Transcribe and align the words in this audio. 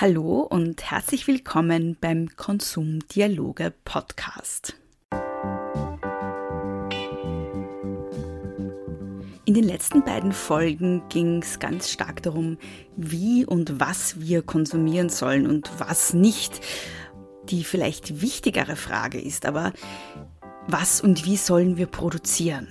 Hallo 0.00 0.42
und 0.42 0.92
herzlich 0.92 1.26
willkommen 1.26 1.96
beim 2.00 2.28
Konsumdialoge 2.36 3.74
Podcast. 3.84 4.76
In 9.44 9.54
den 9.54 9.64
letzten 9.64 10.04
beiden 10.04 10.30
Folgen 10.30 11.02
ging 11.08 11.42
es 11.42 11.58
ganz 11.58 11.90
stark 11.90 12.22
darum, 12.22 12.58
wie 12.96 13.44
und 13.44 13.80
was 13.80 14.20
wir 14.20 14.42
konsumieren 14.42 15.08
sollen 15.08 15.48
und 15.48 15.68
was 15.80 16.14
nicht. 16.14 16.60
Die 17.48 17.64
vielleicht 17.64 18.22
wichtigere 18.22 18.76
Frage 18.76 19.20
ist 19.20 19.46
aber, 19.46 19.72
was 20.68 21.00
und 21.00 21.24
wie 21.24 21.36
sollen 21.36 21.76
wir 21.76 21.86
produzieren? 21.86 22.68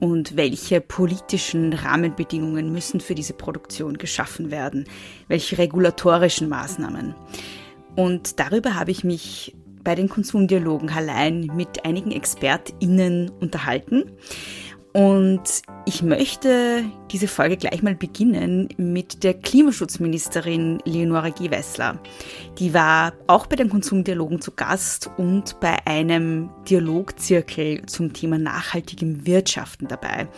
Und 0.00 0.36
welche 0.36 0.80
politischen 0.80 1.72
Rahmenbedingungen 1.72 2.72
müssen 2.72 3.00
für 3.00 3.14
diese 3.14 3.32
Produktion 3.32 3.98
geschaffen 3.98 4.50
werden, 4.50 4.84
welche 5.28 5.58
regulatorischen 5.58 6.48
Maßnahmen. 6.48 7.14
Und 7.96 8.38
darüber 8.38 8.74
habe 8.74 8.90
ich 8.90 9.04
mich 9.04 9.54
bei 9.82 9.94
den 9.94 10.08
Konsumdialogen 10.08 10.90
allein 10.90 11.50
mit 11.54 11.84
einigen 11.84 12.10
ExpertInnen 12.10 13.30
unterhalten. 13.30 14.10
Und 14.96 15.60
ich 15.84 16.02
möchte 16.02 16.82
diese 17.10 17.28
Folge 17.28 17.58
gleich 17.58 17.82
mal 17.82 17.94
beginnen 17.94 18.70
mit 18.78 19.24
der 19.24 19.34
Klimaschutzministerin 19.34 20.78
Leonore 20.86 21.32
Gewessler. 21.32 22.00
Die 22.58 22.72
war 22.72 23.12
auch 23.26 23.46
bei 23.46 23.56
den 23.56 23.68
Konsumdialogen 23.68 24.40
zu 24.40 24.52
Gast 24.52 25.10
und 25.18 25.60
bei 25.60 25.86
einem 25.86 26.48
Dialogzirkel 26.66 27.84
zum 27.84 28.14
Thema 28.14 28.38
nachhaltigem 28.38 29.26
Wirtschaften 29.26 29.86
dabei. 29.86 30.28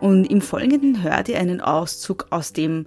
Und 0.00 0.26
im 0.26 0.40
Folgenden 0.40 1.02
hört 1.02 1.28
ihr 1.28 1.40
einen 1.40 1.60
Auszug 1.60 2.28
aus 2.30 2.52
dem 2.52 2.86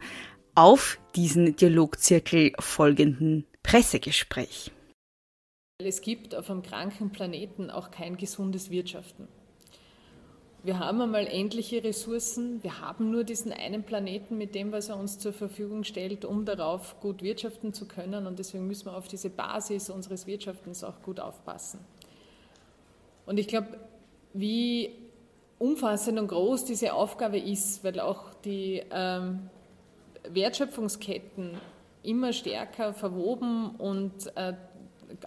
auf 0.56 0.98
diesen 1.18 1.58
Dialogzirkel 1.58 2.54
folgenden 2.58 3.46
Pressegespräch. 3.64 4.72
Es 5.84 6.00
gibt 6.00 6.34
auf 6.36 6.50
einem 6.50 6.62
kranken 6.62 7.12
Planeten 7.12 7.70
auch 7.70 7.92
kein 7.92 8.16
gesundes 8.16 8.70
Wirtschaften 8.70 9.28
wir 10.68 10.80
haben 10.80 11.00
einmal 11.00 11.28
endliche 11.28 11.82
Ressourcen, 11.82 12.62
wir 12.62 12.82
haben 12.82 13.10
nur 13.10 13.24
diesen 13.24 13.54
einen 13.54 13.84
Planeten 13.84 14.38
mit 14.38 14.54
dem, 14.54 14.74
was 14.74 14.90
er 14.90 14.98
uns 14.98 15.18
zur 15.18 15.32
Verfügung 15.32 15.86
stellt, 15.86 16.26
um 16.26 16.44
darauf 16.44 17.00
gut 17.00 17.24
wirtschaften 17.24 17.74
zu 17.74 17.88
können 17.88 18.28
und 18.28 18.38
deswegen 18.38 18.68
müssen 18.68 18.88
wir 18.88 18.98
auf 18.98 19.08
diese 19.08 19.30
Basis 19.30 19.90
unseres 19.90 20.28
Wirtschaftens 20.28 20.84
auch 20.84 21.02
gut 21.04 21.22
aufpassen. 21.22 21.80
Und 23.26 23.40
ich 23.40 23.48
glaube, 23.48 23.80
wie 24.34 24.92
umfassend 25.58 26.20
und 26.20 26.28
groß 26.28 26.66
diese 26.66 26.94
Aufgabe 26.94 27.40
ist, 27.40 27.86
weil 27.86 28.02
auch 28.02 28.34
die 28.44 28.84
ähm, 28.92 29.50
Wertschöpfungsketten 30.30 31.58
immer 32.04 32.34
stärker 32.34 32.94
verwoben 32.94 33.72
und 33.78 34.36
äh, 34.36 34.54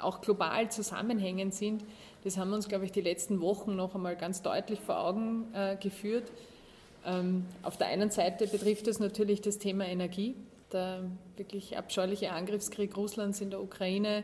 auch 0.00 0.20
global 0.20 0.70
zusammenhängend 0.70 1.54
sind, 1.54 1.82
das 2.24 2.36
haben 2.36 2.50
wir 2.50 2.56
uns, 2.56 2.68
glaube 2.68 2.84
ich, 2.84 2.92
die 2.92 3.00
letzten 3.00 3.40
Wochen 3.40 3.76
noch 3.76 3.94
einmal 3.94 4.16
ganz 4.16 4.42
deutlich 4.42 4.80
vor 4.80 4.98
Augen 5.00 5.46
äh, 5.54 5.76
geführt. 5.76 6.30
Ähm, 7.06 7.46
auf 7.62 7.76
der 7.76 7.88
einen 7.88 8.10
Seite 8.10 8.46
betrifft 8.46 8.86
es 8.88 8.98
natürlich 8.98 9.40
das 9.40 9.58
Thema 9.58 9.86
Energie. 9.86 10.34
Der 10.72 11.02
wirklich 11.36 11.76
abscheuliche 11.76 12.32
Angriffskrieg 12.32 12.96
Russlands 12.96 13.40
in 13.40 13.50
der 13.50 13.60
Ukraine 13.60 14.22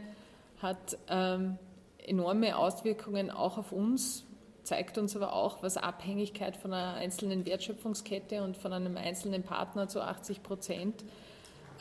hat 0.62 0.98
ähm, 1.08 1.58
enorme 2.06 2.56
Auswirkungen 2.56 3.30
auch 3.30 3.58
auf 3.58 3.72
uns, 3.72 4.24
zeigt 4.62 4.98
uns 4.98 5.16
aber 5.16 5.32
auch, 5.32 5.62
was 5.62 5.76
Abhängigkeit 5.76 6.56
von 6.56 6.72
einer 6.72 6.94
einzelnen 6.94 7.46
Wertschöpfungskette 7.46 8.42
und 8.42 8.56
von 8.56 8.72
einem 8.72 8.96
einzelnen 8.96 9.42
Partner 9.42 9.88
zu 9.88 10.02
80 10.02 10.42
Prozent 10.42 11.04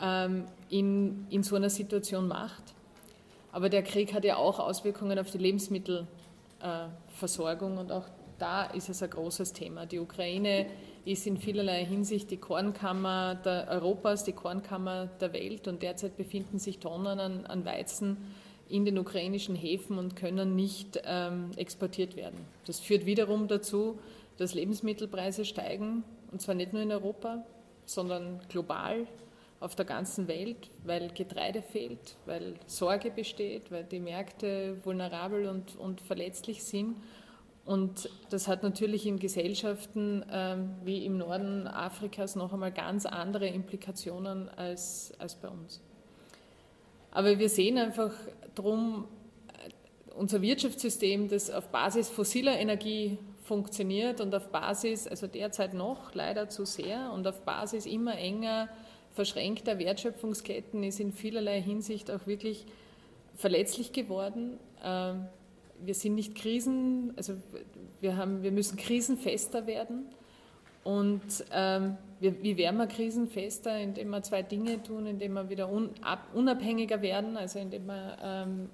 ähm, 0.00 0.44
in, 0.68 1.26
in 1.30 1.42
so 1.42 1.56
einer 1.56 1.70
Situation 1.70 2.28
macht. 2.28 2.62
Aber 3.56 3.68
der 3.70 3.82
Krieg 3.82 4.12
hat 4.12 4.26
ja 4.26 4.36
auch 4.36 4.58
Auswirkungen 4.58 5.18
auf 5.18 5.30
die 5.30 5.38
Lebensmittelversorgung 5.38 7.78
und 7.78 7.90
auch 7.90 8.04
da 8.38 8.64
ist 8.64 8.90
es 8.90 9.02
ein 9.02 9.08
großes 9.08 9.54
Thema. 9.54 9.86
Die 9.86 9.98
Ukraine 9.98 10.66
ist 11.06 11.26
in 11.26 11.38
vielerlei 11.38 11.82
Hinsicht 11.86 12.30
die 12.30 12.36
Kornkammer 12.36 13.40
Europas, 13.70 14.24
die 14.24 14.34
Kornkammer 14.34 15.06
der 15.06 15.32
Welt 15.32 15.68
und 15.68 15.82
derzeit 15.82 16.18
befinden 16.18 16.58
sich 16.58 16.80
Tonnen 16.80 17.18
an, 17.18 17.46
an 17.46 17.64
Weizen 17.64 18.18
in 18.68 18.84
den 18.84 18.98
ukrainischen 18.98 19.56
Häfen 19.56 19.96
und 19.96 20.16
können 20.16 20.54
nicht 20.54 21.00
ähm, 21.06 21.50
exportiert 21.56 22.14
werden. 22.14 22.36
Das 22.66 22.78
führt 22.78 23.06
wiederum 23.06 23.48
dazu, 23.48 23.98
dass 24.36 24.52
Lebensmittelpreise 24.52 25.46
steigen 25.46 26.04
und 26.30 26.42
zwar 26.42 26.54
nicht 26.54 26.74
nur 26.74 26.82
in 26.82 26.92
Europa, 26.92 27.42
sondern 27.86 28.38
global 28.50 29.06
auf 29.60 29.74
der 29.74 29.84
ganzen 29.84 30.28
Welt, 30.28 30.70
weil 30.84 31.08
Getreide 31.08 31.62
fehlt, 31.62 32.16
weil 32.26 32.54
Sorge 32.66 33.10
besteht, 33.10 33.70
weil 33.70 33.84
die 33.84 34.00
Märkte 34.00 34.78
vulnerabel 34.84 35.48
und, 35.48 35.76
und 35.76 36.00
verletzlich 36.00 36.62
sind. 36.64 36.96
Und 37.64 38.08
das 38.30 38.46
hat 38.46 38.62
natürlich 38.62 39.06
in 39.06 39.18
Gesellschaften 39.18 40.24
ähm, 40.30 40.76
wie 40.84 41.04
im 41.04 41.18
Norden 41.18 41.66
Afrikas 41.66 42.36
noch 42.36 42.52
einmal 42.52 42.70
ganz 42.70 43.06
andere 43.06 43.48
Implikationen 43.48 44.48
als, 44.50 45.12
als 45.18 45.34
bei 45.34 45.48
uns. 45.48 45.80
Aber 47.10 47.38
wir 47.38 47.48
sehen 47.48 47.78
einfach 47.78 48.12
darum, 48.54 49.08
unser 50.14 50.42
Wirtschaftssystem, 50.42 51.28
das 51.28 51.50
auf 51.50 51.68
Basis 51.68 52.08
fossiler 52.08 52.58
Energie 52.58 53.18
funktioniert 53.42 54.20
und 54.20 54.34
auf 54.34 54.48
Basis, 54.48 55.06
also 55.06 55.26
derzeit 55.26 55.74
noch 55.74 56.14
leider 56.14 56.48
zu 56.48 56.64
sehr, 56.64 57.10
und 57.12 57.26
auf 57.26 57.40
Basis 57.42 57.86
immer 57.86 58.16
enger 58.16 58.68
verschränkter 59.16 59.78
Wertschöpfungsketten 59.78 60.84
ist 60.84 61.00
in 61.00 61.12
vielerlei 61.12 61.60
Hinsicht 61.60 62.10
auch 62.10 62.26
wirklich 62.26 62.66
verletzlich 63.34 63.92
geworden. 63.92 64.58
Ähm, 64.84 65.26
wir 65.84 65.94
sind 65.94 66.14
nicht 66.14 66.34
Krisen, 66.34 67.12
also 67.16 67.34
wir, 68.00 68.16
haben, 68.16 68.42
wir 68.42 68.52
müssen 68.52 68.76
krisenfester 68.76 69.66
werden. 69.66 70.06
Und 70.84 71.44
ähm, 71.50 71.96
wie 72.20 72.56
werden 72.56 72.76
wir 72.76 72.86
krisenfester? 72.86 73.76
Indem 73.78 74.10
wir 74.10 74.22
zwei 74.22 74.42
Dinge 74.42 74.82
tun, 74.82 75.06
indem 75.06 75.32
wir 75.32 75.50
wieder 75.50 75.68
unabhängiger 76.32 77.02
werden, 77.02 77.36
also 77.36 77.58
indem 77.58 77.86
wir 77.86 78.16
ähm, 78.22 78.70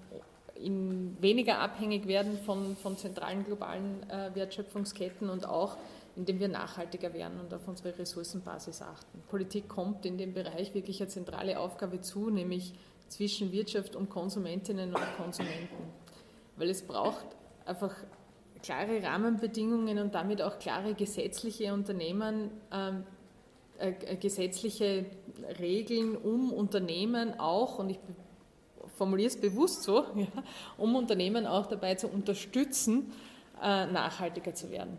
in 0.55 1.17
weniger 1.21 1.59
abhängig 1.59 2.07
werden 2.07 2.39
von, 2.45 2.77
von 2.77 2.97
zentralen 2.99 3.45
globalen 3.45 4.03
äh, 4.11 4.35
Wertschöpfungsketten 4.35 5.31
und 5.31 5.47
auch 5.47 5.77
indem 6.17 6.41
wir 6.41 6.49
nachhaltiger 6.49 7.15
werden 7.15 7.41
und 7.41 7.53
auf 7.55 7.67
unsere 7.67 7.99
Ressourcenbasis 7.99 8.83
achten. 8.83 9.23
Politik 9.29 9.69
kommt 9.69 10.05
in 10.05 10.19
dem 10.19 10.35
Bereich 10.35 10.75
wirklich 10.75 11.01
eine 11.01 11.09
zentrale 11.09 11.59
Aufgabe 11.59 12.01
zu, 12.01 12.31
nämlich 12.31 12.75
zwischen 13.09 13.53
Wirtschaft 13.53 13.97
und 13.97 14.11
Konsumentinnen 14.11 14.95
und 14.95 15.17
Konsumenten. 15.17 15.77
Weil 16.57 16.71
es 16.71 16.83
braucht 16.83 17.27
einfach 17.65 17.95
klare 18.63 19.03
Rahmenbedingungen 19.03 19.99
und 19.99 20.15
damit 20.15 20.43
auch 20.43 20.59
klare 20.59 20.95
gesetzliche 20.95 21.73
Unternehmen, 21.73 22.51
ähm, 22.73 23.05
äh, 23.79 23.91
äh 23.91 24.17
gesetzliche 24.17 25.07
Regeln, 25.59 26.17
um 26.17 26.53
Unternehmen 26.53 27.39
auch, 27.41 27.79
und 27.79 27.91
ich 27.91 27.99
formuliere 28.97 29.29
es 29.29 29.41
bewusst 29.41 29.83
so, 29.83 30.05
ja, 30.15 30.27
um 30.77 30.95
Unternehmen 30.95 31.47
auch 31.47 31.67
dabei 31.67 31.95
zu 31.95 32.09
unterstützen, 32.09 33.13
äh, 33.63 33.87
nachhaltiger 33.87 34.55
zu 34.55 34.71
werden. 34.71 34.99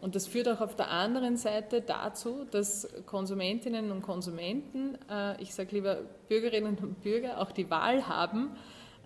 Und 0.00 0.14
das 0.14 0.26
führt 0.26 0.48
auch 0.48 0.60
auf 0.60 0.76
der 0.76 0.90
anderen 0.90 1.36
Seite 1.36 1.82
dazu, 1.82 2.46
dass 2.50 2.88
Konsumentinnen 3.04 3.90
und 3.90 4.02
Konsumenten, 4.02 4.96
äh, 5.10 5.40
ich 5.42 5.54
sage 5.54 5.70
lieber 5.72 5.98
Bürgerinnen 6.28 6.78
und 6.78 7.02
Bürger, 7.02 7.40
auch 7.40 7.52
die 7.52 7.68
Wahl 7.70 8.08
haben, 8.08 8.50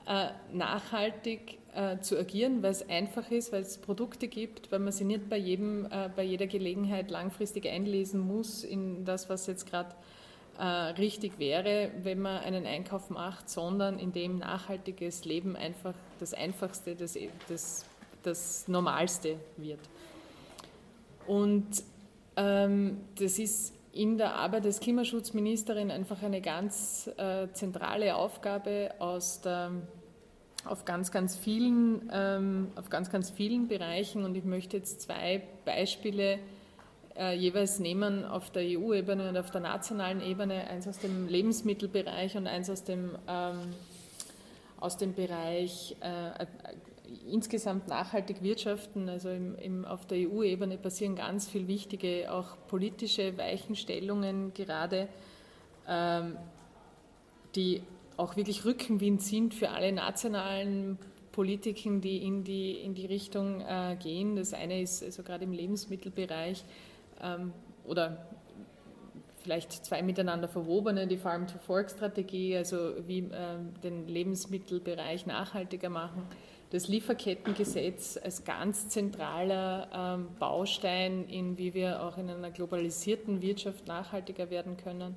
äh, 0.06 0.28
nachhaltig 0.52 1.58
äh, 1.74 1.98
zu 1.98 2.16
agieren, 2.16 2.62
weil 2.62 2.70
es 2.70 2.88
einfach 2.88 3.28
ist, 3.32 3.52
weil 3.52 3.62
es 3.62 3.78
Produkte 3.78 4.28
gibt, 4.28 4.70
weil 4.70 4.78
man 4.78 4.92
sie 4.92 5.04
nicht 5.04 5.28
bei, 5.28 5.36
jedem, 5.36 5.88
bei 6.14 6.22
jeder 6.22 6.46
Gelegenheit 6.46 7.10
langfristig 7.10 7.68
einlesen 7.68 8.20
muss 8.20 8.62
in 8.62 9.04
das, 9.04 9.28
was 9.28 9.46
jetzt 9.46 9.68
gerade 9.68 9.94
richtig 10.96 11.40
wäre, 11.40 11.90
wenn 12.04 12.20
man 12.20 12.36
einen 12.36 12.64
Einkauf 12.64 13.10
macht, 13.10 13.50
sondern 13.50 13.98
in 13.98 14.12
dem 14.12 14.38
nachhaltiges 14.38 15.24
Leben 15.24 15.56
einfach 15.56 15.94
das 16.20 16.32
Einfachste, 16.32 16.94
das, 16.94 17.18
das, 17.48 17.84
das 18.22 18.68
Normalste 18.68 19.40
wird. 19.56 19.80
Und 21.26 21.66
ähm, 22.36 22.98
das 23.18 23.38
ist 23.38 23.74
in 23.92 24.18
der 24.18 24.34
Arbeit 24.34 24.64
des 24.64 24.80
Klimaschutzministerin 24.80 25.90
einfach 25.90 26.22
eine 26.22 26.40
ganz 26.40 27.08
äh, 27.16 27.46
zentrale 27.52 28.16
Aufgabe 28.16 28.90
aus 28.98 29.40
der, 29.40 29.70
auf 30.64 30.84
ganz, 30.84 31.12
ganz 31.12 31.36
vielen, 31.36 32.10
ähm, 32.12 32.68
auf 32.74 32.90
ganz, 32.90 33.10
ganz 33.10 33.30
vielen 33.30 33.68
Bereichen. 33.68 34.24
Und 34.24 34.34
ich 34.34 34.44
möchte 34.44 34.76
jetzt 34.76 35.02
zwei 35.02 35.42
Beispiele 35.64 36.40
äh, 37.16 37.36
jeweils 37.36 37.78
nehmen 37.78 38.24
auf 38.24 38.50
der 38.50 38.62
EU-Ebene 38.62 39.28
und 39.28 39.36
auf 39.36 39.52
der 39.52 39.60
nationalen 39.60 40.20
Ebene, 40.20 40.66
eins 40.68 40.88
aus 40.88 40.98
dem 40.98 41.28
Lebensmittelbereich 41.28 42.36
und 42.36 42.48
eins 42.48 42.68
aus 42.68 42.82
dem, 42.82 43.10
ähm, 43.28 43.74
aus 44.80 44.96
dem 44.96 45.14
Bereich 45.14 45.94
äh, 46.00 46.46
insgesamt 47.30 47.88
nachhaltig 47.88 48.42
wirtschaften, 48.42 49.08
also 49.08 49.30
im, 49.30 49.56
im, 49.56 49.84
auf 49.84 50.06
der 50.06 50.18
EU-Ebene 50.28 50.78
passieren 50.78 51.16
ganz 51.16 51.48
viele 51.48 51.68
wichtige, 51.68 52.32
auch 52.32 52.56
politische 52.68 53.36
Weichenstellungen 53.38 54.52
gerade, 54.54 55.08
ähm, 55.88 56.36
die 57.54 57.82
auch 58.16 58.36
wirklich 58.36 58.64
Rückenwind 58.64 59.22
sind 59.22 59.54
für 59.54 59.70
alle 59.70 59.92
nationalen 59.92 60.98
Politiken, 61.32 62.00
die 62.00 62.24
in 62.24 62.44
die, 62.44 62.72
in 62.72 62.94
die 62.94 63.06
Richtung 63.06 63.60
äh, 63.60 63.96
gehen. 64.00 64.36
Das 64.36 64.54
eine 64.54 64.80
ist 64.80 65.02
also 65.02 65.22
gerade 65.22 65.44
im 65.44 65.52
Lebensmittelbereich 65.52 66.64
ähm, 67.20 67.52
oder 67.84 68.26
vielleicht 69.42 69.84
zwei 69.84 70.02
miteinander 70.02 70.48
verwobene, 70.48 71.06
die 71.06 71.18
Farm-to-Fork-Strategie, 71.18 72.56
also 72.56 72.94
wie 73.06 73.28
ähm, 73.32 73.74
den 73.82 74.08
Lebensmittelbereich 74.08 75.26
nachhaltiger 75.26 75.90
machen. 75.90 76.22
Das 76.70 76.88
Lieferkettengesetz 76.88 78.18
als 78.22 78.44
ganz 78.44 78.88
zentraler 78.88 79.88
ähm, 79.94 80.28
Baustein, 80.38 81.28
in 81.28 81.56
wie 81.56 81.74
wir 81.74 82.02
auch 82.02 82.18
in 82.18 82.28
einer 82.28 82.50
globalisierten 82.50 83.42
Wirtschaft 83.42 83.86
nachhaltiger 83.86 84.50
werden 84.50 84.76
können 84.76 85.14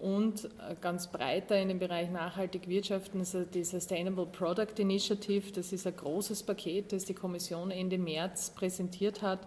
und 0.00 0.46
äh, 0.46 0.74
ganz 0.80 1.08
breiter 1.08 1.60
in 1.60 1.68
dem 1.68 1.78
Bereich 1.78 2.10
nachhaltig 2.10 2.68
wirtschaften, 2.68 3.20
also 3.20 3.44
die 3.44 3.64
Sustainable 3.64 4.26
Product 4.26 4.78
Initiative. 4.78 5.52
Das 5.52 5.72
ist 5.72 5.86
ein 5.86 5.94
großes 5.94 6.42
Paket, 6.42 6.92
das 6.92 7.04
die 7.04 7.14
Kommission 7.14 7.70
Ende 7.70 7.98
März 7.98 8.50
präsentiert 8.50 9.20
hat, 9.20 9.46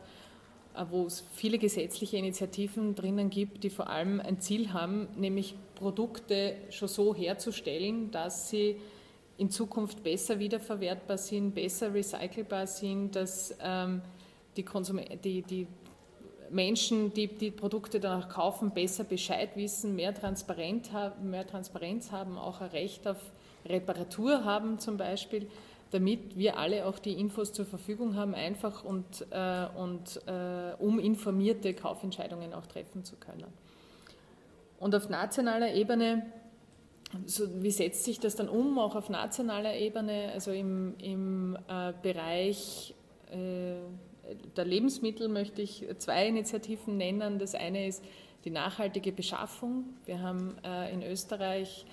äh, 0.75 0.85
wo 0.89 1.07
es 1.07 1.25
viele 1.33 1.57
gesetzliche 1.57 2.17
Initiativen 2.17 2.93
drinnen 2.93 3.31
gibt, 3.31 3.63
die 3.63 3.71
vor 3.71 3.89
allem 3.89 4.21
ein 4.21 4.39
Ziel 4.39 4.73
haben, 4.73 5.07
nämlich 5.17 5.55
Produkte 5.75 6.55
schon 6.69 6.87
so 6.87 7.15
herzustellen, 7.15 8.11
dass 8.11 8.49
sie 8.49 8.77
in 9.37 9.49
Zukunft 9.49 10.03
besser 10.03 10.39
wiederverwertbar 10.39 11.17
sind, 11.17 11.55
besser 11.55 11.93
recycelbar 11.93 12.67
sind, 12.67 13.15
dass 13.15 13.55
ähm, 13.61 14.01
die, 14.55 14.63
Konsum 14.63 14.99
die, 15.23 15.41
die 15.41 15.67
Menschen, 16.49 17.13
die 17.13 17.27
die 17.27 17.51
Produkte 17.51 17.99
danach 17.99 18.29
kaufen, 18.29 18.71
besser 18.71 19.03
Bescheid 19.03 19.49
wissen, 19.55 19.95
mehr, 19.95 20.13
Transparenz 20.13 20.91
haben, 20.91 22.37
auch 22.37 22.61
ein 22.61 22.69
Recht 22.69 23.07
auf 23.07 23.17
Reparatur 23.65 24.43
haben 24.43 24.79
zum 24.79 24.97
Beispiel, 24.97 25.47
damit 25.91 26.37
wir 26.37 26.57
alle 26.57 26.85
auch 26.85 26.99
die 26.99 27.13
Infos 27.13 27.53
zur 27.53 27.65
Verfügung 27.65 28.15
haben, 28.15 28.33
einfach 28.35 28.83
und, 28.83 29.25
äh, 29.31 29.67
und 29.75 30.21
äh, 30.27 30.73
um 30.79 30.99
informierte 30.99 31.73
Kaufentscheidungen 31.73 32.53
auch 32.53 32.65
treffen 32.65 33.03
zu 33.03 33.15
können. 33.15 33.47
Und 34.79 34.95
auf 34.95 35.07
nationaler 35.07 35.73
Ebene, 35.73 36.25
so, 37.25 37.45
wie 37.61 37.71
setzt 37.71 38.03
sich 38.03 38.19
das 38.19 38.35
dann 38.35 38.49
um, 38.49 38.79
auch 38.79 38.95
auf 38.95 39.09
nationaler 39.09 39.75
Ebene, 39.75 40.31
also 40.33 40.51
im, 40.51 40.95
im 40.97 41.57
äh, 41.67 41.93
Bereich 42.01 42.95
äh, 43.31 43.75
der 44.55 44.65
Lebensmittel 44.65 45.27
möchte 45.27 45.61
ich 45.61 45.85
zwei 45.97 46.27
Initiativen 46.27 46.97
nennen. 46.97 47.39
Das 47.39 47.55
eine 47.55 47.87
ist 47.87 48.03
die 48.45 48.49
nachhaltige 48.49 49.11
Beschaffung. 49.11 49.85
Wir 50.05 50.21
haben 50.21 50.55
äh, 50.63 50.93
in 50.93 51.03
Österreich, 51.03 51.85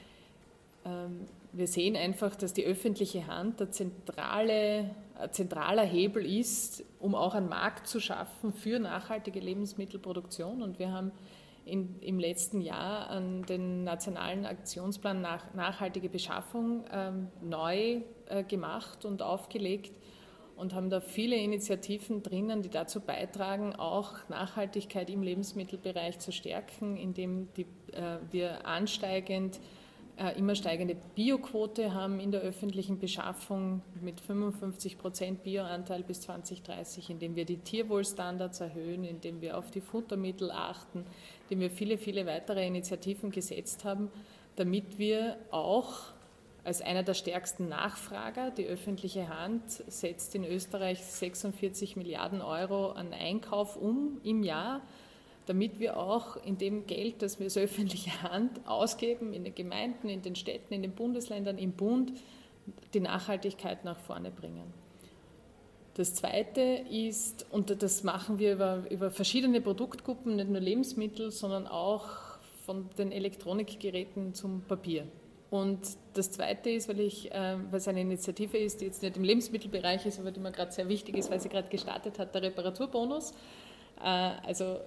ähm, 0.85 1.27
wir 1.53 1.67
sehen 1.67 1.97
einfach, 1.97 2.37
dass 2.37 2.53
die 2.53 2.65
öffentliche 2.65 3.27
Hand 3.27 3.61
der 3.61 3.73
zentrale, 3.73 4.91
ein 5.19 5.33
zentraler 5.33 5.83
Hebel 5.83 6.25
ist, 6.25 6.85
um 7.01 7.15
auch 7.15 7.35
einen 7.35 7.49
Markt 7.49 7.87
zu 7.89 8.01
schaffen 8.01 8.53
für 8.53 8.79
nachhaltige 8.79 9.41
Lebensmittelproduktion. 9.41 10.63
Und 10.63 10.79
wir 10.79 10.93
haben 10.93 11.11
in, 11.71 12.01
im 12.01 12.19
letzten 12.19 12.61
Jahr 12.61 13.09
an 13.09 13.43
den 13.43 13.85
nationalen 13.85 14.45
Aktionsplan 14.45 15.21
nach, 15.21 15.55
nachhaltige 15.55 16.09
Beschaffung 16.09 16.85
ähm, 16.93 17.29
neu 17.41 18.03
äh, 18.27 18.45
gemacht 18.45 19.05
und 19.05 19.23
aufgelegt 19.23 19.93
und 20.57 20.75
haben 20.75 20.91
da 20.91 21.01
viele 21.01 21.37
Initiativen 21.37 22.23
drinnen, 22.23 22.61
die 22.61 22.69
dazu 22.69 23.01
beitragen, 23.01 23.75
auch 23.75 24.15
Nachhaltigkeit 24.29 25.09
im 25.09 25.23
Lebensmittelbereich 25.23 26.19
zu 26.19 26.33
stärken, 26.33 26.97
indem 26.97 27.49
die, 27.55 27.67
äh, 27.93 28.19
wir 28.31 28.67
ansteigend 28.67 29.61
äh, 30.17 30.39
immer 30.39 30.55
steigende 30.55 30.97
Bioquote 31.15 31.95
haben 31.95 32.21
in 32.21 32.31
der 32.31 32.41
öffentlichen 32.41 32.99
Beschaffung 32.99 33.83
mit 34.01 34.21
55 34.21 34.99
Prozent 34.99 35.43
Bioanteil 35.43 36.03
bis 36.03 36.21
2030, 36.23 37.11
indem 37.11 37.37
wir 37.37 37.45
die 37.45 37.59
Tierwohlstandards 37.59 38.61
erhöhen, 38.61 39.05
indem 39.05 39.41
wir 39.41 39.57
auf 39.57 39.71
die 39.71 39.81
Futtermittel 39.81 40.51
achten, 40.51 41.05
indem 41.45 41.61
wir 41.61 41.71
viele, 41.71 41.99
viele 41.99 42.27
weitere 42.27 42.67
Initiativen 42.67 43.31
gesetzt 43.31 43.85
haben, 43.85 44.11
damit 44.57 44.99
wir 44.99 45.37
auch 45.51 46.13
als 46.65 46.83
einer 46.83 47.03
der 47.03 47.15
stärksten 47.15 47.69
Nachfrager. 47.69 48.51
Die 48.51 48.67
öffentliche 48.67 49.29
Hand 49.29 49.63
setzt 49.71 50.35
in 50.35 50.45
Österreich 50.45 51.03
46 51.03 51.97
Milliarden 51.97 52.43
Euro 52.43 52.91
an 52.91 53.13
Einkauf 53.13 53.77
um 53.77 54.21
im 54.23 54.43
Jahr, 54.43 54.83
damit 55.51 55.81
wir 55.81 55.97
auch 55.97 56.37
in 56.45 56.59
dem 56.59 56.87
Geld, 56.87 57.23
das 57.23 57.41
wir 57.41 57.47
als 57.47 57.57
öffentliche 57.57 58.23
Hand 58.23 58.61
ausgeben, 58.69 59.33
in 59.33 59.43
den 59.43 59.53
Gemeinden, 59.53 60.09
in 60.09 60.23
den 60.23 60.37
Städten, 60.37 60.73
in 60.73 60.83
den 60.83 60.93
Bundesländern, 60.93 61.59
im 61.59 61.73
Bund, 61.73 62.13
die 62.95 63.01
Nachhaltigkeit 63.01 63.85
nach 63.85 63.99
vorne 63.99 64.31
bringen. 64.31 64.73
Das 65.95 66.15
Zweite 66.15 66.61
ist, 66.89 67.47
und 67.51 67.83
das 67.83 68.05
machen 68.05 68.39
wir 68.39 68.53
über, 68.53 68.85
über 68.91 69.11
verschiedene 69.11 69.61
Produktgruppen, 69.61 70.37
nicht 70.37 70.49
nur 70.49 70.61
Lebensmittel, 70.61 71.33
sondern 71.33 71.67
auch 71.67 72.07
von 72.65 72.89
den 72.97 73.11
Elektronikgeräten 73.11 74.33
zum 74.35 74.63
Papier. 74.63 75.09
Und 75.51 75.81
das 76.15 76.31
Zweite 76.31 76.71
ist, 76.71 76.89
weil, 76.89 77.01
ich, 77.01 77.33
äh, 77.33 77.57
weil 77.71 77.79
es 77.79 77.89
eine 77.89 78.03
Initiative 78.03 78.57
ist, 78.57 78.81
die 78.81 78.85
jetzt 78.85 79.03
nicht 79.03 79.17
im 79.17 79.25
Lebensmittelbereich 79.25 80.07
ist, 80.07 80.21
aber 80.21 80.31
die 80.31 80.39
mir 80.39 80.53
gerade 80.53 80.71
sehr 80.71 80.89
wichtig 80.89 81.17
ist, 81.17 81.29
weil 81.29 81.41
sie 81.41 81.49
gerade 81.49 81.69
gestartet 81.69 82.21
hat, 82.21 82.33
der 82.37 82.43
Reparaturbonus. 82.43 83.35
Äh, 84.03 84.33
also 84.47 84.79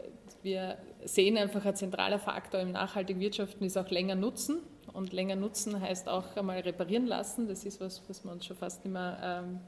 wir 0.42 0.78
sehen 1.06 1.38
einfach, 1.38 1.66
ein 1.66 1.76
zentraler 1.76 2.20
Faktor 2.20 2.60
im 2.60 2.72
nachhaltigen 2.72 3.22
Wirtschaften 3.22 3.64
ist 3.64 3.78
auch 3.78 3.90
länger 3.90 4.16
nutzen. 4.16 4.60
Und 4.92 5.14
länger 5.14 5.36
nutzen 5.36 5.80
heißt 5.80 6.08
auch 6.08 6.36
einmal 6.36 6.60
reparieren 6.60 7.08
lassen. 7.08 7.48
Das 7.48 7.66
ist 7.66 7.82
was, 7.82 8.02
was 8.08 8.24
man 8.24 8.42
schon 8.42 8.58
fast 8.58 8.86
immer, 8.86 9.18
ähm, 9.24 9.60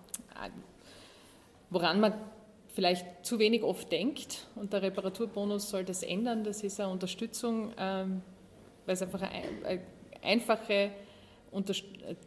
woran 1.69 2.00
man 2.00 2.13
vielleicht 2.68 3.25
zu 3.25 3.39
wenig 3.39 3.63
oft 3.63 3.92
denkt. 3.92 4.47
Und 4.56 4.74
der 4.74 4.81
Reparaturbonus 4.81 5.69
soll 5.69 5.83
das 5.83 6.03
ändern. 6.03 6.44
Das 6.44 6.62
ist 6.62 6.80
eine 6.80 6.92
Unterstützung, 6.92 7.71
ähm, 7.77 8.21
weil 8.86 8.94
es 8.94 9.01
einfach 9.01 9.21
ein, 9.21 9.80
einfache 10.21 10.92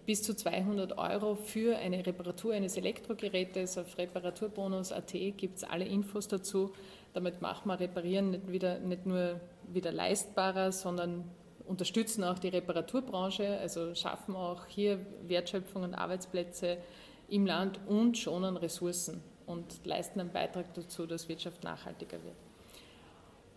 bis 0.07 0.23
zu 0.23 0.35
200 0.35 0.97
Euro 0.97 1.35
für 1.35 1.77
eine 1.77 2.05
Reparatur 2.05 2.55
eines 2.55 2.77
Elektrogerätes. 2.77 3.79
Auf 3.79 3.99
reparaturbonus.at 3.99 5.13
gibt 5.37 5.59
es 5.59 5.65
alle 5.65 5.85
Infos 5.85 6.29
dazu. 6.29 6.73
Damit 7.13 7.43
machen 7.43 7.69
wir 7.69 7.79
Reparieren 7.79 8.31
nicht, 8.31 8.51
wieder, 8.51 8.79
nicht 8.79 9.07
nur 9.07 9.41
wieder 9.73 9.93
leistbarer, 9.93 10.73
sondern 10.73 11.25
unterstützen 11.67 12.25
auch 12.25 12.39
die 12.39 12.49
Reparaturbranche, 12.49 13.59
also 13.59 13.95
schaffen 13.95 14.35
auch 14.35 14.67
hier 14.67 14.99
Wertschöpfung 15.27 15.83
und 15.83 15.95
Arbeitsplätze 15.95 16.79
im 17.29 17.45
Land 17.45 17.79
und 17.87 18.17
schonen 18.17 18.57
Ressourcen 18.57 19.23
und 19.47 19.85
leisten 19.85 20.21
einen 20.21 20.33
Beitrag 20.33 20.73
dazu, 20.75 21.07
dass 21.07 21.29
Wirtschaft 21.29 21.63
nachhaltiger 21.65 22.23
wird. 22.25 22.48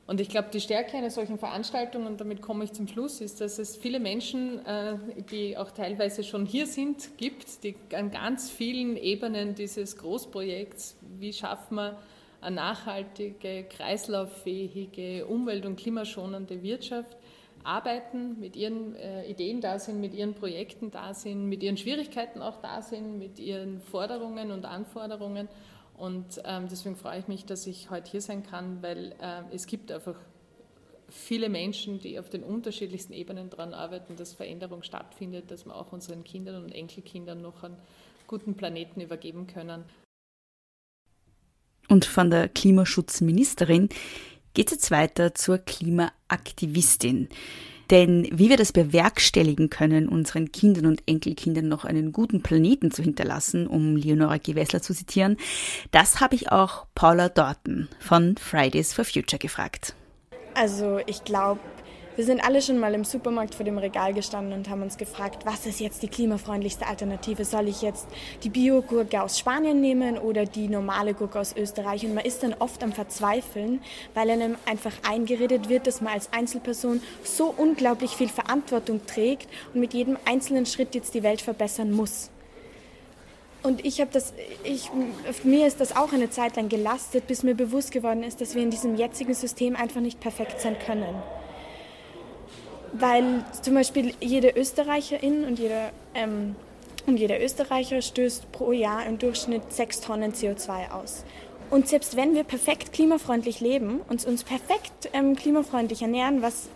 Und 0.07 0.19
ich 0.19 0.29
glaube, 0.29 0.49
die 0.51 0.59
Stärke 0.59 0.97
einer 0.97 1.09
solchen 1.09 1.37
Veranstaltung, 1.37 2.05
und 2.05 2.19
damit 2.19 2.41
komme 2.41 2.63
ich 2.63 2.73
zum 2.73 2.87
Schluss, 2.87 3.21
ist, 3.21 3.39
dass 3.39 3.59
es 3.59 3.77
viele 3.77 3.99
Menschen, 3.99 4.65
äh, 4.65 4.97
die 5.29 5.57
auch 5.57 5.71
teilweise 5.71 6.23
schon 6.23 6.45
hier 6.45 6.67
sind, 6.67 7.17
gibt, 7.17 7.63
die 7.63 7.75
an 7.95 8.11
ganz 8.11 8.49
vielen 8.49 8.97
Ebenen 8.97 9.55
dieses 9.55 9.97
Großprojekts, 9.97 10.97
wie 11.19 11.31
schaffen 11.31 11.75
wir 11.75 11.97
eine 12.41 12.55
nachhaltige, 12.55 13.63
kreislauffähige, 13.63 15.27
umwelt- 15.27 15.65
und 15.65 15.75
klimaschonende 15.75 16.63
Wirtschaft, 16.63 17.15
arbeiten, 17.63 18.39
mit 18.39 18.55
ihren 18.55 18.95
äh, 18.95 19.25
Ideen 19.29 19.61
da 19.61 19.77
sind, 19.77 20.01
mit 20.01 20.13
ihren 20.13 20.33
Projekten 20.33 20.89
da 20.89 21.13
sind, 21.13 21.47
mit 21.47 21.61
ihren 21.61 21.77
Schwierigkeiten 21.77 22.41
auch 22.41 22.57
da 22.57 22.81
sind, 22.81 23.19
mit 23.19 23.39
ihren 23.39 23.81
Forderungen 23.81 24.51
und 24.51 24.65
Anforderungen 24.65 25.47
und 26.01 26.41
ähm, 26.45 26.67
deswegen 26.67 26.95
freue 26.95 27.19
ich 27.19 27.27
mich, 27.27 27.45
dass 27.45 27.67
ich 27.67 27.91
heute 27.91 28.09
hier 28.09 28.21
sein 28.21 28.41
kann, 28.41 28.81
weil 28.81 29.13
äh, 29.21 29.43
es 29.53 29.67
gibt 29.67 29.91
einfach 29.91 30.15
viele 31.09 31.47
Menschen, 31.47 31.99
die 31.99 32.17
auf 32.17 32.27
den 32.27 32.41
unterschiedlichsten 32.41 33.13
Ebenen 33.13 33.51
daran 33.51 33.75
arbeiten, 33.75 34.15
dass 34.15 34.33
Veränderung 34.33 34.81
stattfindet, 34.81 35.51
dass 35.51 35.63
wir 35.67 35.75
auch 35.75 35.91
unseren 35.91 36.23
Kindern 36.23 36.63
und 36.63 36.71
Enkelkindern 36.71 37.43
noch 37.43 37.61
einen 37.61 37.77
guten 38.25 38.55
Planeten 38.55 38.99
übergeben 38.99 39.45
können. 39.45 39.83
Und 41.87 42.05
von 42.05 42.31
der 42.31 42.49
Klimaschutzministerin 42.49 43.89
geht 44.55 44.69
es 44.69 44.71
jetzt 44.71 44.89
weiter 44.89 45.35
zur 45.35 45.59
Klimaaktivistin. 45.59 47.29
Denn 47.91 48.27
wie 48.31 48.49
wir 48.49 48.55
das 48.55 48.71
bewerkstelligen 48.71 49.69
können, 49.69 50.07
unseren 50.07 50.53
Kindern 50.53 50.85
und 50.85 51.03
Enkelkindern 51.07 51.67
noch 51.67 51.83
einen 51.83 52.13
guten 52.13 52.41
Planeten 52.41 52.89
zu 52.89 53.03
hinterlassen, 53.03 53.67
um 53.67 53.97
Leonora 53.97 54.37
Gewessler 54.37 54.81
zu 54.81 54.93
zitieren, 54.93 55.35
das 55.91 56.21
habe 56.21 56.35
ich 56.35 56.53
auch 56.53 56.85
Paula 56.95 57.27
Dorten 57.27 57.89
von 57.99 58.37
Fridays 58.37 58.93
for 58.93 59.03
Future 59.03 59.39
gefragt. 59.39 59.93
Also 60.53 60.99
ich 61.05 61.25
glaube, 61.25 61.59
Wir 62.17 62.25
sind 62.25 62.43
alle 62.43 62.61
schon 62.61 62.77
mal 62.77 62.93
im 62.93 63.05
Supermarkt 63.05 63.55
vor 63.55 63.63
dem 63.63 63.77
Regal 63.77 64.13
gestanden 64.13 64.51
und 64.51 64.69
haben 64.69 64.81
uns 64.81 64.97
gefragt, 64.97 65.45
was 65.45 65.65
ist 65.65 65.79
jetzt 65.79 66.03
die 66.03 66.09
klimafreundlichste 66.09 66.85
Alternative? 66.85 67.45
Soll 67.45 67.69
ich 67.69 67.81
jetzt 67.81 68.05
die 68.43 68.49
Biogurke 68.49 69.23
aus 69.23 69.39
Spanien 69.39 69.79
nehmen 69.79 70.17
oder 70.17 70.43
die 70.43 70.67
normale 70.67 71.13
Gurke 71.13 71.39
aus 71.39 71.55
Österreich? 71.55 72.05
Und 72.05 72.13
man 72.13 72.25
ist 72.25 72.43
dann 72.43 72.53
oft 72.59 72.83
am 72.83 72.91
Verzweifeln, 72.91 73.81
weil 74.13 74.29
einem 74.29 74.57
einfach 74.65 74.91
eingeredet 75.09 75.69
wird, 75.69 75.87
dass 75.87 76.01
man 76.01 76.11
als 76.11 76.33
Einzelperson 76.33 77.01
so 77.23 77.53
unglaublich 77.55 78.11
viel 78.11 78.29
Verantwortung 78.29 79.05
trägt 79.05 79.47
und 79.73 79.79
mit 79.79 79.93
jedem 79.93 80.17
einzelnen 80.25 80.65
Schritt 80.65 80.93
jetzt 80.93 81.13
die 81.13 81.23
Welt 81.23 81.41
verbessern 81.41 81.91
muss. 81.91 82.29
Und 83.63 83.85
ich 83.85 84.01
habe 84.01 84.11
das, 84.11 84.33
ich, 84.65 84.89
mir 85.45 85.65
ist 85.65 85.79
das 85.79 85.95
auch 85.95 86.11
eine 86.11 86.29
Zeit 86.29 86.57
lang 86.57 86.67
gelastet, 86.67 87.27
bis 87.27 87.43
mir 87.43 87.55
bewusst 87.55 87.91
geworden 87.91 88.23
ist, 88.23 88.41
dass 88.41 88.53
wir 88.53 88.63
in 88.63 88.71
diesem 88.71 88.95
jetzigen 88.95 89.33
System 89.33 89.77
einfach 89.77 90.01
nicht 90.01 90.19
perfekt 90.19 90.59
sein 90.59 90.75
können. 90.85 91.15
Weil 92.93 93.43
zum 93.61 93.75
Beispiel 93.75 94.13
jede 94.19 94.49
Österreicherin 94.49 95.45
und 95.45 95.59
jeder, 95.59 95.91
ähm, 96.13 96.55
und 97.07 97.17
jeder 97.17 97.41
Österreicher 97.43 98.01
stößt 98.01 98.51
pro 98.51 98.71
Jahr 98.71 99.05
im 99.05 99.17
Durchschnitt 99.17 99.71
sechs 99.71 100.01
Tonnen 100.01 100.33
CO2 100.33 100.91
aus. 100.91 101.23
Und 101.69 101.87
selbst 101.87 102.17
wenn 102.17 102.35
wir 102.35 102.43
perfekt 102.43 102.91
klimafreundlich 102.91 103.61
leben 103.61 104.01
und 104.09 104.25
uns 104.25 104.43
perfekt 104.43 105.09
ähm, 105.13 105.37
klimafreundlich 105.37 106.01
ernähren, 106.01 106.41
was 106.41 106.67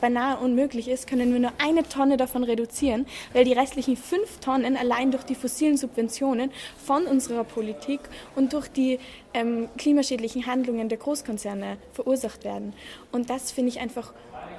beinahe 0.00 0.38
unmöglich 0.38 0.88
ist, 0.88 1.06
können 1.06 1.32
wir 1.32 1.38
nur 1.38 1.52
eine 1.58 1.82
Tonne 1.84 2.16
davon 2.16 2.44
reduzieren, 2.44 3.06
weil 3.32 3.44
die 3.44 3.52
restlichen 3.52 3.96
fünf 3.96 4.38
Tonnen 4.40 4.76
allein 4.76 5.10
durch 5.10 5.22
die 5.24 5.34
fossilen 5.34 5.76
Subventionen 5.76 6.50
von 6.84 7.06
unserer 7.06 7.44
Politik 7.44 8.00
und 8.34 8.52
durch 8.52 8.68
die 8.68 8.98
ähm, 9.34 9.68
klimaschädlichen 9.78 10.46
Handlungen 10.46 10.88
der 10.88 10.98
Großkonzerne 10.98 11.76
verursacht 11.92 12.44
werden. 12.44 12.72
Und 13.12 13.30
das 13.30 13.50
finde 13.50 13.70
ich 13.70 13.80
einfach 13.80 14.12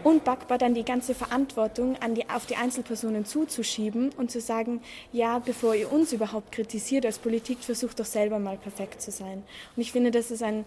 unbackbar, 0.04 0.58
dann 0.58 0.74
die 0.74 0.86
ganze 0.86 1.14
Verantwortung 1.14 1.96
an 1.98 2.16
die, 2.16 2.30
auf 2.30 2.46
die 2.46 2.56
Einzelpersonen 2.56 3.26
zuzuschieben 3.26 4.12
und 4.18 4.32
zu 4.32 4.42
sagen, 4.42 4.82
ja, 5.12 5.40
bevor 5.40 5.76
ihr 5.76 5.92
uns 5.92 6.14
überhaupt 6.14 6.52
kritisiert 6.52 7.06
als 7.06 7.20
Politik, 7.20 7.60
versucht 7.60 8.00
doch 8.00 8.06
selber 8.06 8.40
mal 8.40 8.58
perfekt 8.58 9.02
zu 9.02 9.12
sein. 9.12 9.44
Und 9.76 9.82
ich 9.82 9.92
finde, 9.92 10.12
das 10.12 10.32
ist 10.32 10.44
ein 10.44 10.66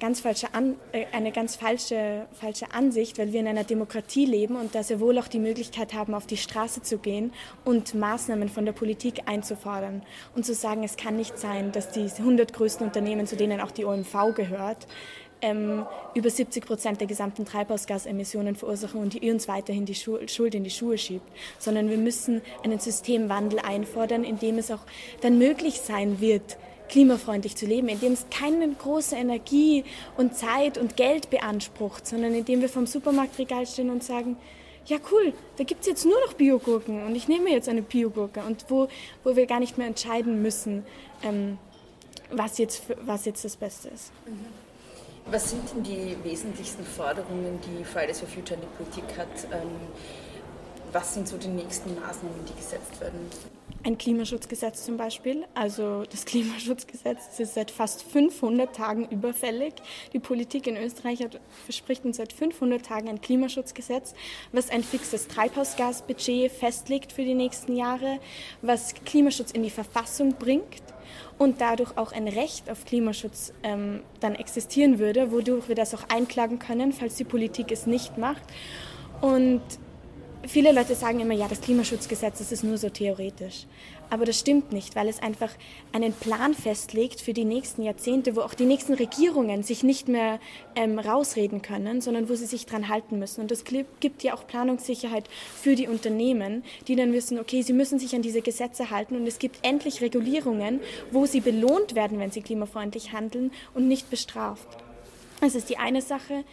ganz 0.00 0.20
falsche 0.20 0.54
An 0.54 0.76
äh, 0.92 1.06
eine 1.12 1.32
ganz 1.32 1.56
falsche, 1.56 2.26
falsche 2.32 2.72
Ansicht, 2.72 3.18
weil 3.18 3.32
wir 3.32 3.40
in 3.40 3.48
einer 3.48 3.64
Demokratie 3.64 4.26
leben 4.26 4.56
und 4.56 4.74
da 4.74 4.82
sehr 4.82 5.00
wohl 5.00 5.18
auch 5.18 5.28
die 5.28 5.38
Möglichkeit 5.38 5.94
haben, 5.94 6.14
auf 6.14 6.26
die 6.26 6.36
Straße 6.36 6.82
zu 6.82 6.98
gehen 6.98 7.32
und 7.64 7.94
Maßnahmen 7.94 8.48
von 8.48 8.64
der 8.64 8.72
Politik 8.72 9.22
einzufordern 9.26 10.02
und 10.34 10.46
zu 10.46 10.54
sagen, 10.54 10.84
es 10.84 10.96
kann 10.96 11.16
nicht 11.16 11.38
sein, 11.38 11.72
dass 11.72 11.90
die 11.90 12.08
100 12.18 12.52
größten 12.52 12.86
Unternehmen, 12.86 13.26
zu 13.26 13.36
denen 13.36 13.60
auch 13.60 13.70
die 13.70 13.84
OMV 13.84 14.34
gehört, 14.34 14.86
ähm, 15.40 15.86
über 16.14 16.30
70 16.30 16.66
Prozent 16.66 17.00
der 17.00 17.06
gesamten 17.06 17.44
Treibhausgasemissionen 17.44 18.56
verursachen 18.56 19.00
und 19.00 19.14
die 19.14 19.30
uns 19.30 19.48
weiterhin 19.48 19.84
die 19.84 19.94
Schuld 19.94 20.54
in 20.54 20.64
die 20.64 20.70
Schuhe 20.70 20.98
schiebt, 20.98 21.26
sondern 21.58 21.88
wir 21.88 21.98
müssen 21.98 22.42
einen 22.64 22.78
Systemwandel 22.78 23.60
einfordern, 23.60 24.24
in 24.24 24.38
dem 24.38 24.58
es 24.58 24.70
auch 24.70 24.82
dann 25.20 25.38
möglich 25.38 25.80
sein 25.80 26.20
wird, 26.20 26.56
klimafreundlich 26.88 27.54
zu 27.56 27.66
leben, 27.66 27.88
indem 27.88 28.12
es 28.12 28.26
keine 28.30 28.68
große 28.68 29.14
Energie 29.14 29.84
und 30.16 30.34
Zeit 30.34 30.78
und 30.78 30.96
Geld 30.96 31.30
beansprucht, 31.30 32.06
sondern 32.06 32.34
indem 32.34 32.62
wir 32.62 32.68
vom 32.68 32.86
Supermarktregal 32.86 33.66
stehen 33.66 33.90
und 33.90 34.02
sagen, 34.02 34.36
ja 34.86 34.96
cool, 35.12 35.34
da 35.56 35.64
gibt 35.64 35.82
es 35.82 35.86
jetzt 35.86 36.04
nur 36.06 36.18
noch 36.26 36.32
Biogurken 36.32 37.04
und 37.04 37.14
ich 37.14 37.28
nehme 37.28 37.50
jetzt 37.50 37.68
eine 37.68 37.82
Biogurke 37.82 38.40
und 38.40 38.64
wo, 38.68 38.88
wo 39.22 39.36
wir 39.36 39.46
gar 39.46 39.60
nicht 39.60 39.76
mehr 39.76 39.86
entscheiden 39.86 40.40
müssen, 40.40 40.84
ähm, 41.22 41.58
was, 42.30 42.56
jetzt, 42.58 42.82
was 43.02 43.26
jetzt 43.26 43.44
das 43.44 43.56
Beste 43.56 43.88
ist. 43.88 44.12
Mhm. 44.26 44.67
Was 45.30 45.50
sind 45.50 45.62
denn 45.70 45.82
die 45.82 46.16
wesentlichsten 46.24 46.84
Forderungen, 46.84 47.60
die 47.60 47.84
Fridays 47.84 48.20
for 48.20 48.28
Future 48.28 48.54
in 48.54 48.60
der 48.60 48.84
Politik 48.84 49.18
hat? 49.18 49.52
Ähm, 49.52 49.68
was 50.92 51.12
sind 51.14 51.28
so 51.28 51.36
die 51.36 51.48
nächsten 51.48 51.94
Maßnahmen, 51.94 52.44
die 52.46 52.54
gesetzt 52.54 52.98
werden 53.00 53.28
ein 53.84 53.96
Klimaschutzgesetz 53.96 54.84
zum 54.84 54.96
Beispiel. 54.96 55.44
Also 55.54 56.04
das 56.10 56.24
Klimaschutzgesetz 56.26 57.38
ist 57.38 57.54
seit 57.54 57.70
fast 57.70 58.02
500 58.02 58.74
Tagen 58.74 59.08
überfällig. 59.08 59.74
Die 60.12 60.18
Politik 60.18 60.66
in 60.66 60.76
Österreich 60.76 61.22
hat, 61.22 61.40
verspricht 61.64 62.04
uns 62.04 62.16
seit 62.18 62.32
500 62.32 62.84
Tagen 62.84 63.08
ein 63.08 63.20
Klimaschutzgesetz, 63.20 64.14
was 64.52 64.70
ein 64.70 64.82
fixes 64.82 65.28
Treibhausgasbudget 65.28 66.50
festlegt 66.52 67.12
für 67.12 67.24
die 67.24 67.34
nächsten 67.34 67.76
Jahre, 67.76 68.18
was 68.62 68.94
Klimaschutz 68.94 69.52
in 69.52 69.62
die 69.62 69.70
Verfassung 69.70 70.34
bringt 70.34 70.82
und 71.38 71.60
dadurch 71.60 71.96
auch 71.96 72.12
ein 72.12 72.28
Recht 72.28 72.70
auf 72.70 72.84
Klimaschutz 72.84 73.52
ähm, 73.62 74.00
dann 74.20 74.34
existieren 74.34 74.98
würde, 74.98 75.30
wodurch 75.30 75.68
wir 75.68 75.74
das 75.74 75.94
auch 75.94 76.08
einklagen 76.08 76.58
können, 76.58 76.92
falls 76.92 77.14
die 77.14 77.24
Politik 77.24 77.70
es 77.70 77.86
nicht 77.86 78.18
macht. 78.18 78.42
Und 79.20 79.62
Viele 80.46 80.72
Leute 80.72 80.94
sagen 80.94 81.20
immer, 81.20 81.34
ja, 81.34 81.48
das 81.48 81.60
Klimaschutzgesetz, 81.60 82.38
das 82.38 82.52
ist 82.52 82.62
nur 82.62 82.78
so 82.78 82.88
theoretisch. 82.88 83.66
Aber 84.10 84.24
das 84.24 84.38
stimmt 84.38 84.72
nicht, 84.72 84.96
weil 84.96 85.08
es 85.08 85.22
einfach 85.22 85.50
einen 85.92 86.12
Plan 86.12 86.54
festlegt 86.54 87.20
für 87.20 87.34
die 87.34 87.44
nächsten 87.44 87.82
Jahrzehnte, 87.82 88.36
wo 88.36 88.40
auch 88.40 88.54
die 88.54 88.64
nächsten 88.64 88.94
Regierungen 88.94 89.62
sich 89.62 89.82
nicht 89.82 90.08
mehr 90.08 90.40
ähm, 90.74 90.98
rausreden 90.98 91.62
können, 91.62 92.00
sondern 92.00 92.28
wo 92.28 92.34
sie 92.34 92.46
sich 92.46 92.66
dran 92.66 92.88
halten 92.88 93.18
müssen. 93.18 93.42
Und 93.42 93.50
das 93.50 93.64
gibt 93.64 94.22
ja 94.22 94.34
auch 94.34 94.46
Planungssicherheit 94.46 95.28
für 95.54 95.74
die 95.74 95.88
Unternehmen, 95.88 96.64
die 96.86 96.96
dann 96.96 97.12
wissen, 97.12 97.38
okay, 97.38 97.62
sie 97.62 97.72
müssen 97.72 97.98
sich 97.98 98.14
an 98.14 98.22
diese 98.22 98.42
Gesetze 98.42 98.90
halten 98.90 99.16
und 99.16 99.26
es 99.26 99.38
gibt 99.38 99.58
endlich 99.62 100.00
Regulierungen, 100.00 100.80
wo 101.10 101.26
sie 101.26 101.40
belohnt 101.40 101.94
werden, 101.94 102.18
wenn 102.18 102.30
sie 102.30 102.42
klimafreundlich 102.42 103.12
handeln 103.12 103.52
und 103.74 103.88
nicht 103.88 104.10
bestraft. 104.10 104.87
Das 105.40 105.54
ist 105.54 105.68
die 105.70 105.78
eine 105.78 106.02
Sache. 106.02 106.44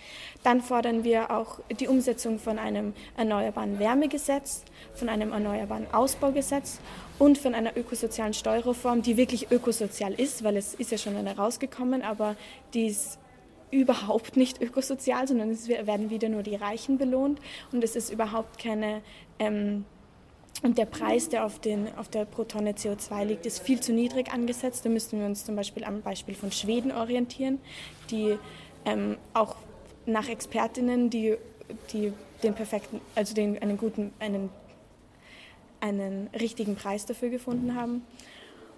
Dann 0.43 0.61
fordern 0.61 1.03
wir 1.03 1.31
auch 1.31 1.59
die 1.79 1.87
Umsetzung 1.87 2.37
von 2.37 2.59
einem 2.59 2.93
erneuerbaren 3.17 3.79
Wärmegesetz, 3.79 4.63
von 4.93 5.09
einem 5.09 5.31
erneuerbaren 5.31 5.87
Ausbaugesetz 5.91 6.79
und 7.17 7.37
von 7.37 7.55
einer 7.55 7.75
ökosozialen 7.77 8.33
Steuerreform, 8.33 9.01
die 9.01 9.17
wirklich 9.17 9.51
ökosozial 9.51 10.13
ist, 10.13 10.43
weil 10.43 10.57
es 10.57 10.75
ist 10.75 10.91
ja 10.91 10.97
schon 10.97 11.15
eine 11.15 11.35
rausgekommen, 11.35 12.03
aber 12.03 12.35
die 12.73 12.87
ist 12.87 13.17
überhaupt 13.71 14.37
nicht 14.37 14.61
ökosozial, 14.61 15.27
sondern 15.27 15.49
es 15.49 15.67
werden 15.67 16.09
wieder 16.09 16.29
nur 16.29 16.43
die 16.43 16.55
Reichen 16.55 16.97
belohnt 16.97 17.41
und 17.71 17.83
es 17.83 17.95
ist 17.95 18.11
überhaupt 18.11 18.59
keine 18.59 19.01
ähm, 19.39 19.85
und 20.63 20.77
der 20.77 20.85
Preis, 20.85 21.29
der 21.29 21.45
auf, 21.45 21.59
den, 21.59 21.93
auf 21.97 22.07
der 22.07 22.25
pro 22.25 22.43
Tonne 22.43 22.71
CO2 22.71 23.25
liegt, 23.25 23.45
ist 23.45 23.59
viel 23.59 23.81
zu 23.81 23.93
niedrig 23.93 24.31
angesetzt. 24.31 24.85
Da 24.85 24.89
müssten 24.89 25.19
wir 25.19 25.25
uns 25.25 25.45
zum 25.45 25.55
Beispiel 25.55 25.83
am 25.83 26.01
Beispiel 26.01 26.33
von 26.33 26.51
Schweden 26.51 26.91
orientieren, 26.91 27.59
die 28.09 28.37
ähm, 28.85 29.17
auch 29.33 29.55
nach 30.05 30.29
Expertinnen, 30.29 31.09
die, 31.09 31.37
die 31.91 32.13
den 32.43 32.53
perfekten, 32.53 33.01
also 33.15 33.33
den, 33.33 33.61
einen 33.61 33.77
guten, 33.77 34.13
einen, 34.19 34.49
einen 35.79 36.29
richtigen 36.39 36.75
Preis 36.75 37.05
dafür 37.05 37.29
gefunden 37.29 37.75
haben. 37.75 38.03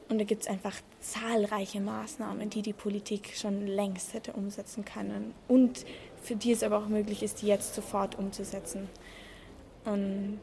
Und 0.09 0.19
da 0.19 0.23
gibt 0.23 0.43
es 0.43 0.47
einfach 0.47 0.75
zahlreiche 1.01 1.81
Maßnahmen, 1.81 2.49
die 2.49 2.61
die 2.61 2.71
Politik 2.71 3.33
schon 3.35 3.67
längst 3.67 4.13
hätte 4.13 4.31
umsetzen 4.33 4.85
können 4.85 5.33
und 5.49 5.85
für 6.23 6.37
die 6.37 6.53
es 6.53 6.63
aber 6.63 6.77
auch 6.77 6.87
möglich 6.87 7.23
ist, 7.23 7.41
die 7.41 7.47
jetzt 7.47 7.75
sofort 7.75 8.17
umzusetzen. 8.17 8.87
Und 9.83 10.39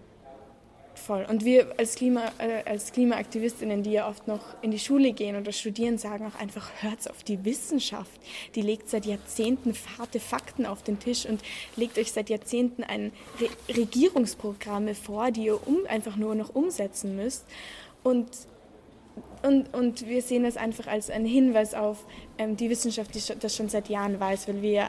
Voll. 1.06 1.26
Und 1.28 1.44
wir 1.44 1.66
als, 1.78 1.96
Klima, 1.96 2.32
äh, 2.38 2.62
als 2.64 2.90
Klimaaktivistinnen, 2.92 3.82
die 3.82 3.92
ja 3.92 4.08
oft 4.08 4.26
noch 4.26 4.40
in 4.62 4.70
die 4.70 4.78
Schule 4.78 5.12
gehen 5.12 5.36
oder 5.36 5.52
studieren, 5.52 5.98
sagen 5.98 6.24
auch 6.26 6.40
einfach, 6.40 6.70
hört 6.80 7.10
auf 7.10 7.22
die 7.22 7.44
Wissenschaft. 7.44 8.18
Die 8.54 8.62
legt 8.62 8.88
seit 8.88 9.04
Jahrzehnten 9.04 9.74
harte 9.98 10.18
Fakten 10.18 10.64
auf 10.64 10.82
den 10.82 10.98
Tisch 10.98 11.26
und 11.26 11.42
legt 11.76 11.98
euch 11.98 12.10
seit 12.10 12.30
Jahrzehnten 12.30 12.84
ein 12.84 13.12
Re 13.38 13.76
Regierungsprogramme 13.76 14.94
vor, 14.94 15.30
die 15.30 15.44
ihr 15.44 15.68
um, 15.68 15.80
einfach 15.90 16.16
nur 16.16 16.34
noch 16.34 16.54
umsetzen 16.54 17.16
müsst. 17.16 17.44
Und 18.02 18.28
und, 19.42 19.72
und 19.74 20.08
wir 20.08 20.22
sehen 20.22 20.44
es 20.44 20.56
einfach 20.56 20.86
als 20.86 21.10
einen 21.10 21.26
Hinweis 21.26 21.74
auf 21.74 22.04
ähm, 22.38 22.56
die 22.56 22.70
Wissenschaft, 22.70 23.14
die 23.14 23.20
das 23.38 23.54
schon 23.54 23.68
seit 23.68 23.88
Jahren 23.88 24.18
weiß, 24.18 24.48
weil 24.48 24.62
wir 24.62 24.88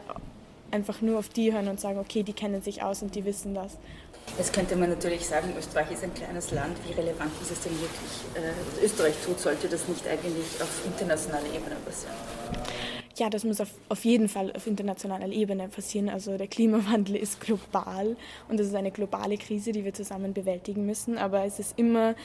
einfach 0.71 1.01
nur 1.01 1.19
auf 1.19 1.29
die 1.29 1.53
hören 1.53 1.67
und 1.67 1.79
sagen, 1.79 1.99
okay, 1.99 2.23
die 2.23 2.33
kennen 2.33 2.61
sich 2.61 2.81
aus 2.81 3.01
und 3.01 3.15
die 3.15 3.25
wissen 3.25 3.53
das. 3.53 3.77
Jetzt 4.37 4.51
könnte 4.51 4.75
man 4.75 4.89
natürlich 4.89 5.25
sagen, 5.25 5.53
Österreich 5.57 5.91
ist 5.91 6.03
ein 6.03 6.13
kleines 6.13 6.51
Land. 6.51 6.77
Wie 6.85 6.93
relevant 6.93 7.31
ist 7.41 7.51
es 7.51 7.61
denn 7.61 7.71
wirklich, 7.73 8.21
äh, 8.35 8.85
Österreich 8.85 9.15
tut? 9.25 9.39
Sollte 9.39 9.69
das 9.69 9.87
nicht 9.87 10.05
eigentlich 10.07 10.61
auf 10.61 10.85
internationaler 10.85 11.47
Ebene 11.47 11.75
passieren? 11.85 12.13
Ja, 13.17 13.29
das 13.29 13.45
muss 13.45 13.61
auf, 13.61 13.69
auf 13.87 14.03
jeden 14.03 14.27
Fall 14.27 14.51
auf 14.53 14.67
internationaler 14.67 15.29
Ebene 15.29 15.69
passieren. 15.69 16.09
Also 16.09 16.37
der 16.37 16.47
Klimawandel 16.47 17.15
ist 17.15 17.39
global 17.39 18.17
und 18.49 18.59
das 18.59 18.67
ist 18.67 18.75
eine 18.75 18.91
globale 18.91 19.37
Krise, 19.37 19.71
die 19.71 19.85
wir 19.85 19.93
zusammen 19.93 20.33
bewältigen 20.33 20.85
müssen. 20.85 21.17
Aber 21.17 21.45
es 21.45 21.59
ist 21.59 21.79
immer, 21.79 22.15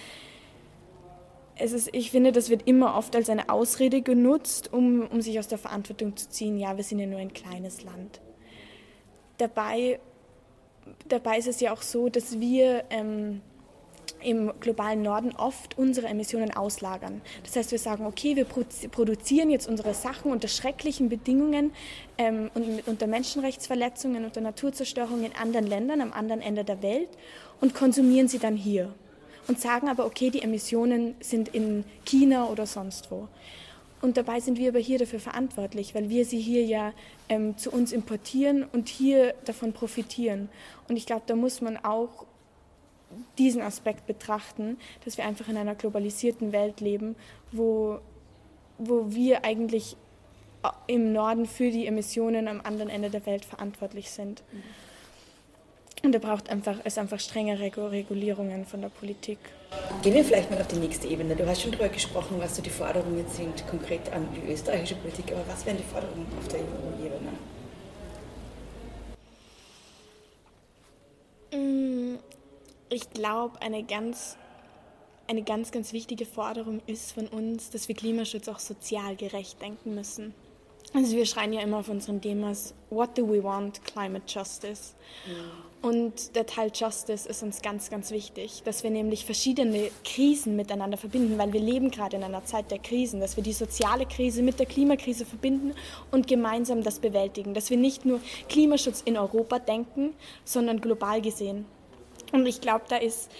ist, 1.60 1.90
ich 1.92 2.10
finde, 2.10 2.32
das 2.32 2.50
wird 2.50 2.66
immer 2.66 2.96
oft 2.96 3.14
als 3.14 3.30
eine 3.30 3.50
Ausrede 3.50 4.02
genutzt, 4.02 4.72
um, 4.72 5.06
um 5.06 5.20
sich 5.20 5.38
aus 5.38 5.46
der 5.46 5.58
Verantwortung 5.58 6.16
zu 6.16 6.28
ziehen. 6.28 6.58
Ja, 6.58 6.76
wir 6.76 6.82
sind 6.82 6.98
ja 6.98 7.06
nur 7.06 7.20
ein 7.20 7.32
kleines 7.32 7.84
Land. 7.84 8.20
Dabei 9.38 10.00
dabei 11.08 11.38
ist 11.38 11.48
es 11.48 11.60
ja 11.60 11.72
auch 11.72 11.82
so, 11.82 12.08
dass 12.08 12.40
wir, 12.40 12.84
ähm, 12.90 13.40
im 14.22 14.52
globalen 14.60 15.02
Norden 15.02 15.32
oft 15.36 15.78
unsere 15.78 16.08
Emissionen 16.08 16.52
auslagern. 16.52 17.20
Das 17.44 17.56
heißt, 17.56 17.70
wir 17.70 17.78
sagen, 17.78 18.06
okay, 18.06 18.36
wir 18.36 18.44
produzieren 18.44 19.50
jetzt 19.50 19.68
unsere 19.68 19.94
Sachen 19.94 20.30
unter 20.30 20.48
schrecklichen 20.48 21.08
Bedingungen 21.08 21.72
ähm, 22.18 22.50
und 22.54 22.86
unter 22.86 23.06
Menschenrechtsverletzungen, 23.06 24.24
unter 24.24 24.40
Naturzerstörung 24.40 25.24
in 25.24 25.34
anderen 25.34 25.66
Ländern, 25.66 26.00
am 26.00 26.12
anderen 26.12 26.42
Ende 26.42 26.64
der 26.64 26.82
Welt 26.82 27.08
und 27.60 27.74
konsumieren 27.74 28.28
sie 28.28 28.38
dann 28.38 28.56
hier. 28.56 28.92
Und 29.48 29.60
sagen 29.60 29.88
aber, 29.88 30.04
okay, 30.04 30.30
die 30.30 30.42
Emissionen 30.42 31.14
sind 31.20 31.48
in 31.48 31.84
China 32.04 32.46
oder 32.46 32.66
sonst 32.66 33.10
wo. 33.10 33.28
Und 34.00 34.16
dabei 34.16 34.40
sind 34.40 34.58
wir 34.58 34.70
aber 34.70 34.78
hier 34.78 34.98
dafür 34.98 35.20
verantwortlich, 35.20 35.94
weil 35.94 36.08
wir 36.08 36.24
sie 36.24 36.40
hier 36.40 36.64
ja 36.64 36.92
ähm, 37.28 37.58
zu 37.58 37.70
uns 37.70 37.92
importieren 37.92 38.64
und 38.72 38.88
hier 38.88 39.34
davon 39.44 39.72
profitieren. 39.72 40.48
Und 40.88 40.96
ich 40.96 41.04
glaube, 41.04 41.22
da 41.26 41.36
muss 41.36 41.60
man 41.60 41.76
auch 41.76 42.24
diesen 43.38 43.60
Aspekt 43.60 44.06
betrachten, 44.06 44.78
dass 45.04 45.18
wir 45.18 45.26
einfach 45.26 45.48
in 45.48 45.56
einer 45.56 45.74
globalisierten 45.74 46.52
Welt 46.52 46.80
leben, 46.80 47.16
wo, 47.52 47.98
wo 48.78 49.12
wir 49.12 49.44
eigentlich 49.44 49.96
im 50.86 51.12
Norden 51.12 51.46
für 51.46 51.70
die 51.70 51.86
Emissionen 51.86 52.48
am 52.48 52.60
anderen 52.60 52.90
Ende 52.90 53.10
der 53.10 53.26
Welt 53.26 53.44
verantwortlich 53.44 54.10
sind. 54.10 54.42
Und 56.02 56.12
da 56.12 56.18
braucht 56.18 56.48
einfach, 56.48 56.78
es 56.84 56.98
einfach 56.98 57.20
strenge 57.20 57.58
Regulierungen 57.58 58.64
von 58.64 58.80
der 58.80 58.88
Politik. 58.88 59.38
Gehen 60.02 60.14
wir 60.14 60.24
vielleicht 60.24 60.50
mal 60.50 60.58
auf 60.58 60.66
die 60.68 60.76
nächste 60.76 61.06
Ebene. 61.08 61.36
Du 61.36 61.46
hast 61.46 61.60
schon 61.60 61.72
darüber 61.72 61.90
gesprochen, 61.90 62.36
was 62.38 62.56
so 62.56 62.62
die 62.62 62.70
Forderungen 62.70 63.26
sind, 63.28 63.66
konkret 63.68 64.10
an 64.12 64.26
die 64.34 64.50
österreichische 64.50 64.94
Politik. 64.94 65.32
Aber 65.32 65.46
was 65.46 65.66
wären 65.66 65.76
die 65.76 65.82
Forderungen 65.82 66.26
auf 66.38 66.48
der 66.48 66.60
EU-Ebene? 66.60 67.32
Mm, 71.52 72.18
ich 72.88 73.10
glaube, 73.10 73.60
eine 73.60 73.84
ganz, 73.84 74.38
eine 75.28 75.42
ganz, 75.42 75.70
ganz 75.70 75.92
wichtige 75.92 76.24
Forderung 76.24 76.80
ist 76.86 77.12
von 77.12 77.28
uns, 77.28 77.68
dass 77.68 77.86
wir 77.88 77.94
Klimaschutz 77.94 78.48
auch 78.48 78.58
sozial 78.58 79.16
gerecht 79.16 79.60
denken 79.60 79.94
müssen. 79.94 80.32
Also 80.94 81.14
wir 81.14 81.26
schreien 81.26 81.52
ja 81.52 81.60
immer 81.60 81.78
auf 81.78 81.90
unseren 81.90 82.22
Demos, 82.22 82.72
what 82.88 83.16
do 83.18 83.28
we 83.28 83.44
want? 83.44 83.84
Climate 83.84 84.24
Justice. 84.26 84.94
Mhm. 85.26 85.69
Und 85.82 86.36
der 86.36 86.44
Teil 86.44 86.70
Justice 86.74 87.26
ist 87.26 87.42
uns 87.42 87.62
ganz, 87.62 87.88
ganz 87.88 88.10
wichtig, 88.10 88.62
dass 88.64 88.82
wir 88.82 88.90
nämlich 88.90 89.24
verschiedene 89.24 89.90
Krisen 90.04 90.54
miteinander 90.54 90.98
verbinden, 90.98 91.38
weil 91.38 91.54
wir 91.54 91.60
leben 91.60 91.90
gerade 91.90 92.16
in 92.16 92.22
einer 92.22 92.44
Zeit 92.44 92.70
der 92.70 92.78
Krisen, 92.78 93.20
dass 93.20 93.36
wir 93.36 93.42
die 93.42 93.54
soziale 93.54 94.04
Krise 94.04 94.42
mit 94.42 94.58
der 94.58 94.66
Klimakrise 94.66 95.24
verbinden 95.24 95.72
und 96.10 96.28
gemeinsam 96.28 96.82
das 96.82 96.98
bewältigen, 96.98 97.54
dass 97.54 97.70
wir 97.70 97.78
nicht 97.78 98.04
nur 98.04 98.20
Klimaschutz 98.50 99.00
in 99.02 99.16
Europa 99.16 99.58
denken, 99.58 100.12
sondern 100.44 100.82
global 100.82 101.22
gesehen. 101.22 101.64
Und 102.32 102.44
ich 102.44 102.60
glaube, 102.60 102.84
da 102.88 102.96
ist 102.96 103.30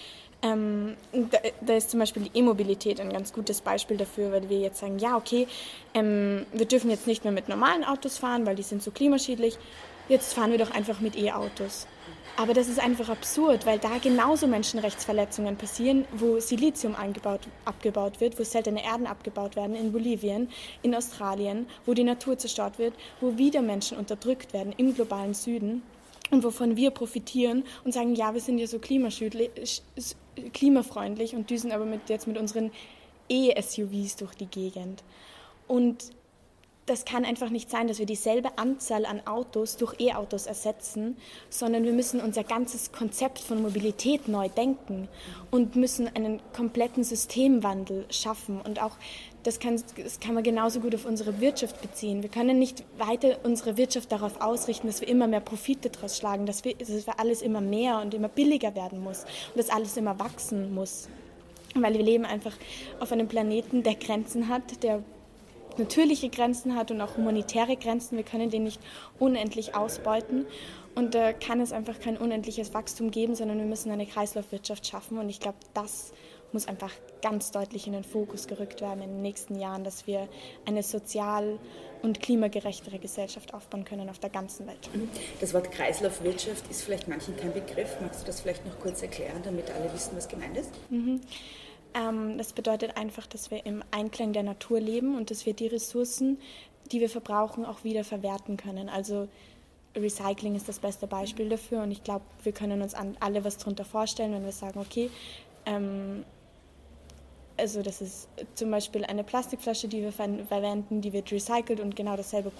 ähm, 0.43 0.95
da, 1.11 1.37
da, 1.61 1.75
ist 1.75 1.91
zum 1.91 1.99
Beispiel 1.99 2.23
die 2.23 2.39
E-Mobilität 2.39 2.99
ein 2.99 3.13
ganz 3.13 3.31
gutes 3.31 3.61
Beispiel 3.61 3.97
dafür, 3.97 4.31
weil 4.31 4.49
wir 4.49 4.59
jetzt 4.59 4.79
sagen, 4.79 4.97
ja, 4.97 5.15
okay, 5.15 5.47
ähm, 5.93 6.47
wir 6.51 6.65
dürfen 6.65 6.89
jetzt 6.89 7.05
nicht 7.05 7.23
mehr 7.23 7.31
mit 7.31 7.47
normalen 7.47 7.83
Autos 7.83 8.17
fahren, 8.17 8.47
weil 8.47 8.55
die 8.55 8.63
sind 8.63 8.81
so 8.81 8.89
klimaschädlich. 8.89 9.59
Jetzt 10.11 10.33
fahren 10.33 10.51
wir 10.51 10.57
doch 10.57 10.71
einfach 10.71 10.99
mit 10.99 11.15
E-Autos. 11.15 11.87
Aber 12.35 12.53
das 12.53 12.67
ist 12.67 12.81
einfach 12.81 13.07
absurd, 13.07 13.65
weil 13.65 13.79
da 13.79 13.97
genauso 13.97 14.45
Menschenrechtsverletzungen 14.45 15.55
passieren, 15.55 16.03
wo 16.11 16.37
Silizium 16.37 16.95
angebaut, 16.95 17.47
abgebaut 17.63 18.19
wird, 18.19 18.37
wo 18.37 18.43
seltene 18.43 18.83
Erden 18.83 19.07
abgebaut 19.07 19.55
werden 19.55 19.73
in 19.73 19.93
Bolivien, 19.93 20.49
in 20.81 20.93
Australien, 20.93 21.65
wo 21.85 21.93
die 21.93 22.03
Natur 22.03 22.37
zerstört 22.37 22.77
wird, 22.77 22.93
wo 23.21 23.37
wieder 23.37 23.61
Menschen 23.61 23.97
unterdrückt 23.97 24.51
werden 24.51 24.73
im 24.75 24.93
globalen 24.93 25.33
Süden 25.33 25.81
und 26.29 26.43
wovon 26.43 26.75
wir 26.75 26.91
profitieren 26.91 27.63
und 27.85 27.93
sagen, 27.93 28.13
ja, 28.13 28.33
wir 28.33 28.41
sind 28.41 28.57
ja 28.57 28.67
so 28.67 28.79
klimafreundlich 28.79 31.35
und 31.35 31.49
düsen 31.49 31.71
aber 31.71 31.85
mit, 31.85 32.09
jetzt 32.09 32.27
mit 32.27 32.37
unseren 32.37 32.71
E-SUVs 33.29 34.17
durch 34.17 34.35
die 34.35 34.47
Gegend. 34.47 35.05
Und 35.69 36.11
das 36.87 37.05
kann 37.05 37.25
einfach 37.25 37.49
nicht 37.49 37.69
sein, 37.69 37.87
dass 37.87 37.99
wir 37.99 38.05
dieselbe 38.05 38.57
Anzahl 38.57 39.05
an 39.05 39.25
Autos 39.27 39.77
durch 39.77 39.99
E-Autos 39.99 40.47
ersetzen, 40.47 41.15
sondern 41.49 41.83
wir 41.83 41.93
müssen 41.93 42.19
unser 42.19 42.43
ganzes 42.43 42.91
Konzept 42.91 43.39
von 43.39 43.61
Mobilität 43.61 44.27
neu 44.27 44.49
denken 44.49 45.07
und 45.51 45.75
müssen 45.75 46.07
einen 46.15 46.41
kompletten 46.53 47.03
Systemwandel 47.03 48.05
schaffen. 48.09 48.59
Und 48.61 48.81
auch 48.81 48.97
das 49.43 49.59
kann, 49.59 49.81
das 49.95 50.19
kann 50.19 50.33
man 50.33 50.43
genauso 50.43 50.79
gut 50.79 50.95
auf 50.95 51.05
unsere 51.05 51.39
Wirtschaft 51.39 51.81
beziehen. 51.81 52.23
Wir 52.23 52.29
können 52.29 52.57
nicht 52.57 52.83
weiter 52.97 53.37
unsere 53.43 53.77
Wirtschaft 53.77 54.11
darauf 54.11 54.41
ausrichten, 54.41 54.87
dass 54.87 55.01
wir 55.01 55.07
immer 55.07 55.27
mehr 55.27 55.39
Profite 55.39 55.89
daraus 55.91 56.17
schlagen, 56.17 56.45
dass, 56.47 56.65
wir, 56.65 56.75
dass 56.75 57.07
alles 57.17 57.43
immer 57.43 57.61
mehr 57.61 57.99
und 57.99 58.13
immer 58.13 58.27
billiger 58.27 58.75
werden 58.75 59.03
muss 59.03 59.25
und 59.53 59.57
dass 59.57 59.69
alles 59.69 59.97
immer 59.97 60.19
wachsen 60.19 60.73
muss. 60.73 61.09
Weil 61.75 61.93
wir 61.93 62.03
leben 62.03 62.25
einfach 62.25 62.57
auf 62.99 63.11
einem 63.11 63.27
Planeten, 63.27 63.83
der 63.83 63.95
Grenzen 63.95 64.49
hat, 64.49 64.83
der 64.83 65.03
natürliche 65.77 66.29
Grenzen 66.29 66.75
hat 66.75 66.91
und 66.91 67.01
auch 67.01 67.17
humanitäre 67.17 67.77
Grenzen. 67.77 68.17
Wir 68.17 68.23
können 68.23 68.49
den 68.49 68.63
nicht 68.63 68.81
unendlich 69.19 69.75
ausbeuten. 69.75 70.45
Und 70.93 71.15
da 71.15 71.31
kann 71.31 71.61
es 71.61 71.71
einfach 71.71 71.99
kein 71.99 72.17
unendliches 72.17 72.73
Wachstum 72.73 73.11
geben, 73.11 73.35
sondern 73.35 73.57
wir 73.57 73.65
müssen 73.65 73.91
eine 73.91 74.05
Kreislaufwirtschaft 74.05 74.85
schaffen. 74.85 75.17
Und 75.17 75.29
ich 75.29 75.39
glaube, 75.39 75.57
das 75.73 76.11
muss 76.51 76.67
einfach 76.67 76.91
ganz 77.21 77.51
deutlich 77.51 77.87
in 77.87 77.93
den 77.93 78.03
Fokus 78.03 78.47
gerückt 78.47 78.81
werden 78.81 79.01
in 79.01 79.09
den 79.09 79.21
nächsten 79.21 79.57
Jahren, 79.57 79.83
dass 79.83 80.05
wir 80.05 80.27
eine 80.65 80.83
sozial 80.83 81.59
und 82.01 82.19
klimagerechtere 82.19 82.99
Gesellschaft 82.99 83.53
aufbauen 83.53 83.85
können 83.85 84.09
auf 84.09 84.19
der 84.19 84.31
ganzen 84.31 84.67
Welt. 84.67 84.89
Das 85.39 85.53
Wort 85.53 85.71
Kreislaufwirtschaft 85.71 86.69
ist 86.69 86.81
vielleicht 86.81 87.07
manchen 87.07 87.37
kein 87.37 87.53
Begriff. 87.53 87.97
Magst 88.01 88.21
du 88.21 88.25
das 88.25 88.41
vielleicht 88.41 88.65
noch 88.65 88.79
kurz 88.79 89.01
erklären, 89.01 89.41
damit 89.43 89.69
alle 89.69 89.93
wissen, 89.93 90.11
was 90.15 90.27
gemeint 90.27 90.57
ist? 90.57 90.71
Mhm. 90.89 91.21
Ähm, 91.93 92.37
das 92.37 92.53
bedeutet 92.53 92.97
einfach, 92.97 93.27
dass 93.27 93.51
wir 93.51 93.65
im 93.65 93.83
Einklang 93.91 94.33
der 94.33 94.43
Natur 94.43 94.79
leben 94.79 95.15
und 95.15 95.31
dass 95.31 95.45
wir 95.45 95.53
die 95.53 95.67
Ressourcen, 95.67 96.37
die 96.91 96.99
wir 96.99 97.09
verbrauchen, 97.09 97.65
auch 97.65 97.83
wieder 97.83 98.03
verwerten 98.03 98.57
können. 98.57 98.89
Also 98.89 99.27
Recycling 99.95 100.55
ist 100.55 100.69
das 100.69 100.79
beste 100.79 101.07
Beispiel 101.07 101.49
dafür 101.49 101.83
und 101.83 101.91
ich 101.91 102.03
glaube, 102.03 102.25
wir 102.43 102.51
können 102.51 102.81
uns 102.81 102.93
alle 103.19 103.43
was 103.43 103.57
darunter 103.57 103.85
vorstellen, 103.85 104.33
wenn 104.33 104.45
wir 104.45 104.51
sagen, 104.51 104.79
okay, 104.79 105.09
ähm, 105.65 106.23
also 107.57 107.81
das 107.83 108.01
ist 108.01 108.27
zum 108.55 108.71
Beispiel 108.71 109.05
eine 109.05 109.23
Plastikflasche, 109.23 109.87
die 109.87 110.01
wir 110.01 110.11
verwenden, 110.11 111.01
die 111.01 111.13
wird 111.13 111.31
recycelt 111.31 111.79
und 111.79 111.95
genau 111.95 112.15
dasselbe 112.15 112.51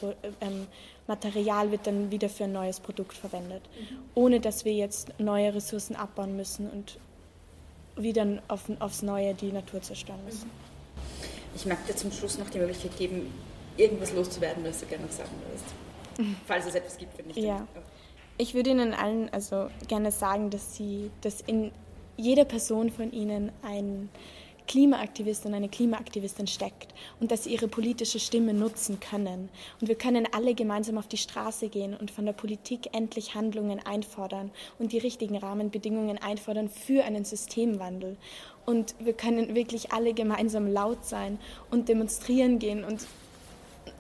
ähm, 0.42 0.68
Material 1.08 1.72
wird 1.72 1.88
dann 1.88 2.12
wieder 2.12 2.30
für 2.30 2.44
ein 2.44 2.52
neues 2.52 2.80
Produkt 2.80 3.14
verwendet, 3.14 3.64
mhm. 3.80 3.98
ohne 4.14 4.40
dass 4.40 4.66
wir 4.66 4.74
jetzt 4.74 5.18
neue 5.20 5.56
Ressourcen 5.56 5.96
abbauen 5.96 6.36
müssen 6.36 6.70
und 6.70 7.00
wieder 8.04 8.26
auf, 8.48 8.64
aufs 8.80 9.02
Neue 9.02 9.34
die 9.34 9.52
Natur 9.52 9.82
zerstören 9.82 10.24
müssen. 10.26 10.50
Ich 11.56 11.66
mag 11.66 11.86
dir 11.86 11.96
zum 11.96 12.12
Schluss 12.12 12.38
noch 12.38 12.50
die 12.50 12.60
Möglichkeit 12.60 12.98
geben, 12.98 13.34
irgendwas 13.78 14.14
loszuwerden, 14.14 14.64
was 14.64 14.80
du 14.80 14.86
gerne 14.86 15.06
noch 15.06 15.12
sagen 15.12 15.32
würdest. 15.46 16.36
Falls 16.48 16.66
es 16.66 16.76
etwas 16.76 16.98
gibt, 16.98 17.18
wenn 17.18 17.28
nicht. 17.28 17.38
Ja. 17.38 17.68
Ich 18.38 18.54
würde 18.54 18.72
Ihnen 18.72 18.94
allen 18.94 19.30
also 19.34 19.70
gerne 19.88 20.12
sagen, 20.12 20.50
dass 20.50 20.76
Sie, 20.76 21.12
dass 21.22 21.42
in 21.42 21.72
jeder 22.18 22.46
Person 22.46 22.90
von 22.90 23.12
Ihnen 23.12 23.52
ein 23.62 24.10
Klimaaktivist 24.72 25.46
eine 25.46 25.68
Klimaaktivistin 25.68 26.48
steckt 26.48 26.94
und 27.20 27.30
dass 27.30 27.44
sie 27.44 27.52
ihre 27.52 27.68
politische 27.68 28.22
Stimme 28.22 28.54
nutzen 28.54 29.02
können. 29.02 29.50
Und 29.82 29.90
wir 29.90 29.96
können 29.96 30.26
alle 30.32 30.56
gemeinsam 30.56 30.98
auf 30.98 31.08
die 31.08 31.18
Straße 31.18 31.68
gehen 31.68 31.94
und 31.94 32.10
von 32.10 32.26
der 32.26 32.32
Politik 32.32 32.96
endlich 32.96 33.36
Handlungen 33.36 33.86
einfordern 33.86 34.50
und 34.80 34.94
die 34.94 34.98
richtigen 34.98 35.36
Rahmenbedingungen 35.36 36.20
einfordern 36.20 36.70
für 36.70 37.04
einen 37.04 37.26
Systemwandel. 37.26 38.16
Und 38.66 38.96
wir 39.00 39.12
können 39.12 39.56
wirklich 39.56 39.92
alle 39.92 40.14
gemeinsam 40.14 40.72
laut 40.72 41.04
sein 41.04 41.38
und 41.70 41.90
demonstrieren 41.90 42.58
gehen 42.58 42.86
und 42.86 43.06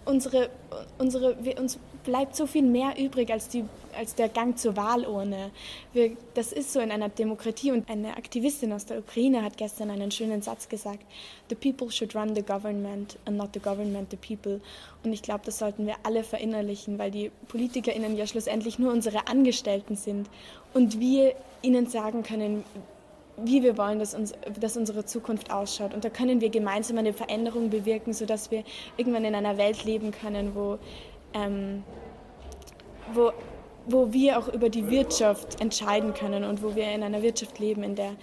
unsere, 0.05 0.51
unsere, 0.97 1.35
uns 1.59 1.79
bleibt 2.03 2.35
so 2.35 2.45
viel 2.45 2.63
mehr 2.63 2.93
übrig 2.97 3.31
als, 3.31 3.49
die, 3.49 3.65
als 3.97 4.15
der 4.15 4.29
Gang 4.29 4.57
zur 4.57 4.75
Wahlurne. 4.75 5.51
Wir, 5.93 6.17
das 6.33 6.51
ist 6.51 6.73
so 6.73 6.79
in 6.79 6.91
einer 6.91 7.09
Demokratie 7.09 7.71
und 7.71 7.89
eine 7.89 8.17
Aktivistin 8.17 8.73
aus 8.73 8.85
der 8.85 8.99
Ukraine 8.99 9.43
hat 9.43 9.57
gestern 9.57 9.89
einen 9.89 10.11
schönen 10.11 10.41
Satz 10.41 10.69
gesagt, 10.69 11.03
The 11.49 11.55
people 11.55 11.91
should 11.91 12.15
run 12.15 12.35
the 12.35 12.41
government 12.41 13.17
and 13.25 13.37
not 13.37 13.49
the 13.53 13.59
government 13.59 14.11
the 14.11 14.17
people. 14.17 14.61
Und 15.03 15.13
ich 15.13 15.21
glaube, 15.21 15.41
das 15.45 15.59
sollten 15.59 15.85
wir 15.85 15.95
alle 16.03 16.23
verinnerlichen, 16.23 16.99
weil 16.99 17.11
die 17.11 17.31
PolitikerInnen 17.47 18.15
ja 18.15 18.27
schlussendlich 18.27 18.79
nur 18.79 18.91
unsere 18.91 19.27
Angestellten 19.27 19.95
sind 19.95 20.29
und 20.73 20.99
wir 20.99 21.35
ihnen 21.61 21.87
sagen 21.87 22.23
können, 22.23 22.63
wie 23.37 23.63
wir 23.63 23.77
wollen, 23.77 23.99
dass, 23.99 24.13
uns, 24.13 24.33
dass 24.59 24.77
unsere 24.77 25.05
Zukunft 25.05 25.51
ausschaut. 25.51 25.93
Und 25.93 26.03
da 26.03 26.09
können 26.09 26.41
wir 26.41 26.49
gemeinsam 26.49 26.97
eine 26.97 27.13
Veränderung 27.13 27.69
bewirken, 27.69 28.13
sodass 28.13 28.51
wir 28.51 28.63
irgendwann 28.97 29.25
in 29.25 29.35
einer 29.35 29.57
Welt 29.57 29.83
leben 29.83 30.11
können, 30.11 30.53
wo, 30.53 30.77
ähm, 31.33 31.83
wo, 33.13 33.31
wo 33.85 34.13
wir 34.13 34.37
auch 34.37 34.47
über 34.47 34.69
die 34.69 34.89
Wirtschaft 34.89 35.61
entscheiden 35.61 36.13
können 36.13 36.43
und 36.43 36.63
wo 36.63 36.75
wir 36.75 36.91
in 36.91 37.03
einer 37.03 37.21
Wirtschaft 37.21 37.59
leben, 37.59 37.83
in, 37.83 37.95
der, 37.95 38.15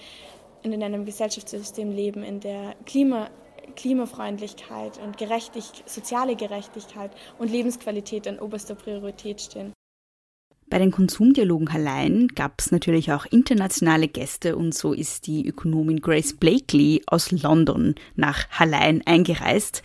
in 0.62 0.82
einem 0.82 1.04
Gesellschaftssystem 1.04 1.90
leben, 1.90 2.22
in 2.22 2.40
der 2.40 2.74
Klima, 2.86 3.30
Klimafreundlichkeit 3.76 4.98
und 5.04 5.18
Gerechtig, 5.18 5.64
soziale 5.86 6.36
Gerechtigkeit 6.36 7.10
und 7.38 7.50
Lebensqualität 7.50 8.26
an 8.28 8.38
oberster 8.38 8.74
Priorität 8.74 9.40
stehen. 9.40 9.72
Bei 10.70 10.78
den 10.78 10.90
Konsumdialogen 10.90 11.68
allein 11.68 12.28
gab 12.28 12.60
es 12.60 12.70
natürlich 12.72 13.10
auch 13.10 13.24
internationale 13.24 14.06
Gäste 14.06 14.54
und 14.54 14.74
so 14.74 14.92
ist 14.92 15.26
die 15.26 15.48
Ökonomin 15.48 16.00
Grace 16.00 16.34
Blakely 16.34 17.02
aus 17.06 17.30
London 17.30 17.94
nach 18.16 18.50
Hallein 18.50 19.02
eingereist. 19.06 19.82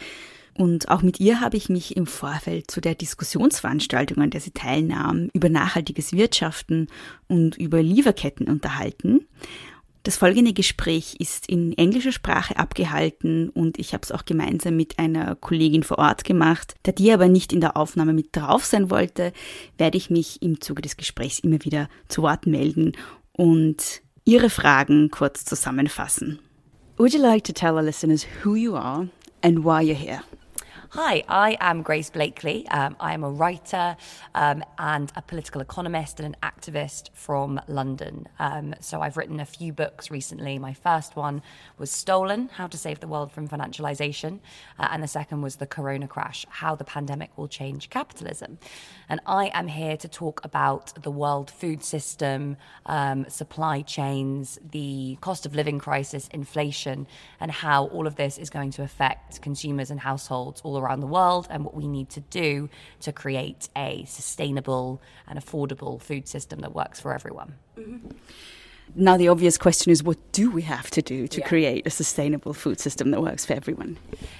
Und 0.56 0.89
auch 0.89 1.02
mit 1.02 1.20
ihr 1.20 1.42
habe 1.42 1.58
ich 1.58 1.70
mich 1.70 1.98
im 1.98 2.06
Vorfeld 2.06 2.70
zu 2.70 2.80
der 2.80 2.96
Diskussionsveranstaltung, 2.96 4.22
an 4.22 4.30
der 4.30 4.42
sie 4.42 4.52
teilnahm, 4.52 5.30
über 5.34 5.50
nachhaltiges 5.50 6.13
Wirtschaften 6.13 6.88
und 7.28 7.58
über 7.58 7.82
Lieferketten 7.82 8.48
unterhalten. 8.48 9.26
Das 10.04 10.18
folgende 10.18 10.52
Gespräch 10.52 11.16
ist 11.20 11.48
in 11.48 11.78
englischer 11.78 12.12
Sprache 12.12 12.58
abgehalten 12.58 13.48
und 13.50 13.80
ich 13.80 13.94
habe 13.94 14.04
es 14.04 14.12
auch 14.12 14.26
gemeinsam 14.26 14.76
mit 14.76 15.00
einer 15.00 15.36
Kollegin 15.36 15.84
vor 15.84 15.98
Ort 15.98 16.26
gemacht. 16.26 16.76
Da 16.84 16.92
die 16.92 17.12
aber 17.12 17.30
nicht 17.30 17.54
in 17.54 17.62
der 17.62 17.78
Aufnahme 17.78 18.12
mit 18.12 18.36
drauf 18.36 18.66
sein 18.66 18.89
wollte, 18.89 19.32
werde 19.78 19.98
ich 19.98 20.10
mich 20.10 20.42
im 20.42 20.60
Zuge 20.60 20.82
des 20.82 20.98
Gesprächs 20.98 21.39
immer 21.39 21.63
wieder 21.63 21.88
zu 22.10 22.22
Wort 22.22 22.48
melden 22.48 22.92
und 23.32 24.02
Ihre 24.26 24.50
Fragen 24.50 25.10
kurz 25.10 25.46
zusammenfassen. 25.46 26.39
Would 26.98 27.13
you 27.13 27.22
like 27.22 27.46
to 27.46 27.54
tell 27.54 27.76
our 27.76 27.82
listeners 27.82 28.26
who 28.44 28.56
you 28.56 28.76
are 28.76 29.08
and 29.42 29.63
why 29.63 29.82
you're 29.82 29.96
here? 29.96 30.22
Hi, 30.95 31.23
I 31.27 31.58
am 31.60 31.82
Grace 31.82 32.12
Blakely. 32.12 32.67
Um, 32.67 32.95
I 32.99 33.15
am 33.15 33.23
a 33.23 33.29
writer 33.32 33.97
um, 34.36 34.63
and 34.77 35.12
a 35.15 35.23
political 35.23 35.60
economist 35.60 36.19
and 36.19 36.36
an 36.36 36.39
activist 36.43 37.10
from 37.15 37.60
London. 37.67 38.27
Um, 38.38 38.75
so 38.79 39.01
I've 39.01 39.17
written 39.17 39.39
a 39.39 39.45
few 39.45 39.73
books 39.73 40.12
recently. 40.12 40.60
My 40.60 40.73
first 40.75 41.15
one 41.15 41.41
was 41.79 41.89
Stolen 41.89 42.47
How 42.53 42.67
to 42.67 42.77
Save 42.77 42.99
the 42.99 43.08
World 43.08 43.32
from 43.32 43.47
Financialization, 43.47 44.39
uh, 44.77 44.89
and 44.91 45.01
the 45.01 45.08
second 45.08 45.41
was 45.41 45.56
The 45.56 45.65
Corona 45.65 46.08
Crash 46.08 46.45
How 46.47 46.75
the 46.75 46.84
Pandemic 46.84 47.36
Will 47.39 47.47
Change 47.47 47.89
Capitalism. 47.89 48.60
And 49.10 49.19
I 49.25 49.49
am 49.56 49.69
here 49.69 49.97
to 49.97 50.08
talk 50.08 50.45
about 50.45 50.93
the 51.01 51.10
world 51.10 51.49
food 51.49 51.84
system, 51.84 52.56
um, 52.86 53.25
supply 53.29 53.82
chains, 53.82 54.60
the 54.63 55.17
cost 55.21 55.47
of 55.47 55.56
living 55.56 55.79
crisis, 55.79 56.27
inflation, 56.32 57.08
and 57.39 57.49
how 57.49 57.88
all 57.88 58.06
of 58.06 58.15
this 58.15 58.38
is 58.38 58.51
going 58.51 58.69
to 58.69 58.84
affect 58.84 59.41
consumers 59.41 59.89
and 59.89 59.99
households 59.99 60.62
all 60.62 60.77
around 60.77 60.83
the 61.00 61.08
world, 61.08 61.48
and 61.50 61.65
what 61.65 61.76
we 61.76 61.88
need 61.88 62.10
to 62.12 62.22
do 62.22 62.69
to 63.02 63.12
create 63.12 63.69
a 63.76 64.06
sustainable 64.06 65.02
and 65.28 65.39
affordable 65.39 66.02
food 66.02 66.28
system 66.28 66.60
that 66.60 66.74
works 66.74 67.00
for 67.00 67.13
everyone. 67.13 67.56
Mm-hmm. 67.78 68.10
Now, 68.96 69.17
the 69.17 69.28
obvious 69.28 69.58
question 69.58 69.91
is 69.91 70.04
what 70.04 70.17
do 70.34 70.52
we 70.52 70.62
have 70.63 70.91
to 70.91 71.02
do 71.02 71.28
to 71.28 71.39
yeah. 71.39 71.48
create 71.48 71.88
a 71.88 71.89
sustainable 71.89 72.54
food 72.54 72.80
system 72.80 73.10
that 73.12 73.22
works 73.22 73.43
for 73.43 73.54
everyone? 73.54 73.98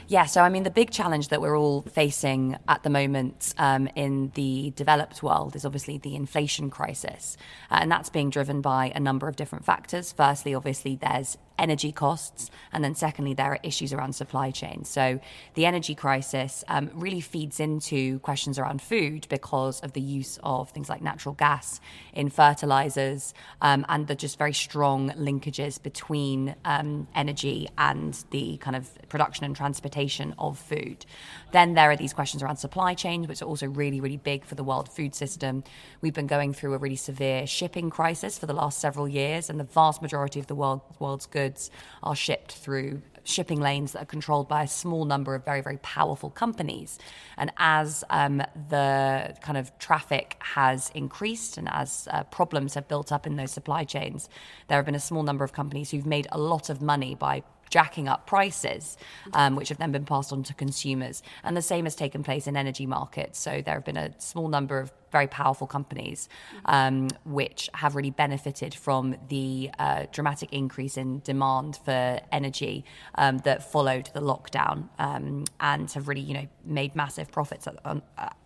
Yeah, 0.08 0.26
so 0.26 0.42
I 0.42 0.50
mean, 0.50 0.64
the 0.64 0.70
big 0.70 0.92
challenge 0.92 1.30
that 1.30 1.42
we're 1.42 1.58
all 1.58 1.82
facing 1.84 2.58
at 2.68 2.84
the 2.84 2.90
moment 2.90 3.56
um, 3.58 3.90
in 3.96 4.32
the 4.36 4.72
developed 4.76 5.24
world 5.24 5.56
is 5.56 5.66
obviously 5.66 5.98
the 5.98 6.16
inflation 6.16 6.70
crisis. 6.70 7.36
Uh, 7.72 7.80
and 7.82 7.92
that's 7.92 8.10
being 8.10 8.30
driven 8.30 8.62
by 8.62 8.92
a 8.94 9.00
number 9.00 9.28
of 9.28 9.36
different 9.36 9.66
factors. 9.66 10.12
Firstly, 10.12 10.54
obviously, 10.54 10.96
there's 10.98 11.38
energy 11.64 11.94
costs. 11.94 12.52
And 12.74 12.84
then, 12.84 12.94
secondly, 12.94 13.34
there 13.34 13.52
are 13.54 13.60
issues 13.64 13.94
around 13.94 14.14
supply 14.14 14.52
chain. 14.52 14.84
So, 14.84 15.22
the 15.54 15.66
energy 15.66 15.96
crisis 15.96 16.64
um, 16.68 16.92
really 16.94 17.22
feeds 17.22 17.60
into 17.62 18.20
questions 18.20 18.60
around 18.60 18.82
food 18.82 19.28
because 19.30 19.80
of 19.80 19.94
the 19.94 20.02
use 20.02 20.38
of 20.44 20.70
things 20.72 20.90
like 20.90 21.02
natural 21.02 21.36
gas 21.36 21.80
in 22.12 22.30
fertilizers 22.30 23.34
um, 23.62 23.86
and 23.88 24.08
the 24.08 24.16
just 24.16 24.38
very 24.38 24.54
strong 24.54 25.12
linkages 25.12 25.82
between 25.82 26.56
um, 26.66 27.08
energy 27.16 27.70
and 27.78 28.26
the 28.32 28.58
kind 28.58 28.76
of 28.76 28.90
production 29.08 29.46
and 29.46 29.56
transportation 29.56 30.36
of 30.38 30.60
food. 30.60 31.06
Then, 31.54 31.76
there 31.76 31.90
are 31.92 31.96
these 31.96 32.14
questions 32.14 32.44
around 32.44 32.58
supply 32.58 32.94
chains, 32.94 33.28
which 33.30 33.42
are 33.42 33.46
also 33.46 33.68
really, 33.68 34.02
really 34.02 34.18
big 34.18 34.44
for 34.44 34.56
the 34.56 34.66
world 34.66 34.90
food 34.90 35.16
system. 35.16 35.64
We've 36.02 36.14
been 36.14 36.28
going 36.28 36.54
through 36.54 36.74
a 36.74 36.78
really 36.78 36.98
severe 36.98 37.48
shipping 37.48 37.90
crisis 37.90 38.38
for 38.38 38.48
the 38.48 38.54
last 38.54 38.80
several 38.80 39.08
years, 39.08 39.50
and 39.50 39.58
the 39.58 39.70
vast 39.82 40.02
majority 40.02 40.42
of 40.42 40.48
the 40.48 40.56
world, 40.56 40.82
world's 41.00 41.26
goods 41.26 41.53
goods 41.54 41.72
are 42.02 42.16
shipped 42.16 42.54
through 42.54 43.02
shipping 43.26 43.62
lanes 43.62 43.94
that 43.94 44.02
are 44.02 44.06
controlled 44.06 44.50
by 44.50 44.64
a 44.64 44.68
small 44.68 45.06
number 45.06 45.34
of 45.34 45.46
very, 45.46 45.62
very 45.62 45.78
powerful 45.78 46.30
companies. 46.30 47.00
And 47.38 47.52
as 47.58 48.04
um, 48.10 48.40
the 48.70 49.34
kind 49.42 49.58
of 49.58 49.78
traffic 49.80 50.36
has 50.40 50.92
increased 50.94 51.58
and 51.58 51.70
as 51.72 52.08
uh, 52.12 52.24
problems 52.24 52.74
have 52.74 52.88
built 52.90 53.14
up 53.14 53.26
in 53.26 53.38
those 53.38 53.52
supply 53.52 53.86
chains, 53.86 54.28
there 54.68 54.78
have 54.78 54.86
been 54.86 54.96
a 54.96 55.00
small 55.00 55.24
number 55.24 55.46
of 55.46 55.54
companies 55.54 55.92
who've 55.92 56.06
made 56.06 56.28
a 56.32 56.38
lot 56.38 56.70
of 56.70 56.82
money 56.82 57.16
by 57.16 57.44
jacking 57.70 58.08
up 58.08 58.28
prices, 58.28 58.98
um, 59.34 59.56
which 59.56 59.70
have 59.70 59.78
then 59.78 59.92
been 59.92 60.06
passed 60.06 60.34
on 60.34 60.44
to 60.44 60.54
consumers. 60.54 61.24
And 61.44 61.56
the 61.56 61.62
same 61.62 61.86
has 61.86 61.96
taken 61.96 62.24
place 62.24 62.46
in 62.46 62.58
energy 62.58 62.86
markets. 62.86 63.40
So 63.40 63.62
there 63.66 63.76
have 63.76 63.86
been 63.86 63.98
a 63.98 64.14
small 64.20 64.50
number 64.50 64.80
of 64.80 64.92
very 65.14 65.28
powerful 65.28 65.68
companies, 65.68 66.28
um, 66.66 67.08
which 67.24 67.70
have 67.76 67.96
really 67.96 68.12
benefited 68.12 68.74
from 68.76 69.16
the 69.30 69.70
uh, 69.80 70.04
dramatic 70.12 70.52
increase 70.52 70.98
in 70.98 71.22
demand 71.32 71.80
for 71.86 72.20
energy 72.32 72.84
um, 73.16 73.38
that 73.48 73.72
followed 73.72 74.10
the 74.14 74.20
lockdown, 74.32 74.90
um, 75.00 75.46
and 75.62 75.90
have 75.92 76.10
really, 76.10 76.26
you 76.30 76.34
know, 76.34 76.48
made 76.66 76.92
massive 76.96 77.32
profits 77.32 77.66
uh, 77.68 77.96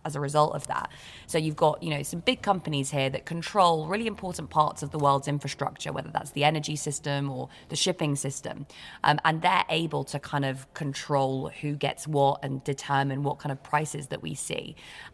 as 0.08 0.16
a 0.16 0.20
result 0.28 0.52
of 0.58 0.66
that. 0.66 0.86
So 1.26 1.38
you've 1.44 1.60
got, 1.66 1.74
you 1.84 1.90
know, 1.94 2.02
some 2.02 2.20
big 2.30 2.40
companies 2.42 2.90
here 2.90 3.10
that 3.14 3.24
control 3.34 3.86
really 3.92 4.08
important 4.16 4.50
parts 4.50 4.82
of 4.82 4.90
the 4.90 4.98
world's 4.98 5.28
infrastructure, 5.28 5.92
whether 5.92 6.10
that's 6.16 6.32
the 6.32 6.44
energy 6.52 6.76
system 6.88 7.30
or 7.30 7.48
the 7.68 7.76
shipping 7.76 8.16
system, 8.16 8.66
um, 9.04 9.18
and 9.24 9.42
they're 9.42 9.68
able 9.82 10.02
to 10.12 10.18
kind 10.32 10.46
of 10.50 10.54
control 10.74 11.50
who 11.60 11.70
gets 11.86 12.08
what 12.16 12.36
and 12.44 12.64
determine 12.64 13.18
what 13.22 13.36
kind 13.42 13.52
of 13.52 13.58
prices 13.72 14.04
that 14.12 14.20
we 14.26 14.34
see, 14.34 14.64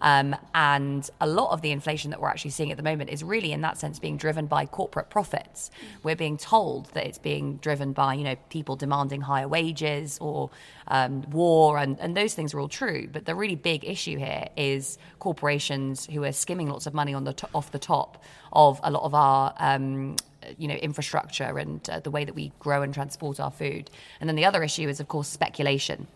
um, 0.01 0.29
and 0.55 1.03
a 1.21 1.29
lot 1.41 1.51
of 1.55 1.61
the 1.65 1.73
inflation 1.79 2.09
that 2.11 2.21
we're 2.21 2.33
actually 2.35 2.55
seeing 2.59 2.71
at 2.75 2.79
the 2.83 2.89
moment 2.91 3.11
is 3.11 3.21
really, 3.35 3.53
in 3.57 3.61
that 3.67 3.77
sense, 3.83 3.97
being 3.99 4.19
driven 4.25 4.47
by 4.47 4.63
corporate 4.79 5.09
profits. 5.17 5.71
We're 6.05 6.21
being 6.27 6.39
told 6.55 6.83
that 6.95 7.05
it's 7.09 7.23
being 7.33 7.47
driven 7.67 7.93
by, 7.93 8.11
you 8.19 8.25
know, 8.29 8.37
people 8.57 8.77
demanding 8.87 9.23
higher 9.33 9.49
wages 9.59 10.19
or 10.21 10.51
um, 10.97 11.23
war, 11.31 11.79
and, 11.83 11.93
and 12.01 12.11
those 12.21 12.35
things 12.37 12.55
are 12.55 12.61
all 12.61 12.73
true. 12.83 13.03
But 13.15 13.23
the 13.25 13.35
really 13.43 13.59
big 13.73 13.81
issue 13.97 14.17
here 14.29 14.47
is 14.57 14.84
corporations 15.19 16.07
who 16.07 16.25
are 16.25 16.33
skimming 16.33 16.69
lots 16.69 16.87
of 16.87 16.95
money 16.95 17.15
on 17.15 17.25
the 17.25 17.35
off 17.55 17.71
the 17.71 17.79
top 17.79 18.23
of 18.53 18.81
a 18.83 18.91
lot 18.91 19.03
of 19.03 19.15
our. 19.15 19.55
Um, 19.59 20.17
you 20.59 20.69
know 20.69 20.75
infrastructure 20.75 21.57
and 21.59 21.89
uh, 21.89 22.01
the 22.01 22.11
way 22.11 22.23
that 22.23 22.35
we 22.35 22.53
grow 22.59 22.83
and 22.83 22.93
transport 22.93 23.41
our 23.41 23.51
food 23.51 23.91
and 24.21 24.29
then 24.29 24.37
the 24.37 24.45
other 24.45 24.63
issue 24.63 24.87
is 24.91 25.01
of 25.01 25.09
course 25.09 25.27
speculation 25.27 26.07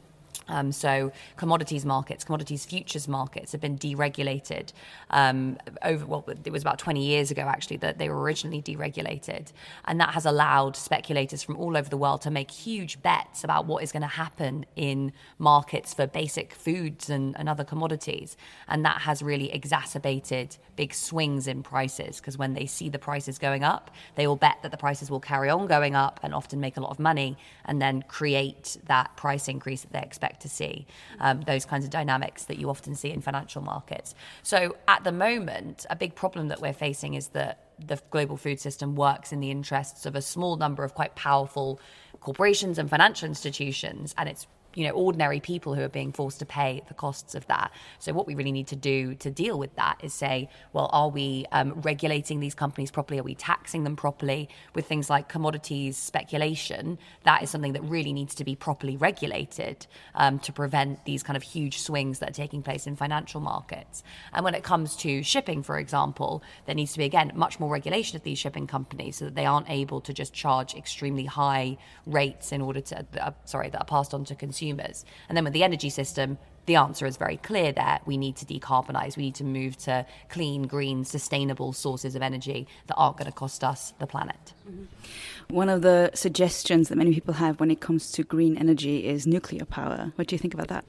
um, 0.48 0.72
so 0.72 1.12
commodities 1.36 1.84
markets, 1.84 2.24
commodities 2.24 2.64
futures 2.64 3.06
markets 3.06 3.52
have 3.52 3.60
been 3.60 3.78
deregulated 3.78 4.72
um, 5.10 5.58
over. 5.82 6.06
Well, 6.06 6.24
it 6.44 6.50
was 6.50 6.62
about 6.62 6.78
20 6.78 7.04
years 7.04 7.30
ago 7.30 7.42
actually 7.42 7.76
that 7.78 7.98
they 7.98 8.08
were 8.08 8.20
originally 8.20 8.62
deregulated, 8.62 9.52
and 9.84 10.00
that 10.00 10.14
has 10.14 10.24
allowed 10.24 10.76
speculators 10.76 11.42
from 11.42 11.56
all 11.56 11.76
over 11.76 11.88
the 11.88 11.96
world 11.96 12.22
to 12.22 12.30
make 12.30 12.50
huge 12.50 13.02
bets 13.02 13.44
about 13.44 13.66
what 13.66 13.82
is 13.82 13.92
going 13.92 14.02
to 14.02 14.08
happen 14.08 14.64
in 14.76 15.12
markets 15.38 15.92
for 15.92 16.06
basic 16.06 16.54
foods 16.54 17.10
and, 17.10 17.38
and 17.38 17.48
other 17.48 17.64
commodities, 17.64 18.36
and 18.68 18.84
that 18.84 19.02
has 19.02 19.22
really 19.22 19.52
exacerbated 19.52 20.56
big 20.76 20.94
swings 20.94 21.46
in 21.46 21.62
prices 21.62 22.18
because 22.18 22.38
when 22.38 22.54
they 22.54 22.64
see 22.64 22.88
the 22.88 22.98
prices 22.98 23.38
going 23.38 23.64
up, 23.64 23.90
they 24.14 24.26
will 24.26 24.36
bet 24.36 24.56
that 24.62 24.70
the 24.70 24.76
prices 24.76 25.10
will 25.10 25.20
carry 25.20 25.50
on 25.50 25.66
going 25.66 25.94
up 25.94 26.20
and 26.22 26.32
often 26.32 26.60
make 26.60 26.76
a 26.76 26.80
lot 26.80 26.90
of 26.90 26.98
money, 26.98 27.36
and 27.66 27.82
then 27.82 28.02
create 28.08 28.78
that 28.86 29.14
price 29.16 29.48
increase 29.48 29.82
that 29.82 29.92
they 29.92 30.00
expect 30.00 30.37
to 30.40 30.48
see 30.48 30.86
um, 31.20 31.40
those 31.42 31.64
kinds 31.64 31.84
of 31.84 31.90
dynamics 31.90 32.44
that 32.44 32.58
you 32.58 32.68
often 32.70 32.94
see 32.94 33.10
in 33.10 33.20
financial 33.20 33.62
markets. 33.62 34.14
So 34.42 34.76
at 34.86 35.04
the 35.04 35.12
moment, 35.12 35.86
a 35.90 35.96
big 35.96 36.14
problem 36.14 36.48
that 36.48 36.60
we're 36.60 36.72
facing 36.72 37.14
is 37.14 37.28
that 37.28 37.64
the 37.78 38.00
global 38.10 38.36
food 38.36 38.60
system 38.60 38.96
works 38.96 39.32
in 39.32 39.40
the 39.40 39.50
interests 39.50 40.06
of 40.06 40.14
a 40.14 40.22
small 40.22 40.56
number 40.56 40.84
of 40.84 40.94
quite 40.94 41.14
powerful 41.14 41.80
corporations 42.20 42.78
and 42.78 42.90
financial 42.90 43.28
institutions, 43.28 44.14
and 44.18 44.28
it's 44.28 44.46
you 44.74 44.84
know 44.84 44.92
ordinary 44.92 45.40
people 45.40 45.74
who 45.74 45.82
are 45.82 45.88
being 45.88 46.12
forced 46.12 46.38
to 46.38 46.46
pay 46.46 46.82
the 46.88 46.94
costs 46.94 47.34
of 47.34 47.46
that. 47.48 47.72
So 47.98 48.12
what 48.12 48.26
we 48.26 48.34
really 48.34 48.52
need 48.52 48.68
to 48.68 48.76
do 48.76 49.14
to 49.16 49.30
deal 49.30 49.58
with 49.58 49.74
that 49.76 49.98
is 50.02 50.14
say, 50.14 50.48
well, 50.72 50.88
are 50.92 51.08
we 51.08 51.46
um, 51.52 51.80
regulating 51.80 52.40
these 52.40 52.54
companies 52.54 52.90
properly? 52.90 53.18
Are 53.18 53.24
we 53.24 53.34
taxing 53.34 53.84
them 53.84 53.96
properly 53.96 54.48
with 54.74 54.86
things 54.86 55.10
like 55.10 55.28
commodities 55.28 55.96
speculation? 55.96 56.98
That 57.24 57.42
is 57.42 57.50
something 57.50 57.72
that 57.72 57.82
really 57.82 58.12
needs 58.12 58.36
to 58.36 58.44
be 58.44 58.54
properly 58.54 58.96
regulated 58.96 59.86
um, 60.14 60.38
to 60.40 60.52
prevent 60.52 61.04
these 61.04 61.22
kind 61.24 61.36
of 61.36 61.42
huge 61.42 61.80
swings 61.80 62.20
that 62.20 62.30
are 62.30 62.34
taking 62.44 62.62
place 62.62 62.86
in 62.86 62.94
financial 62.94 63.40
markets. 63.40 64.04
And 64.32 64.44
when 64.44 64.54
it 64.54 64.62
comes 64.62 64.94
to 64.96 65.24
shipping, 65.24 65.64
for 65.64 65.78
example, 65.78 66.42
there 66.66 66.74
needs 66.76 66.92
to 66.92 66.98
be 66.98 67.04
again 67.04 67.32
much 67.34 67.58
more 67.58 67.70
regulation 67.70 68.16
of 68.16 68.22
these 68.22 68.38
shipping 68.38 68.68
companies 68.68 69.16
so 69.16 69.24
that 69.24 69.34
they 69.34 69.46
aren't 69.46 69.68
able 69.68 70.00
to 70.02 70.12
just 70.12 70.32
charge 70.32 70.74
extremely 70.74 71.24
high 71.24 71.78
rates 72.06 72.52
in 72.52 72.60
order 72.60 72.80
to 72.80 73.04
uh, 73.20 73.32
sorry 73.44 73.70
that 73.70 73.80
are 73.80 73.84
passed 73.84 74.14
on 74.14 74.24
to 74.24 74.36
consumers 74.36 74.67
consumers. 74.68 75.04
And 75.28 75.36
then 75.36 75.44
with 75.44 75.52
the 75.52 75.64
energy 75.64 75.90
system, 75.90 76.38
the 76.66 76.76
answer 76.76 77.06
is 77.06 77.16
very 77.16 77.38
clear 77.38 77.72
there. 77.72 78.00
We 78.04 78.18
need 78.18 78.36
to 78.36 78.44
decarbonize. 78.44 79.16
We 79.16 79.22
need 79.24 79.36
to 79.36 79.44
move 79.44 79.76
to 79.78 80.04
clean, 80.28 80.66
green, 80.66 81.04
sustainable 81.04 81.72
sources 81.72 82.14
of 82.14 82.22
energy 82.22 82.66
that 82.88 82.94
aren't 82.96 83.16
going 83.16 83.30
to 83.30 83.36
cost 83.36 83.64
us 83.64 83.94
the 83.98 84.06
planet. 84.06 84.52
Mm-hmm. 84.68 85.54
One 85.54 85.70
of 85.70 85.80
the 85.80 86.10
suggestions 86.12 86.90
that 86.90 86.96
many 86.96 87.14
people 87.14 87.34
have 87.34 87.58
when 87.58 87.70
it 87.70 87.80
comes 87.80 88.12
to 88.12 88.22
green 88.22 88.58
energy 88.58 89.06
is 89.06 89.26
nuclear 89.26 89.64
power. 89.64 90.12
What 90.16 90.28
do 90.28 90.34
you 90.34 90.38
think 90.38 90.52
about 90.52 90.68
that? 90.68 90.84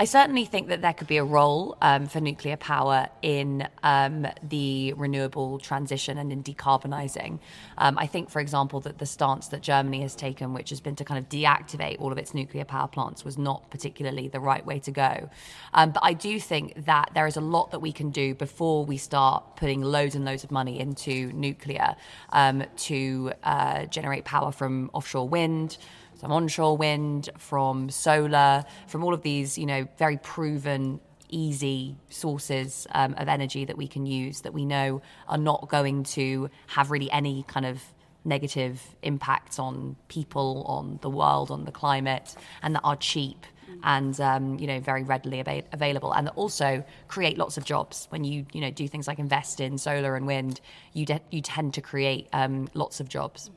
I 0.00 0.04
certainly 0.04 0.44
think 0.44 0.68
that 0.68 0.80
there 0.80 0.92
could 0.92 1.08
be 1.08 1.16
a 1.16 1.24
role 1.24 1.76
um, 1.82 2.06
for 2.06 2.20
nuclear 2.20 2.56
power 2.56 3.08
in 3.20 3.66
um, 3.82 4.28
the 4.48 4.92
renewable 4.92 5.58
transition 5.58 6.18
and 6.18 6.30
in 6.30 6.44
decarbonising. 6.44 7.40
Um, 7.78 7.98
I 7.98 8.06
think, 8.06 8.30
for 8.30 8.38
example, 8.38 8.78
that 8.82 8.98
the 8.98 9.06
stance 9.06 9.48
that 9.48 9.60
Germany 9.60 10.02
has 10.02 10.14
taken, 10.14 10.54
which 10.54 10.70
has 10.70 10.80
been 10.80 10.94
to 10.96 11.04
kind 11.04 11.18
of 11.18 11.28
deactivate 11.28 12.00
all 12.00 12.12
of 12.12 12.18
its 12.18 12.32
nuclear 12.32 12.64
power 12.64 12.86
plants, 12.86 13.24
was 13.24 13.36
not 13.36 13.72
particularly 13.72 14.28
the 14.28 14.38
right 14.38 14.64
way 14.64 14.78
to 14.78 14.92
go. 14.92 15.30
Um, 15.74 15.90
but 15.90 16.04
I 16.04 16.12
do 16.12 16.38
think 16.38 16.84
that 16.84 17.10
there 17.14 17.26
is 17.26 17.36
a 17.36 17.40
lot 17.40 17.72
that 17.72 17.80
we 17.80 17.90
can 17.90 18.10
do 18.10 18.36
before 18.36 18.84
we 18.84 18.98
start 18.98 19.56
putting 19.56 19.82
loads 19.82 20.14
and 20.14 20.24
loads 20.24 20.44
of 20.44 20.52
money 20.52 20.78
into 20.78 21.32
nuclear 21.32 21.96
um, 22.30 22.62
to 22.76 23.32
uh, 23.42 23.86
generate 23.86 24.24
power 24.24 24.52
from 24.52 24.90
offshore 24.94 25.28
wind 25.28 25.76
some 26.18 26.32
onshore 26.32 26.76
wind, 26.76 27.30
from 27.38 27.90
solar, 27.90 28.64
from 28.86 29.04
all 29.04 29.14
of 29.14 29.22
these, 29.22 29.56
you 29.56 29.66
know, 29.66 29.88
very 29.98 30.18
proven 30.18 31.00
easy 31.30 31.94
sources 32.08 32.86
um, 32.92 33.14
of 33.18 33.28
energy 33.28 33.64
that 33.64 33.76
we 33.76 33.86
can 33.86 34.06
use 34.06 34.40
that 34.40 34.54
we 34.54 34.64
know 34.64 35.02
are 35.28 35.36
not 35.36 35.68
going 35.68 36.02
to 36.02 36.48
have 36.68 36.90
really 36.90 37.10
any 37.10 37.44
kind 37.48 37.66
of 37.66 37.82
negative 38.24 38.82
impacts 39.02 39.58
on 39.58 39.94
people, 40.08 40.64
on 40.66 40.98
the 41.02 41.10
world, 41.10 41.50
on 41.50 41.64
the 41.64 41.72
climate, 41.72 42.34
and 42.62 42.74
that 42.74 42.80
are 42.82 42.96
cheap 42.96 43.46
and 43.84 44.20
um, 44.20 44.58
you 44.58 44.66
know 44.66 44.80
very 44.80 45.02
readily 45.04 45.40
ab- 45.40 45.66
available, 45.72 46.12
and 46.12 46.26
that 46.26 46.34
also 46.34 46.84
create 47.06 47.38
lots 47.38 47.56
of 47.56 47.64
jobs. 47.64 48.06
When 48.10 48.24
you 48.24 48.46
you 48.52 48.60
know 48.60 48.70
do 48.70 48.88
things 48.88 49.06
like 49.06 49.18
invest 49.18 49.60
in 49.60 49.78
solar 49.78 50.16
and 50.16 50.26
wind, 50.26 50.60
you 50.94 51.06
de- 51.06 51.20
you 51.30 51.40
tend 51.42 51.74
to 51.74 51.80
create 51.80 52.28
um, 52.32 52.68
lots 52.74 53.00
of 53.00 53.08
jobs. 53.08 53.50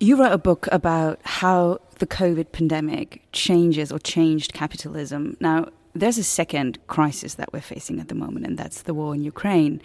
You 0.00 0.16
wrote 0.16 0.32
a 0.32 0.38
book 0.38 0.68
about 0.72 1.20
how 1.22 1.80
the 1.98 2.06
COVID 2.06 2.52
pandemic 2.52 3.22
changes 3.32 3.92
or 3.92 3.98
changed 3.98 4.52
capitalism. 4.52 5.36
Now, 5.40 5.68
there's 5.94 6.18
a 6.18 6.24
second 6.24 6.78
crisis 6.88 7.34
that 7.34 7.52
we're 7.52 7.60
facing 7.60 8.00
at 8.00 8.08
the 8.08 8.14
moment, 8.14 8.46
and 8.46 8.58
that's 8.58 8.82
the 8.82 8.94
war 8.94 9.14
in 9.14 9.22
Ukraine. 9.22 9.80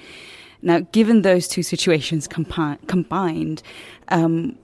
Now, 0.61 0.79
given 0.91 1.21
those 1.21 1.47
two 1.47 1.63
situations 1.63 2.27
compi- 2.27 2.85
combined, 2.87 3.61
um, 4.09 4.57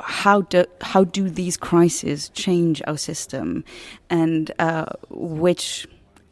how 0.00 0.42
do 0.42 0.64
how 0.80 1.04
do 1.04 1.28
these 1.28 1.56
crises 1.56 2.30
change 2.30 2.80
our 2.86 2.96
system, 2.96 3.64
and 4.08 4.50
uh, 4.58 4.86
which 5.10 5.86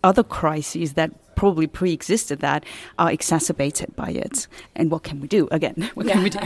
other 0.07 0.23
crises 0.23 0.93
that 0.93 1.11
probably 1.35 1.67
pre-existed 1.67 2.39
that 2.41 2.65
are 2.99 3.11
exacerbated 3.13 3.95
by 3.95 4.09
it. 4.09 4.47
And 4.75 4.91
what 4.91 5.03
can 5.03 5.21
we 5.21 5.29
do? 5.29 5.49
Again 5.51 5.91
what 5.95 6.07
yeah. 6.07 6.15
can 6.15 6.23
we 6.23 6.31
do? 6.31 6.41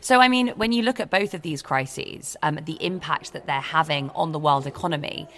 So 0.00 0.20
i 0.20 0.28
mean 0.28 0.48
when 0.56 0.72
you 0.72 0.82
look 0.82 0.98
at 0.98 1.10
both 1.10 1.34
of 1.34 1.42
these 1.42 1.62
crises 1.62 2.36
um, 2.42 2.58
the 2.64 2.78
impact 2.84 3.32
that 3.32 3.46
they're 3.46 3.60
having 3.60 4.10
on 4.10 4.32
the 4.32 4.38
world 4.38 4.66
economy 4.66 5.28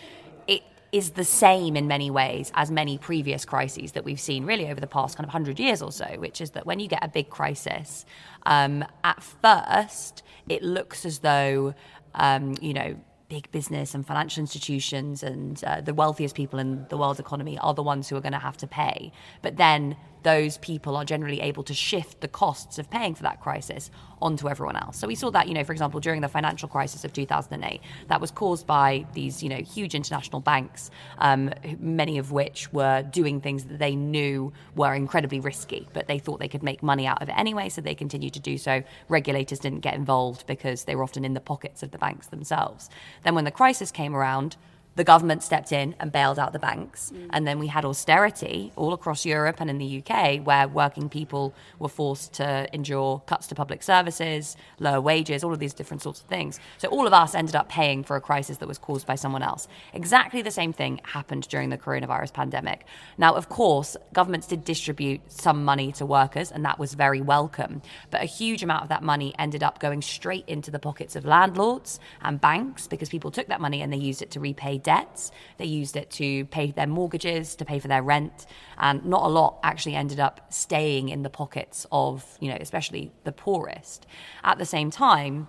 it 0.47 0.62
is 0.92 1.11
the 1.11 1.25
same 1.25 1.77
in 1.77 1.87
many 1.87 2.11
ways 2.11 2.51
as 2.55 2.71
many 2.71 2.99
previous 2.99 3.44
crises 3.44 3.92
that 3.92 4.05
we've 4.05 4.21
seen 4.21 4.44
really 4.44 4.68
over 4.68 4.81
the 4.81 4.87
past 4.87 5.16
kind 5.16 5.25
of 5.25 5.29
100 5.29 5.59
years 5.59 5.81
or 5.81 5.92
so 5.92 6.07
which 6.18 6.40
is 6.40 6.51
that 6.51 6.66
when 6.66 6.81
you 6.81 6.88
get 6.88 7.03
a 7.03 7.09
big 7.09 7.29
crisis 7.31 8.05
um, 8.47 8.85
at 9.05 9.23
first 9.23 10.23
it 10.49 10.62
looks 10.62 11.05
as 11.07 11.21
though 11.21 11.75
um, 12.14 12.55
you 12.61 12.75
know 12.75 12.94
big 13.29 13.51
business 13.51 13.95
and 13.95 14.07
financial 14.07 14.41
institutions 14.41 15.23
and 15.23 15.62
uh, 15.64 15.81
the 15.81 15.93
wealthiest 15.93 16.35
people 16.35 16.59
in 16.59 16.87
the 16.88 16.97
world's 16.97 17.21
economy 17.21 17.59
are 17.59 17.75
the 17.75 17.83
ones 17.83 18.09
who 18.09 18.17
are 18.17 18.21
going 18.21 18.33
to 18.33 18.38
have 18.38 18.57
to 18.57 18.67
pay. 18.67 19.12
But 19.43 19.57
then 19.57 19.97
those 20.22 20.59
people 20.59 20.96
are 20.96 21.04
generally 21.04 21.40
able 21.40 21.62
to 21.64 21.74
shift 21.74 22.20
the 22.20 22.28
costs 22.28 22.78
of 22.78 22.90
paying 22.90 23.14
for 23.14 23.22
that 23.22 23.40
crisis 23.40 23.90
onto 24.20 24.48
everyone 24.48 24.76
else. 24.76 24.98
So 24.98 25.07
we 25.07 25.14
saw 25.14 25.31
that, 25.31 25.48
you 25.48 25.54
know, 25.54 25.64
for 25.64 25.72
example, 25.72 26.00
during 26.00 26.20
the 26.20 26.28
financial 26.28 26.68
crisis 26.68 27.04
of 27.04 27.12
2008, 27.12 27.81
that 28.09 28.20
was 28.20 28.31
caused 28.31 28.66
by 28.66 29.07
these, 29.14 29.42
you 29.42 29.48
know, 29.48 29.59
huge 29.59 29.94
international 29.94 30.40
banks, 30.40 30.90
um, 31.18 31.52
many 31.78 32.18
of 32.18 32.33
which 32.33 32.72
were 32.72 33.02
doing 33.02 33.40
things 33.40 33.64
that 33.64 33.78
they 33.78 33.94
knew 33.94 34.52
were 34.74 34.94
incredibly 34.94 35.40
risky, 35.40 35.88
but 35.92 36.09
they 36.09 36.18
thought 36.18 36.40
they 36.40 36.48
could 36.48 36.62
make 36.62 36.83
money 36.83 37.07
out 37.07 37.22
of 37.22 37.28
it 37.28 37.35
anyway, 37.37 37.68
so 37.68 37.81
they 37.81 37.94
continued 37.94 38.35
to 38.35 38.40
do 38.40 38.59
so. 38.59 38.83
Regulators 39.09 39.59
didn't 39.61 39.81
get 39.81 39.94
involved 39.94 40.46
because 40.46 40.85
they 40.85 40.96
were 40.96 41.04
often 41.04 41.24
in 41.24 41.35
the 41.35 41.40
pockets 41.40 41.83
of 41.83 41.90
the 41.92 41.98
banks 41.98 42.26
themselves. 42.28 42.90
Then 43.22 43.35
when 43.35 43.44
the 43.44 43.50
crisis 43.50 43.90
came 43.92 44.16
around, 44.16 44.57
the 44.99 45.05
government 45.05 45.45
stepped 45.45 45.71
in 45.71 45.95
and 46.01 46.11
bailed 46.11 46.41
out 46.41 46.53
the 46.53 46.59
banks. 46.59 47.13
Mm. 47.15 47.27
And 47.31 47.47
then 47.47 47.61
we 47.61 47.69
had 47.69 47.85
austerity 47.85 48.73
all 48.75 48.93
across 48.93 49.25
Europe 49.25 49.61
and 49.61 49.71
in 49.71 49.79
the 49.79 50.03
UK, 50.03 50.45
where 50.45 50.67
working 50.67 51.09
people 51.09 51.55
were 51.79 51.89
forced 51.89 52.33
to 52.35 52.69
endure 52.75 53.23
cuts 53.27 53.47
to 53.47 53.55
public 53.55 53.85
services, 53.85 54.57
lower 54.81 55.01
wages, 55.01 55.45
all 55.45 55.53
of 55.53 55.61
these 55.61 55.73
different 55.73 56.03
sorts 56.03 56.21
of 56.21 56.27
things. 56.27 56.59
So 56.79 56.89
all 56.89 57.07
of 57.07 57.13
us 57.13 57.37
ended 57.37 57.55
up 57.55 57.69
paying 57.69 58.03
for 58.03 58.17
a 58.17 58.21
crisis 58.21 58.57
that 58.57 58.67
was 58.67 58.77
caused 58.77 59.07
by 59.07 59.15
someone 59.15 59.41
else. 59.41 59.69
Exactly 59.93 60.43
the 60.43 60.51
same 60.51 60.73
thing 60.73 61.01
happened 61.05 61.47
during 61.49 61.71
the 61.71 61.79
coronavirus 61.79 62.33
pandemic. 62.33 62.85
Now, 63.17 63.35
of 63.35 63.49
course, 63.49 63.97
governments 64.13 64.49
did 64.49 64.65
distribute 64.65 65.21
some 65.29 65.65
money 65.65 65.93
to 65.93 66.07
workers, 66.07 66.51
and 66.51 66.65
that 66.65 66.81
was 66.81 66.95
very 66.95 67.21
welcome. 67.21 67.83
But 68.11 68.23
a 68.23 68.27
huge 68.27 68.65
amount 68.65 68.83
of 68.83 68.89
that 68.89 69.05
money 69.05 69.33
ended 69.39 69.63
up 69.63 69.79
going 69.79 70.03
straight 70.03 70.49
into 70.49 70.73
the 70.73 70.81
pockets 70.81 71.15
of 71.15 71.25
landlords 71.25 72.01
and 72.21 72.41
banks 72.41 72.89
because 72.89 73.09
people 73.09 73.31
took 73.31 73.47
that 73.47 73.61
money 73.61 73.81
and 73.81 73.93
they 73.93 73.97
used 73.97 74.23
it 74.23 74.33
to 74.33 74.41
repay 74.41 74.79
debts. 74.88 75.31
They 75.59 75.66
used 75.66 75.96
it 75.96 76.09
to 76.12 76.46
pay 76.46 76.70
their 76.70 76.87
mortgages, 76.87 77.55
to 77.57 77.64
pay 77.64 77.79
for 77.79 77.88
their 77.88 78.03
rent, 78.03 78.46
and 78.79 79.05
not 79.05 79.22
a 79.22 79.29
lot 79.29 79.59
actually 79.62 79.96
ended 79.96 80.18
up 80.18 80.37
staying 80.48 81.11
in 81.11 81.22
the 81.22 81.31
pockets 81.31 81.87
of, 81.92 82.24
you 82.40 82.48
know, 82.51 82.59
especially 82.59 83.12
the 83.24 83.33
poorest. 83.33 84.07
At 84.42 84.57
the 84.57 84.64
same 84.64 84.90
time, 84.90 85.48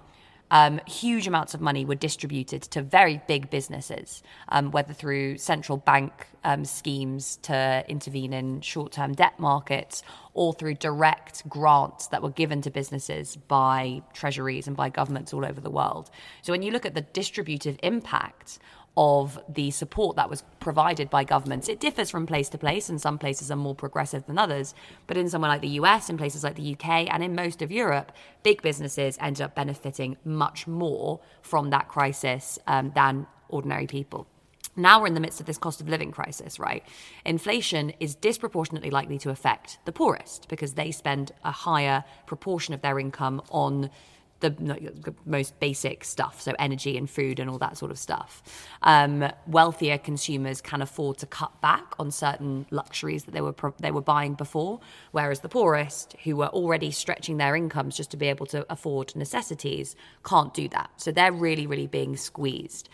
um, 0.52 0.82
huge 0.88 1.28
amounts 1.28 1.54
of 1.54 1.62
money 1.62 1.86
were 1.86 1.96
distributed 1.96 2.64
to 2.64 2.82
very 2.82 3.22
big 3.28 3.50
businesses, 3.50 4.24
um, 4.50 4.72
whether 4.72 4.94
through 4.94 5.38
central 5.38 5.78
bank 5.78 6.12
um, 6.44 6.66
schemes 6.66 7.38
to 7.44 7.86
intervene 7.88 8.34
in 8.34 8.62
short 8.62 8.92
term 8.92 9.14
debt 9.14 9.40
markets 9.40 10.02
or 10.34 10.54
through 10.54 10.76
direct 10.76 11.48
grants 11.48 12.08
that 12.08 12.24
were 12.24 12.32
given 12.32 12.62
to 12.62 12.72
businesses 12.72 13.36
by 13.36 14.02
treasuries 14.14 14.68
and 14.68 14.76
by 14.76 14.90
governments 14.90 15.34
all 15.34 15.46
over 15.46 15.62
the 15.62 15.70
world. 15.70 16.10
So 16.42 16.52
when 16.54 16.64
you 16.64 16.72
look 16.72 16.86
at 16.86 16.96
the 16.96 17.02
distributive 17.02 17.78
impact 17.84 18.60
of 19.02 19.40
the 19.48 19.72
support 19.72 20.18
that 20.18 20.30
was 20.30 20.44
provided 20.60 21.10
by 21.10 21.24
governments. 21.24 21.70
It 21.70 21.80
differs 21.80 22.10
from 22.10 22.28
place 22.28 22.50
to 22.50 22.58
place, 22.58 22.90
and 22.90 23.00
some 23.00 23.18
places 23.18 23.50
are 23.50 23.56
more 23.56 23.74
progressive 23.74 24.26
than 24.26 24.38
others. 24.38 24.76
But 25.08 25.16
in 25.16 25.30
somewhere 25.30 25.50
like 25.50 25.62
the 25.62 25.80
US, 25.80 26.10
in 26.10 26.18
places 26.18 26.44
like 26.44 26.56
the 26.56 26.74
UK, 26.74 27.08
and 27.10 27.24
in 27.24 27.34
most 27.34 27.62
of 27.62 27.72
Europe, 27.72 28.12
big 28.44 28.62
businesses 28.62 29.18
ended 29.22 29.42
up 29.42 29.56
benefiting 29.56 30.18
much 30.26 30.68
more 30.68 31.22
from 31.42 31.70
that 31.70 31.88
crisis 31.88 32.60
um, 32.68 32.92
than 32.94 33.26
ordinary 33.48 33.88
people. 33.88 34.28
Now 34.76 35.00
we're 35.00 35.08
in 35.08 35.14
the 35.14 35.22
midst 35.22 35.40
of 35.40 35.46
this 35.46 35.58
cost 35.58 35.80
of 35.80 35.88
living 35.88 36.12
crisis, 36.12 36.60
right? 36.60 36.84
Inflation 37.26 37.94
is 38.02 38.16
disproportionately 38.16 38.90
likely 38.90 39.18
to 39.20 39.30
affect 39.30 39.80
the 39.86 39.94
poorest 39.94 40.50
because 40.50 40.74
they 40.74 40.92
spend 40.92 41.32
a 41.46 41.52
higher 41.52 42.04
proportion 42.26 42.74
of 42.74 42.82
their 42.82 43.00
income 43.00 43.42
on 43.50 43.92
the 44.40 45.14
most 45.26 45.60
basic 45.60 46.04
stuff, 46.04 46.42
so 46.42 46.54
energy 46.60 46.98
and 46.98 47.10
food 47.10 47.40
and 47.40 47.50
all 47.50 47.58
that 47.58 47.78
sort 47.78 47.92
of 47.92 48.00
stuff. 48.00 48.42
Um, 48.84 49.30
wealthier 49.48 49.98
consumers 49.98 50.62
can 50.62 50.82
afford 50.82 51.18
to 51.20 51.26
cut 51.26 51.60
back 51.62 51.94
on 52.00 52.12
certain 52.12 52.66
luxuries 52.72 53.26
that 53.26 53.32
they 53.32 53.42
were 53.42 53.56
they 53.80 53.92
were 53.92 54.02
buying 54.02 54.34
before, 54.36 54.80
whereas 55.12 55.42
the 55.42 55.50
poorest, 55.50 56.16
who 56.24 56.36
were 56.36 56.48
already 56.48 56.92
stretching 56.92 57.38
their 57.38 57.56
incomes 57.56 57.98
just 57.98 58.12
to 58.12 58.18
be 58.18 58.28
able 58.28 58.46
to 58.48 58.66
afford 58.72 59.16
necessities, 59.16 59.96
can't 60.24 60.54
do 60.54 60.68
that. 60.70 60.90
So 60.98 61.12
they're 61.12 61.32
really, 61.32 61.68
really 61.68 61.88
being 61.88 62.18
squeezed. 62.18 62.90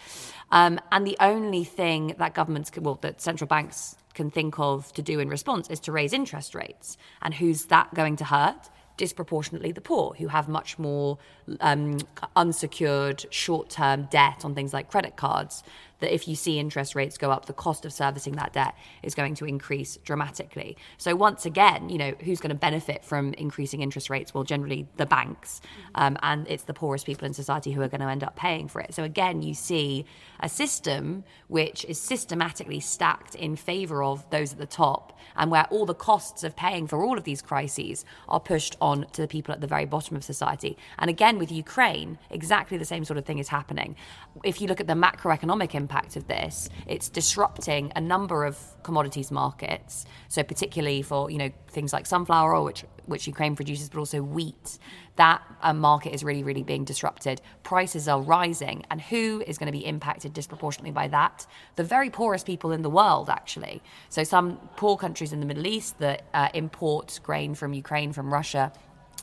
Um, 0.51 0.79
and 0.91 1.05
the 1.05 1.17
only 1.19 1.63
thing 1.63 2.15
that 2.17 2.34
governments, 2.34 2.69
can, 2.69 2.84
well, 2.84 2.99
that 3.01 3.21
central 3.21 3.47
banks 3.47 3.95
can 4.13 4.31
think 4.31 4.58
of 4.60 4.91
to 4.93 5.01
do 5.01 5.19
in 5.19 5.29
response 5.29 5.69
is 5.69 5.79
to 5.81 5.91
raise 5.91 6.13
interest 6.13 6.55
rates. 6.55 6.97
And 7.21 7.34
who's 7.34 7.65
that 7.65 7.93
going 7.93 8.15
to 8.17 8.23
hurt? 8.23 8.69
Disproportionately 8.97 9.71
the 9.71 9.81
poor 9.81 10.13
who 10.17 10.27
have 10.27 10.47
much 10.47 10.79
more 10.79 11.17
um, 11.62 11.97
unsecured 12.36 13.25
short 13.29 13.69
term 13.69 14.08
debt 14.12 14.43
on 14.43 14.55
things 14.55 14.73
like 14.73 14.89
credit 14.89 15.15
cards 15.15 15.63
that 15.99 16.13
if 16.13 16.27
you 16.27 16.36
see 16.36 16.60
interest 16.60 16.95
rates 16.95 17.17
go 17.17 17.31
up, 17.31 17.45
the 17.45 17.53
cost 17.53 17.86
of 17.86 17.93
servicing 17.93 18.36
that 18.36 18.53
debt 18.53 18.75
is 19.01 19.15
going 19.15 19.36
to 19.36 19.45
increase 19.45 19.97
dramatically. 20.03 20.77
So 20.97 21.15
once 21.15 21.45
again, 21.45 21.89
you 21.89 21.97
know, 21.97 22.13
who's 22.21 22.39
going 22.39 22.49
to 22.49 22.55
benefit 22.55 23.03
from 23.03 23.34
increasing 23.34 23.81
interest 23.81 24.10
rates? 24.10 24.34
Well, 24.34 24.43
generally 24.43 24.88
the 24.97 25.05
banks, 25.05 25.62
um, 25.95 26.17
and 26.21 26.47
it's 26.47 26.63
the 26.63 26.73
poorest 26.73 27.05
people 27.05 27.25
in 27.25 27.34
society 27.34 27.71
who 27.71 27.81
are 27.81 27.88
going 27.88 28.01
to 28.01 28.08
end 28.08 28.23
up 28.23 28.36
paying 28.36 28.67
for 28.67 28.81
it. 28.81 28.93
So 28.93 29.03
again, 29.03 29.41
you 29.41 29.53
see 29.53 30.05
a 30.41 30.49
system 30.49 31.23
which 31.47 31.86
is 31.86 31.99
systematically 31.99 32.79
stacked 32.79 33.36
in 33.36 33.55
favor 33.55 34.03
of 34.03 34.29
those 34.29 34.51
at 34.51 34.60
the 34.60 34.65
top, 34.65 35.17
and 35.38 35.49
where 35.49 35.65
all 35.65 35.86
the 35.86 35.95
costs 35.95 36.43
of 36.43 36.55
paying 36.55 36.88
for 36.88 37.03
all 37.03 37.17
of 37.17 37.23
these 37.23 37.41
crises 37.41 38.05
are 38.27 38.39
pushed 38.39 38.75
on 38.81 39.05
to 39.13 39.21
the 39.21 39.27
people 39.27 39.53
at 39.53 39.62
the 39.62 39.67
very 39.67 39.86
bottom 39.86 40.15
of 40.15 40.23
society. 40.23 40.77
And 40.99 41.10
again, 41.10 41.35
with 41.38 41.52
Ukraine, 41.52 42.17
exactly 42.30 42.78
the 42.78 42.86
same 42.86 43.06
sort 43.06 43.17
of 43.17 43.26
thing 43.26 43.39
is 43.39 43.48
happening. 43.48 43.95
If 44.43 44.62
you 44.62 44.67
look 44.67 44.80
at 44.80 44.88
the 44.88 44.93
macroeconomic 44.93 45.76
impact 45.76 46.15
of 46.15 46.28
this. 46.28 46.69
It's 46.88 47.10
disrupting 47.10 47.91
a 47.95 48.02
number 48.02 48.45
of 48.45 48.58
commodities 48.84 49.32
markets. 49.32 50.06
So 50.28 50.43
particularly 50.43 51.02
for 51.02 51.30
you 51.32 51.38
know 51.38 51.52
things 51.69 51.93
like 51.93 52.06
sunflower 52.06 52.56
oil, 52.56 52.65
which 52.65 52.86
which 53.06 53.28
Ukraine 53.28 53.56
produces, 53.56 53.89
but 53.89 54.00
also 54.00 54.21
wheat. 54.21 54.80
That 55.17 55.41
uh, 55.62 55.74
market 55.74 56.13
is 56.13 56.24
really, 56.24 56.43
really 56.43 56.63
being 56.63 56.86
disrupted. 56.86 57.39
Prices 57.63 58.08
are 58.08 58.19
rising, 58.19 58.84
and 58.89 59.00
who 59.00 59.43
is 59.45 59.58
going 59.60 59.67
to 59.67 59.78
be 59.80 59.86
impacted 59.86 60.34
disproportionately 60.34 60.91
by 60.91 61.08
that? 61.10 61.45
The 61.76 61.84
very 61.84 62.10
poorest 62.10 62.45
people 62.45 62.71
in 62.71 62.82
the 62.82 62.89
world, 62.89 63.30
actually. 63.30 63.84
So 64.10 64.24
some 64.24 64.58
poor 64.76 64.98
countries 64.98 65.32
in 65.34 65.39
the 65.39 65.45
Middle 65.45 65.67
East 65.67 66.00
that 66.00 66.24
uh, 66.34 66.50
import 66.56 67.19
grain 67.24 67.54
from 67.54 67.74
Ukraine, 67.74 68.12
from 68.12 68.34
Russia 68.34 68.71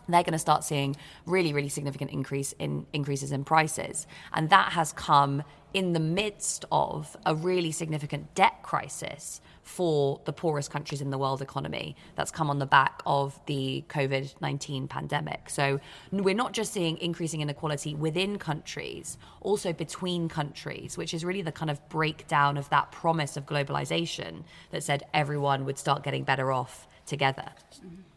they're 0.09 0.23
going 0.23 0.33
to 0.33 0.39
start 0.39 0.65
seeing 0.65 0.97
really, 1.27 1.53
really 1.53 1.69
significant 1.69 2.11
increase 2.11 2.53
in 2.59 2.87
increases 2.93 3.33
in 3.33 3.45
prices. 3.45 4.07
And 4.33 4.51
that 4.51 4.73
has 4.73 4.93
come 4.93 5.43
in 5.75 5.93
the 5.93 6.01
midst 6.01 6.65
of 6.71 7.17
a 7.25 7.35
really 7.35 7.73
significant 7.73 8.35
debt 8.35 8.63
crisis 8.63 9.41
for 9.63 10.21
the 10.25 10.33
poorest 10.33 10.71
countries 10.71 11.01
in 11.01 11.11
the 11.11 11.17
world 11.17 11.41
economy 11.41 11.97
that's 12.17 12.31
come 12.31 12.51
on 12.51 12.59
the 12.59 12.67
back 12.67 13.01
of 13.07 13.39
the 13.47 13.85
COVID 13.89 14.35
19 14.41 14.89
pandemic. 14.89 15.49
So 15.49 15.81
we're 16.11 16.35
not 16.35 16.53
just 16.53 16.73
seeing 16.73 16.99
increasing 16.99 17.41
inequality 17.41 17.95
within 17.95 18.39
countries, 18.39 19.17
also 19.41 19.73
between 19.73 20.29
countries, 20.29 20.99
which 20.99 21.15
is 21.15 21.25
really 21.25 21.43
the 21.43 21.53
kind 21.53 21.71
of 21.71 21.89
breakdown 21.89 22.59
of 22.59 22.69
that 22.71 22.93
promise 22.93 23.37
of 23.37 23.47
globalization 23.47 24.43
that 24.73 24.83
said 24.83 25.05
everyone 25.15 25.65
would 25.65 25.79
start 25.79 26.03
getting 26.03 26.25
better 26.25 26.53
off 26.53 26.87
together. 27.07 27.51
Mm-hmm. 27.77 28.12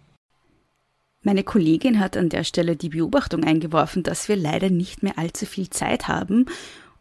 Meine 1.26 1.44
Kollegin 1.44 2.00
hat 2.00 2.18
an 2.18 2.30
der 2.30 2.44
Stelle 2.44 2.76
die 2.76 2.90
Beobachtung 2.90 3.44
eingeworfen, 3.44 4.04
dass 4.04 4.30
wir 4.30 4.36
leider 4.36 4.70
nicht 4.70 5.02
mehr 5.02 5.18
allzu 5.18 5.48
viel 5.48 5.72
Zeit 5.72 6.08
haben 6.08 6.46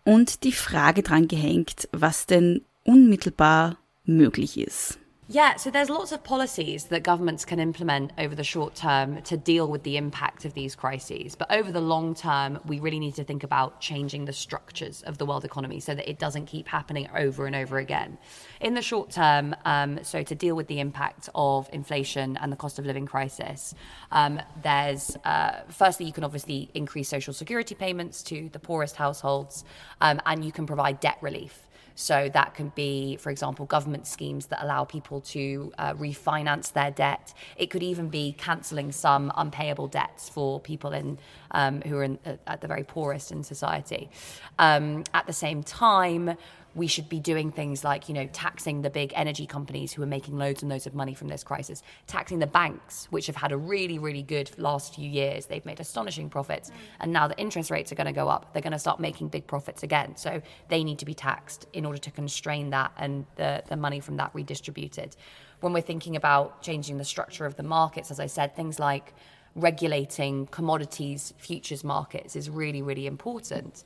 und 0.02 0.44
die 0.44 0.52
Frage 0.52 1.02
dran 1.02 1.28
gehängt, 1.28 1.90
was 1.92 2.24
denn 2.24 2.62
unmittelbar 2.84 3.76
möglich 4.06 4.56
ist. 4.56 4.98
Yeah, 5.26 5.56
so 5.56 5.70
there's 5.70 5.88
lots 5.88 6.12
of 6.12 6.22
policies 6.22 6.84
that 6.88 7.02
governments 7.02 7.46
can 7.46 7.58
implement 7.58 8.12
over 8.18 8.34
the 8.34 8.44
short 8.44 8.74
term 8.74 9.22
to 9.22 9.38
deal 9.38 9.66
with 9.66 9.82
the 9.82 9.96
impact 9.96 10.44
of 10.44 10.52
these 10.52 10.74
crises. 10.74 11.34
But 11.34 11.50
over 11.50 11.72
the 11.72 11.80
long 11.80 12.14
term, 12.14 12.60
we 12.66 12.78
really 12.78 12.98
need 12.98 13.14
to 13.14 13.24
think 13.24 13.42
about 13.42 13.80
changing 13.80 14.26
the 14.26 14.34
structures 14.34 15.00
of 15.04 15.16
the 15.16 15.24
world 15.24 15.46
economy 15.46 15.80
so 15.80 15.94
that 15.94 16.10
it 16.10 16.18
doesn't 16.18 16.44
keep 16.44 16.68
happening 16.68 17.08
over 17.16 17.46
and 17.46 17.56
over 17.56 17.78
again. 17.78 18.18
In 18.60 18.74
the 18.74 18.82
short 18.82 19.12
term, 19.12 19.56
um, 19.64 19.98
so 20.04 20.22
to 20.22 20.34
deal 20.34 20.56
with 20.56 20.66
the 20.66 20.78
impact 20.78 21.30
of 21.34 21.70
inflation 21.72 22.36
and 22.36 22.52
the 22.52 22.56
cost 22.56 22.78
of 22.78 22.84
living 22.84 23.06
crisis, 23.06 23.74
um, 24.12 24.38
there's 24.62 25.16
uh, 25.24 25.62
firstly, 25.70 26.04
you 26.04 26.12
can 26.12 26.24
obviously 26.24 26.70
increase 26.74 27.08
social 27.08 27.32
security 27.32 27.74
payments 27.74 28.22
to 28.24 28.50
the 28.50 28.58
poorest 28.58 28.96
households, 28.96 29.64
um, 30.02 30.20
and 30.26 30.44
you 30.44 30.52
can 30.52 30.66
provide 30.66 31.00
debt 31.00 31.16
relief. 31.22 31.63
So 31.94 32.28
that 32.32 32.54
can 32.54 32.70
be, 32.74 33.16
for 33.16 33.30
example, 33.30 33.66
government 33.66 34.06
schemes 34.06 34.46
that 34.46 34.62
allow 34.64 34.84
people 34.84 35.20
to 35.20 35.72
uh, 35.78 35.94
refinance 35.94 36.72
their 36.72 36.90
debt. 36.90 37.32
It 37.56 37.70
could 37.70 37.82
even 37.82 38.08
be 38.08 38.34
cancelling 38.36 38.90
some 38.92 39.32
unpayable 39.36 39.88
debts 39.88 40.28
for 40.28 40.60
people 40.60 40.92
in 40.92 41.18
um, 41.52 41.82
who 41.82 41.96
are 41.96 42.04
in, 42.04 42.18
at 42.46 42.60
the 42.60 42.66
very 42.66 42.84
poorest 42.84 43.30
in 43.30 43.44
society. 43.44 44.10
Um, 44.58 45.04
at 45.14 45.26
the 45.26 45.32
same 45.32 45.62
time, 45.62 46.36
we 46.74 46.86
should 46.86 47.08
be 47.08 47.20
doing 47.20 47.52
things 47.52 47.84
like, 47.84 48.08
you 48.08 48.14
know, 48.14 48.28
taxing 48.32 48.82
the 48.82 48.90
big 48.90 49.12
energy 49.14 49.46
companies 49.46 49.92
who 49.92 50.02
are 50.02 50.06
making 50.06 50.36
loads 50.36 50.62
and 50.62 50.70
loads 50.70 50.86
of 50.86 50.94
money 50.94 51.14
from 51.14 51.28
this 51.28 51.44
crisis, 51.44 51.82
taxing 52.06 52.40
the 52.40 52.46
banks, 52.46 53.06
which 53.10 53.26
have 53.26 53.36
had 53.36 53.52
a 53.52 53.56
really, 53.56 53.98
really 53.98 54.22
good 54.22 54.50
last 54.58 54.94
few 54.94 55.08
years. 55.08 55.46
They've 55.46 55.64
made 55.64 55.80
astonishing 55.80 56.28
profits. 56.30 56.70
Mm. 56.70 56.74
And 57.00 57.12
now 57.12 57.28
the 57.28 57.38
interest 57.38 57.70
rates 57.70 57.92
are 57.92 57.94
going 57.94 58.06
to 58.06 58.12
go 58.12 58.28
up. 58.28 58.52
They're 58.52 58.62
going 58.62 58.72
to 58.72 58.78
start 58.78 58.98
making 58.98 59.28
big 59.28 59.46
profits 59.46 59.82
again. 59.82 60.16
So 60.16 60.42
they 60.68 60.82
need 60.82 60.98
to 60.98 61.04
be 61.04 61.14
taxed 61.14 61.66
in 61.72 61.84
order 61.84 61.98
to 61.98 62.10
constrain 62.10 62.70
that 62.70 62.92
and 62.96 63.24
the, 63.36 63.62
the 63.68 63.76
money 63.76 64.00
from 64.00 64.16
that 64.16 64.30
redistributed. 64.34 65.16
When 65.60 65.72
we're 65.72 65.80
thinking 65.80 66.16
about 66.16 66.62
changing 66.62 66.98
the 66.98 67.04
structure 67.04 67.46
of 67.46 67.56
the 67.56 67.62
markets, 67.62 68.10
as 68.10 68.18
I 68.18 68.26
said, 68.26 68.56
things 68.56 68.78
like 68.80 69.14
regulating 69.54 70.46
commodities 70.48 71.32
futures 71.38 71.84
markets 71.84 72.34
is 72.34 72.50
really, 72.50 72.82
really 72.82 73.06
important 73.06 73.84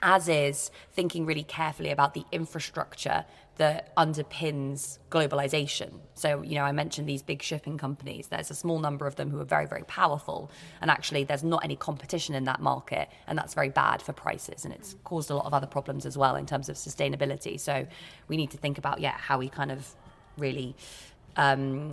as 0.00 0.28
is 0.28 0.70
thinking 0.92 1.26
really 1.26 1.42
carefully 1.42 1.90
about 1.90 2.14
the 2.14 2.24
infrastructure 2.32 3.24
that 3.56 3.94
underpins 3.96 4.98
globalization. 5.10 6.00
So, 6.14 6.42
you 6.42 6.54
know, 6.54 6.64
I 6.64 6.72
mentioned 6.72 7.08
these 7.08 7.22
big 7.22 7.42
shipping 7.42 7.76
companies. 7.76 8.28
There's 8.28 8.50
a 8.50 8.54
small 8.54 8.78
number 8.78 9.06
of 9.06 9.16
them 9.16 9.30
who 9.30 9.38
are 9.40 9.44
very, 9.44 9.66
very 9.66 9.84
powerful. 9.84 10.50
And 10.80 10.90
actually, 10.90 11.24
there's 11.24 11.44
not 11.44 11.62
any 11.62 11.76
competition 11.76 12.34
in 12.34 12.44
that 12.44 12.60
market. 12.60 13.08
And 13.26 13.36
that's 13.36 13.52
very 13.54 13.68
bad 13.68 14.00
for 14.00 14.12
prices. 14.12 14.64
And 14.64 14.72
it's 14.72 14.96
caused 15.04 15.30
a 15.30 15.36
lot 15.36 15.44
of 15.44 15.52
other 15.52 15.66
problems 15.66 16.06
as 16.06 16.16
well 16.16 16.34
in 16.36 16.46
terms 16.46 16.68
of 16.68 16.76
sustainability. 16.76 17.60
So, 17.60 17.86
we 18.28 18.36
need 18.36 18.50
to 18.52 18.56
think 18.56 18.78
about, 18.78 19.00
yeah, 19.00 19.16
how 19.18 19.38
we 19.38 19.48
kind 19.48 19.70
of 19.70 19.94
really. 20.38 20.74
Um, 21.36 21.90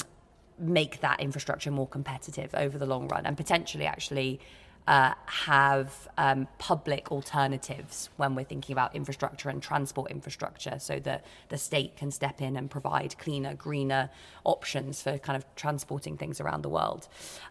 make 0.62 1.00
that 1.00 1.22
infrastructure 1.22 1.72
more 1.72 1.88
competitive 1.88 2.54
over 2.54 2.78
the 2.78 2.86
long 2.86 3.08
run 3.08 3.26
and 3.26 3.38
potentially 3.38 3.86
actually 3.86 4.42
uh, 4.90 5.14
have 5.28 6.08
um, 6.18 6.48
public 6.58 7.12
alternatives 7.12 8.10
when 8.18 8.34
we're 8.34 8.44
thinking 8.44 8.74
about 8.74 8.96
infrastructure 8.96 9.48
and 9.48 9.62
transport 9.62 10.10
infrastructure 10.10 10.80
so 10.80 11.00
that 11.00 11.24
the 11.50 11.60
state 11.60 11.96
can 11.96 12.10
step 12.10 12.42
in 12.42 12.58
and 12.58 12.72
provide 12.72 13.16
cleaner, 13.20 13.54
greener 13.54 14.10
options 14.46 15.04
for 15.04 15.20
kind 15.20 15.38
of 15.38 15.46
transporting 15.56 16.18
things 16.18 16.42
around 16.42 16.64
the 16.64 16.70
world. 16.70 17.08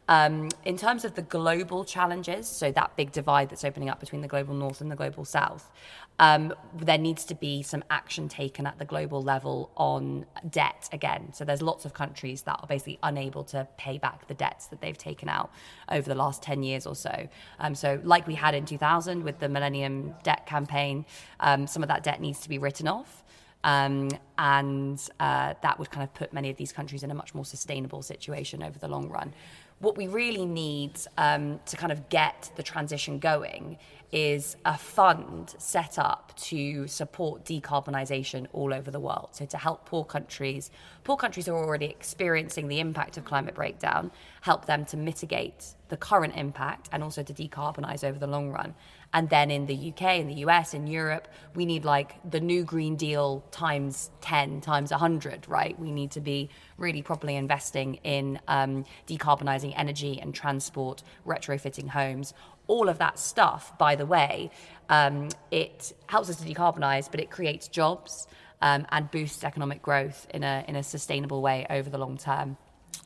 Um, 0.08 0.48
in 0.64 0.76
terms 0.76 1.04
of 1.04 1.14
the 1.14 1.22
global 1.22 1.84
challenges, 1.84 2.48
so 2.48 2.72
that 2.72 2.96
big 2.96 3.12
divide 3.12 3.50
that's 3.50 3.64
opening 3.64 3.88
up 3.88 4.00
between 4.00 4.20
the 4.20 4.28
global 4.28 4.54
north 4.54 4.80
and 4.80 4.90
the 4.90 4.96
global 4.96 5.24
south, 5.24 5.70
um, 6.18 6.52
there 6.74 6.98
needs 6.98 7.24
to 7.26 7.34
be 7.34 7.62
some 7.62 7.84
action 7.90 8.28
taken 8.28 8.66
at 8.66 8.78
the 8.78 8.84
global 8.84 9.22
level 9.22 9.70
on 9.76 10.26
debt 10.48 10.88
again. 10.92 11.32
So 11.32 11.44
there's 11.44 11.62
lots 11.62 11.84
of 11.84 11.94
countries 11.94 12.42
that 12.42 12.58
are 12.60 12.66
basically 12.66 12.98
unable 13.02 13.44
to 13.44 13.68
pay 13.76 13.98
back 13.98 14.26
the 14.26 14.34
debts 14.34 14.66
that 14.66 14.80
they've 14.80 14.98
taken 14.98 15.28
out 15.28 15.50
over 15.90 16.08
the 16.08 16.16
last 16.16 16.42
10 16.42 16.62
years 16.62 16.86
or 16.86 16.96
so. 16.96 17.28
Um, 17.60 17.74
so, 17.74 18.00
like 18.02 18.26
we 18.26 18.34
had 18.34 18.54
in 18.54 18.64
2000 18.64 19.22
with 19.22 19.38
the 19.38 19.48
Millennium 19.48 20.14
Debt 20.24 20.46
Campaign, 20.46 21.04
um, 21.40 21.66
some 21.66 21.82
of 21.82 21.88
that 21.88 22.02
debt 22.02 22.20
needs 22.20 22.40
to 22.40 22.48
be 22.48 22.58
written 22.58 22.88
off. 22.88 23.22
Um, 23.64 24.10
and 24.38 25.00
uh, 25.18 25.54
that 25.62 25.78
would 25.78 25.90
kind 25.90 26.04
of 26.04 26.14
put 26.14 26.32
many 26.32 26.48
of 26.50 26.56
these 26.56 26.72
countries 26.72 27.02
in 27.02 27.10
a 27.10 27.14
much 27.14 27.34
more 27.34 27.44
sustainable 27.44 28.02
situation 28.02 28.62
over 28.62 28.78
the 28.78 28.88
long 28.88 29.08
run. 29.08 29.34
What 29.80 29.96
we 29.96 30.08
really 30.08 30.44
need 30.44 30.92
um, 31.16 31.60
to 31.66 31.76
kind 31.76 31.92
of 31.92 32.08
get 32.08 32.50
the 32.56 32.64
transition 32.64 33.20
going 33.20 33.78
is 34.10 34.56
a 34.64 34.76
fund 34.76 35.54
set 35.58 35.98
up 35.98 36.32
to 36.36 36.88
support 36.88 37.44
decarbonisation 37.44 38.46
all 38.52 38.72
over 38.72 38.90
the 38.90 38.98
world. 38.98 39.28
So 39.32 39.44
to 39.46 39.58
help 39.58 39.84
poor 39.86 40.04
countries, 40.04 40.70
poor 41.04 41.16
countries 41.16 41.46
are 41.46 41.56
already 41.56 41.86
experiencing 41.86 42.68
the 42.68 42.80
impact 42.80 43.18
of 43.18 43.24
climate 43.24 43.54
breakdown, 43.54 44.10
help 44.40 44.66
them 44.66 44.84
to 44.86 44.96
mitigate 44.96 45.74
the 45.90 45.96
current 45.96 46.34
impact 46.36 46.88
and 46.90 47.02
also 47.02 47.22
to 47.22 47.32
decarbonise 47.32 48.02
over 48.02 48.18
the 48.18 48.26
long 48.26 48.50
run. 48.50 48.74
And 49.14 49.30
then 49.30 49.50
in 49.50 49.66
the 49.66 49.92
UK, 49.92 50.18
in 50.18 50.26
the 50.26 50.34
US, 50.46 50.74
in 50.74 50.86
Europe, 50.86 51.28
we 51.54 51.64
need 51.64 51.84
like 51.84 52.16
the 52.30 52.40
new 52.40 52.62
Green 52.62 52.94
Deal 52.96 53.42
times 53.50 54.10
10, 54.20 54.60
times 54.60 54.90
100, 54.90 55.48
right? 55.48 55.78
We 55.78 55.90
need 55.92 56.10
to 56.12 56.20
be 56.20 56.50
really 56.76 57.02
properly 57.02 57.36
investing 57.36 57.94
in 58.04 58.38
um, 58.48 58.84
decarbonising 59.06 59.72
energy 59.76 60.20
and 60.20 60.34
transport, 60.34 61.02
retrofitting 61.26 61.88
homes, 61.88 62.34
all 62.68 62.88
of 62.88 62.98
that 62.98 63.18
stuff, 63.18 63.76
by 63.78 63.96
the 63.96 64.06
way, 64.06 64.50
um, 64.88 65.28
it 65.50 65.92
helps 66.06 66.30
us 66.30 66.36
to 66.36 66.44
decarbonise, 66.44 67.10
but 67.10 67.18
it 67.18 67.30
creates 67.30 67.66
jobs 67.66 68.28
um, 68.62 68.86
and 68.90 69.10
boosts 69.10 69.42
economic 69.42 69.82
growth 69.82 70.26
in 70.32 70.44
a, 70.44 70.64
in 70.68 70.76
a 70.76 70.82
sustainable 70.82 71.42
way 71.42 71.66
over 71.70 71.90
the 71.90 71.98
long 71.98 72.16
term. 72.16 72.56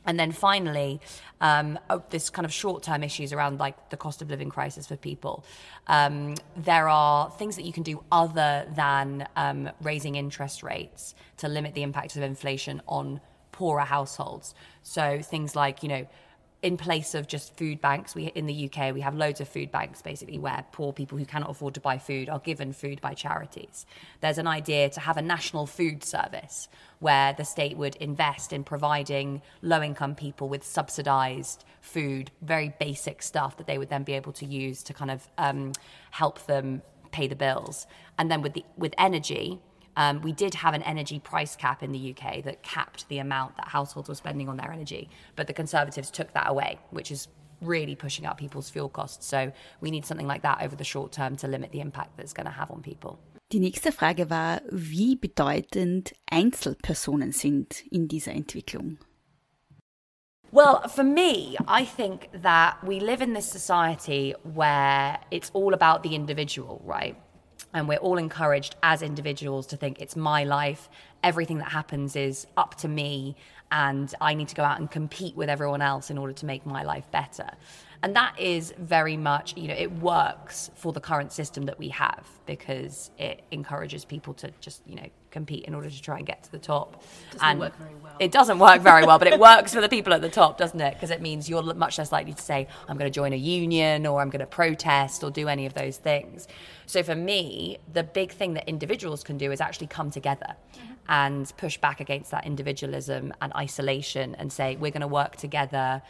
And 0.05 0.19
then 0.19 0.31
finally, 0.31 0.99
um, 1.41 1.79
oh, 1.89 2.03
this 2.09 2.29
kind 2.29 2.45
of 2.45 2.53
short 2.53 2.83
term 2.83 3.03
issues 3.03 3.33
around 3.33 3.59
like 3.59 3.89
the 3.89 3.97
cost 3.97 4.21
of 4.21 4.29
living 4.29 4.49
crisis 4.49 4.87
for 4.87 4.95
people. 4.95 5.45
Um, 5.87 6.35
there 6.57 6.89
are 6.89 7.29
things 7.31 7.55
that 7.55 7.63
you 7.63 7.73
can 7.73 7.83
do 7.83 8.03
other 8.11 8.65
than 8.75 9.27
um, 9.35 9.69
raising 9.81 10.15
interest 10.15 10.63
rates 10.63 11.15
to 11.37 11.47
limit 11.47 11.73
the 11.73 11.83
impact 11.83 12.15
of 12.15 12.21
inflation 12.23 12.81
on 12.87 13.21
poorer 13.51 13.81
households. 13.81 14.55
So 14.81 15.21
things 15.21 15.55
like, 15.55 15.83
you 15.83 15.89
know, 15.89 16.07
in 16.63 16.77
place 16.77 17.13
of 17.13 17.27
just 17.27 17.55
food 17.57 17.81
banks, 17.81 18.15
we 18.15 18.27
in 18.27 18.45
the 18.45 18.71
UK 18.71 18.93
we 18.93 19.01
have 19.01 19.15
loads 19.15 19.41
of 19.41 19.49
food 19.49 19.69
banks 19.69 20.01
basically 20.01 20.39
where 20.39 20.65
poor 20.71 20.93
people 20.93 21.17
who 21.17 21.25
cannot 21.25 21.51
afford 21.51 21.73
to 21.73 21.81
buy 21.81 21.97
food 21.97 22.29
are 22.29 22.39
given 22.39 22.71
food 22.71 23.01
by 23.01 23.13
charities. 23.13 23.85
There's 24.21 24.37
an 24.37 24.47
idea 24.47 24.89
to 24.89 24.99
have 25.01 25.17
a 25.17 25.21
national 25.21 25.67
food 25.67 26.05
service 26.05 26.69
where 26.99 27.33
the 27.33 27.43
state 27.43 27.75
would 27.75 27.97
invest 27.97 28.53
in 28.53 28.63
providing 28.63 29.41
low-income 29.61 30.15
people 30.15 30.47
with 30.47 30.63
subsidised 30.63 31.65
food, 31.81 32.31
very 32.41 32.73
basic 32.79 33.21
stuff 33.21 33.57
that 33.57 33.67
they 33.67 33.77
would 33.77 33.89
then 33.89 34.03
be 34.03 34.13
able 34.13 34.31
to 34.31 34.45
use 34.45 34.83
to 34.83 34.93
kind 34.93 35.11
of 35.11 35.27
um, 35.37 35.73
help 36.11 36.45
them 36.45 36.81
pay 37.11 37.27
the 37.27 37.35
bills. 37.35 37.85
And 38.17 38.31
then 38.31 38.41
with 38.41 38.53
the 38.53 38.63
with 38.77 38.93
energy, 38.97 39.59
um, 39.95 40.21
we 40.21 40.31
did 40.31 40.55
have 40.55 40.73
an 40.73 40.83
energy 40.83 41.19
price 41.19 41.55
cap 41.55 41.83
in 41.83 41.91
the 41.91 42.15
UK 42.15 42.43
that 42.43 42.63
capped 42.63 43.07
the 43.09 43.19
amount 43.19 43.57
that 43.57 43.67
households 43.67 44.09
were 44.09 44.15
spending 44.15 44.49
on 44.49 44.57
their 44.57 44.71
energy, 44.71 45.09
but 45.35 45.47
the 45.47 45.53
Conservatives 45.53 46.09
took 46.09 46.33
that 46.33 46.49
away, 46.49 46.79
which 46.91 47.11
is 47.11 47.27
really 47.61 47.95
pushing 47.95 48.25
up 48.25 48.37
people's 48.37 48.69
fuel 48.69 48.89
costs. 48.89 49.25
So 49.25 49.51
we 49.81 49.91
need 49.91 50.05
something 50.05 50.27
like 50.27 50.41
that 50.41 50.61
over 50.61 50.75
the 50.75 50.83
short 50.83 51.11
term 51.11 51.35
to 51.37 51.47
limit 51.47 51.71
the 51.71 51.79
impact 51.79 52.17
that's 52.17 52.33
going 52.33 52.45
to 52.45 52.51
have 52.51 52.71
on 52.71 52.81
people. 52.81 53.19
Die 53.51 53.59
nächste 53.59 53.91
Frage 53.91 54.31
war, 54.31 54.61
wie 54.71 55.15
bedeutend 55.15 56.13
Einzelpersonen 56.25 57.31
sind 57.31 57.83
in 57.91 58.07
dieser 58.07 58.31
Entwicklung. 58.31 58.97
Well, 60.51 60.87
for 60.87 61.03
me, 61.03 61.57
I 61.67 61.83
think 61.83 62.29
that 62.41 62.77
we 62.83 62.99
live 62.99 63.21
in 63.21 63.33
this 63.33 63.49
society 63.49 64.35
where 64.43 65.19
it's 65.31 65.49
all 65.53 65.73
about 65.73 66.03
the 66.03 66.15
individual, 66.15 66.81
right? 66.85 67.15
And 67.73 67.87
we're 67.87 67.97
all 67.97 68.17
encouraged 68.17 68.75
as 68.83 69.01
individuals 69.01 69.67
to 69.67 69.77
think 69.77 69.99
it's 69.99 70.15
my 70.15 70.43
life, 70.43 70.89
everything 71.23 71.57
that 71.57 71.71
happens 71.71 72.15
is 72.15 72.45
up 72.55 72.75
to 72.75 72.87
me, 72.87 73.35
and 73.71 74.13
I 74.21 74.35
need 74.35 74.49
to 74.49 74.55
go 74.55 74.63
out 74.63 74.79
and 74.79 74.89
compete 74.89 75.35
with 75.35 75.49
everyone 75.49 75.81
else 75.81 76.11
in 76.11 76.17
order 76.17 76.33
to 76.33 76.45
make 76.45 76.65
my 76.65 76.83
life 76.83 77.09
better. 77.09 77.49
And 78.03 78.15
that 78.15 78.37
is 78.39 78.73
very 78.77 79.17
much, 79.17 79.55
you 79.57 79.69
know, 79.69 79.73
it 79.73 79.91
works 79.93 80.69
for 80.75 80.91
the 80.91 80.99
current 80.99 81.31
system 81.31 81.63
that 81.63 81.79
we 81.79 81.87
have 81.89 82.27
because 82.45 83.09
it 83.17 83.43
encourages 83.49 84.05
people 84.05 84.33
to 84.35 84.51
just, 84.59 84.81
you 84.85 84.95
know, 84.95 85.07
compete 85.33 85.65
in 85.65 85.75
order 85.75 85.89
to 85.89 86.01
try 86.01 86.17
and 86.17 86.25
get 86.25 86.43
to 86.43 86.51
the 86.51 86.59
top. 86.59 87.03
Doesn't 87.31 87.45
and 87.45 87.59
work 87.59 87.75
very 87.77 87.95
well. 87.95 88.15
It 88.19 88.31
doesn't 88.31 88.59
work 88.59 88.81
very 88.81 89.05
well, 89.05 89.19
but 89.19 89.27
it 89.27 89.39
works 89.39 89.73
for 89.73 89.81
the 89.81 89.89
people 89.89 90.13
at 90.13 90.21
the 90.21 90.29
top, 90.29 90.57
doesn't 90.57 90.79
it? 90.79 90.93
Because 90.93 91.09
it 91.09 91.21
means 91.21 91.49
you're 91.49 91.63
much 91.73 91.97
less 91.97 92.11
likely 92.11 92.33
to 92.33 92.41
say, 92.41 92.67
I'm 92.87 92.97
going 92.97 93.11
to 93.11 93.13
join 93.13 93.33
a 93.33 93.37
union 93.37 94.05
or 94.05 94.21
I'm 94.21 94.29
going 94.29 94.39
to 94.39 94.45
protest 94.45 95.23
or 95.23 95.31
do 95.31 95.47
any 95.47 95.65
of 95.65 95.73
those 95.73 95.97
things. 95.97 96.47
So 96.85 97.03
for 97.03 97.15
me, 97.15 97.79
the 97.91 98.03
big 98.03 98.31
thing 98.31 98.53
that 98.53 98.69
individuals 98.69 99.23
can 99.23 99.37
do 99.37 99.51
is 99.51 99.59
actually 99.59 99.87
come 99.87 100.11
together 100.11 100.55
mm-hmm. 100.75 100.93
and 101.09 101.51
push 101.57 101.77
back 101.77 101.99
against 101.99 102.31
that 102.31 102.45
individualism 102.45 103.33
and 103.41 103.51
isolation 103.53 104.35
and 104.35 104.53
say, 104.53 104.75
we're 104.75 104.91
going 104.91 105.01
to 105.01 105.07
work 105.07 105.35
together 105.35 106.01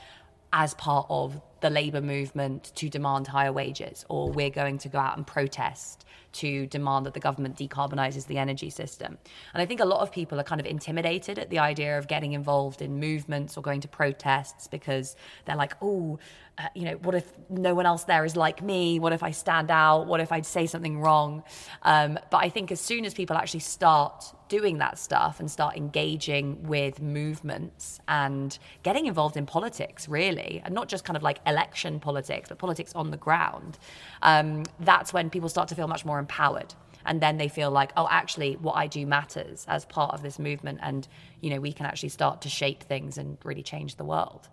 as 0.54 0.76
part 0.76 1.08
of 1.10 1.42
the 1.62 1.70
labour 1.70 2.02
movement 2.02 2.72
to 2.76 2.88
demand 2.88 3.28
higher 3.28 3.52
wages, 3.52 4.06
or 4.08 4.30
we're 4.30 4.50
going 4.50 4.78
to 4.78 4.88
go 4.88 5.00
out 5.00 5.18
and 5.18 5.26
protest 5.26 6.06
to 6.34 6.68
demand 6.68 7.06
that 7.06 7.14
the 7.14 7.20
government 7.20 7.58
decarbonises 7.58 8.28
the 8.28 8.38
energy 8.38 8.70
system. 8.70 9.18
And 9.54 9.62
I 9.62 9.66
think 9.66 9.80
a 9.80 9.86
lot 9.86 10.02
of 10.02 10.12
people 10.12 10.40
are 10.40 10.44
kind 10.44 10.60
of 10.60 10.68
intimidated 10.68 11.40
at 11.40 11.50
the 11.50 11.60
idea 11.60 11.98
of 11.98 12.08
getting 12.08 12.34
involved 12.34 12.82
in 12.82 13.00
movements 13.00 13.58
or 13.58 13.62
going 13.62 13.82
to 13.82 13.88
protests 13.88 14.68
because 14.68 15.16
they're 15.46 15.56
like, 15.56 15.74
oh, 15.82 16.20
uh, 16.58 16.68
you 16.76 16.86
know, 16.86 16.94
what 16.98 17.16
if 17.16 17.32
no 17.50 17.74
one 17.74 17.88
else 17.88 18.04
there 18.04 18.24
is 18.26 18.36
like 18.36 18.62
me? 18.62 19.00
What 19.00 19.12
if 19.12 19.24
I 19.24 19.32
stand 19.32 19.72
out? 19.72 20.06
What 20.06 20.20
if 20.20 20.32
I 20.32 20.42
say 20.42 20.68
something 20.68 21.00
wrong? 21.00 21.44
Um, 21.82 22.20
but 22.30 22.38
I 22.38 22.50
think 22.50 22.72
as 22.72 22.80
soon 22.80 23.06
as 23.06 23.14
people 23.16 23.36
actually 23.36 23.62
start 23.62 24.24
doing 24.50 24.78
that 24.78 25.00
stuff 25.00 25.40
and 25.40 25.50
start 25.50 25.76
engaging 25.76 26.62
with 26.64 27.02
movements 27.02 28.00
and 28.08 28.58
getting 28.84 29.08
involved 29.08 29.36
in 29.36 29.48
politics, 29.48 30.08
really, 30.08 30.62
and 30.64 30.76
not 30.76 30.90
just 30.90 31.06
kind 31.06 31.18
of 31.18 31.24
like 31.24 31.40
election 31.48 32.00
politics, 32.00 32.50
but 32.50 32.60
politics 32.60 32.94
on 32.94 33.10
the 33.10 33.18
ground, 33.18 33.80
um, 34.22 34.64
that's 34.80 35.12
when 35.12 35.32
people 35.32 35.50
start 35.50 35.70
to 35.70 35.76
feel 35.76 35.88
much 35.88 36.06
more 36.06 36.20
empowered 36.20 36.76
and 37.06 37.20
then 37.20 37.36
they 37.38 37.50
feel 37.50 37.70
like 37.70 37.92
oh 37.98 38.08
actually 38.10 38.54
what 38.56 38.78
i 38.78 38.88
do 38.88 39.06
matters 39.06 39.66
as 39.68 39.84
part 39.84 40.14
of 40.14 40.22
this 40.22 40.40
movement 40.40 40.80
and 40.82 41.08
you 41.42 41.50
know 41.50 41.60
we 41.60 41.74
can 41.74 41.86
actually 41.86 42.08
start 42.08 42.42
to 42.42 42.48
shape 42.48 42.82
things 42.84 43.18
and 43.18 43.38
really 43.44 43.62
change 43.62 43.98
the 43.98 44.06
world 44.06 44.48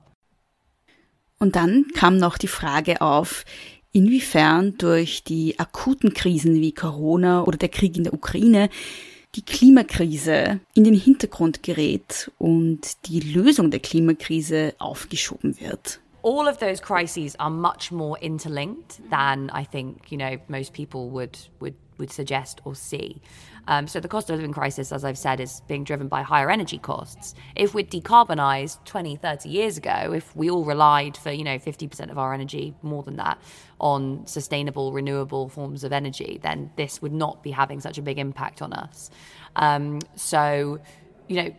Und 1.40 1.56
dann 1.56 1.86
kam 1.94 2.18
noch 2.18 2.36
die 2.36 2.48
Frage 2.48 3.00
auf, 3.00 3.44
inwiefern 3.92 4.76
durch 4.76 5.24
die 5.24 5.58
akuten 5.58 6.12
Krisen 6.14 6.54
wie 6.54 6.72
Corona 6.72 7.42
oder 7.44 7.56
der 7.56 7.70
Krieg 7.70 7.96
in 7.96 8.04
der 8.04 8.14
Ukraine 8.14 8.68
die 9.34 9.42
Klimakrise 9.42 10.60
in 10.74 10.84
den 10.84 10.94
Hintergrund 10.94 11.62
gerät 11.62 12.30
und 12.38 13.06
die 13.06 13.20
Lösung 13.20 13.70
der 13.70 13.80
Klimakrise 13.80 14.74
aufgeschoben 14.78 15.58
wird. 15.60 16.00
all 16.22 16.48
of 16.48 16.58
those 16.58 16.80
crises 16.80 17.34
are 17.36 17.50
much 17.50 17.90
more 17.90 18.18
interlinked 18.20 19.00
than 19.10 19.50
I 19.50 19.64
think 19.64 20.10
you 20.10 20.18
know 20.18 20.38
most 20.48 20.72
people 20.72 21.08
would 21.10 21.38
would 21.60 21.74
would 21.98 22.12
suggest 22.12 22.60
or 22.64 22.74
see. 22.74 23.20
Um, 23.70 23.86
so 23.86 24.00
the 24.00 24.08
cost 24.08 24.28
of 24.28 24.36
living 24.36 24.52
crisis, 24.52 24.90
as 24.90 25.04
I've 25.04 25.16
said, 25.16 25.38
is 25.38 25.62
being 25.68 25.84
driven 25.84 26.08
by 26.08 26.22
higher 26.22 26.50
energy 26.50 26.76
costs. 26.76 27.36
If 27.54 27.72
we'd 27.72 27.88
decarbonised 27.88 28.84
20, 28.84 29.14
30 29.14 29.48
years 29.48 29.78
ago, 29.78 30.12
if 30.12 30.34
we 30.34 30.50
all 30.50 30.64
relied 30.64 31.16
for, 31.16 31.30
you 31.30 31.44
know, 31.44 31.56
50% 31.56 32.10
of 32.10 32.18
our 32.18 32.34
energy, 32.34 32.74
more 32.82 33.04
than 33.04 33.16
that, 33.16 33.40
on 33.78 34.26
sustainable, 34.26 34.92
renewable 34.92 35.48
forms 35.48 35.84
of 35.84 35.92
energy, 35.92 36.40
then 36.42 36.72
this 36.74 37.00
would 37.00 37.12
not 37.12 37.44
be 37.44 37.52
having 37.52 37.80
such 37.80 37.96
a 37.96 38.02
big 38.02 38.18
impact 38.18 38.60
on 38.60 38.72
us. 38.72 39.08
Um, 39.54 40.00
so, 40.16 40.80
you 41.28 41.36
know, 41.36 41.54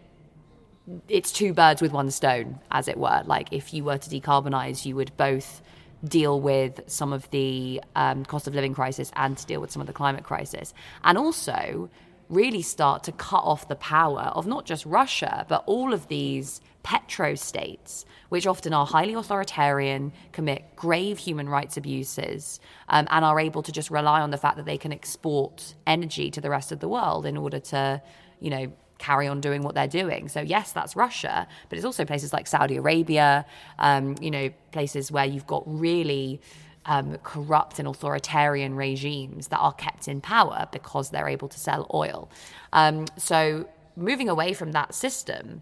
it's 1.08 1.32
two 1.32 1.54
birds 1.54 1.82
with 1.82 1.94
one 1.94 2.12
stone, 2.12 2.60
as 2.72 2.90
it 2.90 2.98
were. 2.98 3.24
Like 3.26 3.54
if 3.54 3.74
you 3.74 3.86
were 3.86 3.98
to 3.98 4.10
decarbonise, 4.10 4.86
you 4.86 4.98
would 4.98 5.16
both 5.16 5.62
deal 6.04 6.40
with 6.40 6.82
some 6.88 7.14
of 7.14 7.30
the 7.32 7.82
um, 7.96 8.26
cost 8.26 8.48
of 8.48 8.56
living 8.56 8.74
crisis 8.74 9.12
and 9.16 9.38
to 9.38 9.46
deal 9.46 9.62
with 9.62 9.72
some 9.72 9.82
of 9.82 9.88
the 9.88 9.94
climate 9.94 10.24
crisis. 10.24 10.74
And 11.04 11.18
also, 11.18 11.90
really 12.32 12.62
start 12.62 13.04
to 13.04 13.12
cut 13.12 13.44
off 13.44 13.68
the 13.68 13.76
power 13.76 14.32
of 14.34 14.48
not 14.48 14.66
just 14.66 14.86
Russia, 14.86 15.46
but 15.50 15.64
all 15.68 15.94
of 15.94 16.08
these 16.08 16.62
petro 16.82 17.36
states, 17.36 18.06
which 18.30 18.48
often 18.48 18.74
are 18.74 18.86
highly 18.86 19.14
authoritarian, 19.14 20.12
commit 20.32 20.64
grave 20.76 21.18
human 21.18 21.48
rights 21.48 21.78
abuses, 21.78 22.60
um, 22.88 23.06
and 23.12 23.26
are 23.26 23.40
able 23.40 23.62
to 23.62 23.72
just 23.72 23.92
rely 23.92 24.22
on 24.22 24.32
the 24.32 24.38
fact 24.38 24.56
that 24.56 24.66
they 24.66 24.78
can 24.78 24.94
export 24.94 25.76
energy 25.86 26.32
to 26.32 26.42
the 26.42 26.50
rest 26.50 26.72
of 26.72 26.80
the 26.80 26.88
world 26.88 27.26
in 27.26 27.38
order 27.38 27.60
to, 27.60 28.02
you 28.40 28.50
know, 28.50 28.72
carry 29.02 29.28
on 29.28 29.42
doing 29.42 29.64
what 29.64 29.74
they're 29.76 29.88
doing. 29.88 30.30
So 30.30 30.42
yes, 30.42 30.72
that's 30.72 30.96
Russia, 30.96 31.48
but 31.68 31.78
it's 31.78 31.86
also 31.86 32.06
places 32.06 32.32
like 32.32 32.48
Saudi 32.48 32.78
Arabia, 32.78 33.46
um, 33.80 34.16
you 34.22 34.32
know, 34.32 34.50
places 34.72 35.12
where 35.12 35.26
you've 35.26 35.48
got 35.48 35.64
really 35.66 36.40
um, 36.86 37.18
corrupt 37.24 37.80
and 37.80 37.88
authoritarian 37.88 38.76
regimes 38.76 39.48
that 39.48 39.58
are 39.58 39.74
kept 39.74 40.08
in 40.08 40.22
power 40.22 40.68
because 40.72 41.10
they're 41.10 41.28
able 41.28 41.50
to 41.50 41.60
sell 41.60 41.88
oil. 41.94 42.30
Um, 42.74 43.06
so 43.18 43.68
moving 43.96 44.30
away 44.30 44.54
from 44.54 44.72
that 44.74 44.94
system 44.94 45.62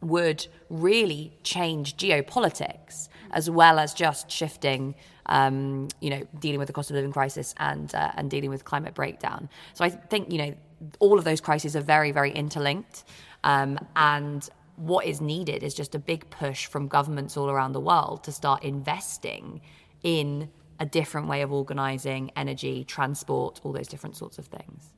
would 0.00 0.46
really 0.70 1.36
change 1.42 1.96
geopolitics 1.96 3.08
as 3.32 3.50
well 3.50 3.78
as 3.78 3.92
just 3.92 4.30
shifting, 4.30 4.94
um, 5.26 5.88
you 6.00 6.10
know, 6.10 6.22
dealing 6.38 6.58
with 6.58 6.68
the 6.68 6.72
cost 6.72 6.90
of 6.90 6.96
living 6.96 7.12
crisis 7.12 7.54
and 7.58 7.94
uh, 7.94 8.12
and 8.16 8.30
dealing 8.30 8.48
with 8.48 8.64
climate 8.64 8.94
breakdown. 8.94 9.48
So 9.74 9.84
I 9.84 9.90
think 9.90 10.32
you 10.32 10.38
know 10.38 10.54
all 10.98 11.18
of 11.18 11.24
those 11.24 11.40
crises 11.40 11.74
are 11.76 11.80
very, 11.80 12.12
very 12.12 12.30
interlinked. 12.30 13.04
Um, 13.44 13.78
and 13.96 14.48
what 14.76 15.06
is 15.06 15.20
needed 15.20 15.62
is 15.62 15.74
just 15.74 15.94
a 15.94 15.98
big 15.98 16.28
push 16.30 16.66
from 16.66 16.88
governments 16.88 17.36
all 17.36 17.50
around 17.50 17.72
the 17.72 17.80
world 17.80 18.24
to 18.24 18.32
start 18.32 18.62
investing 18.62 19.60
in 20.02 20.48
a 20.80 20.86
different 20.86 21.26
way 21.28 21.42
of 21.42 21.52
organizing 21.52 22.30
energy, 22.36 22.84
transport, 22.84 23.60
all 23.64 23.72
those 23.72 23.88
different 23.88 24.16
sorts 24.16 24.38
of 24.38 24.46
things. 24.46 24.92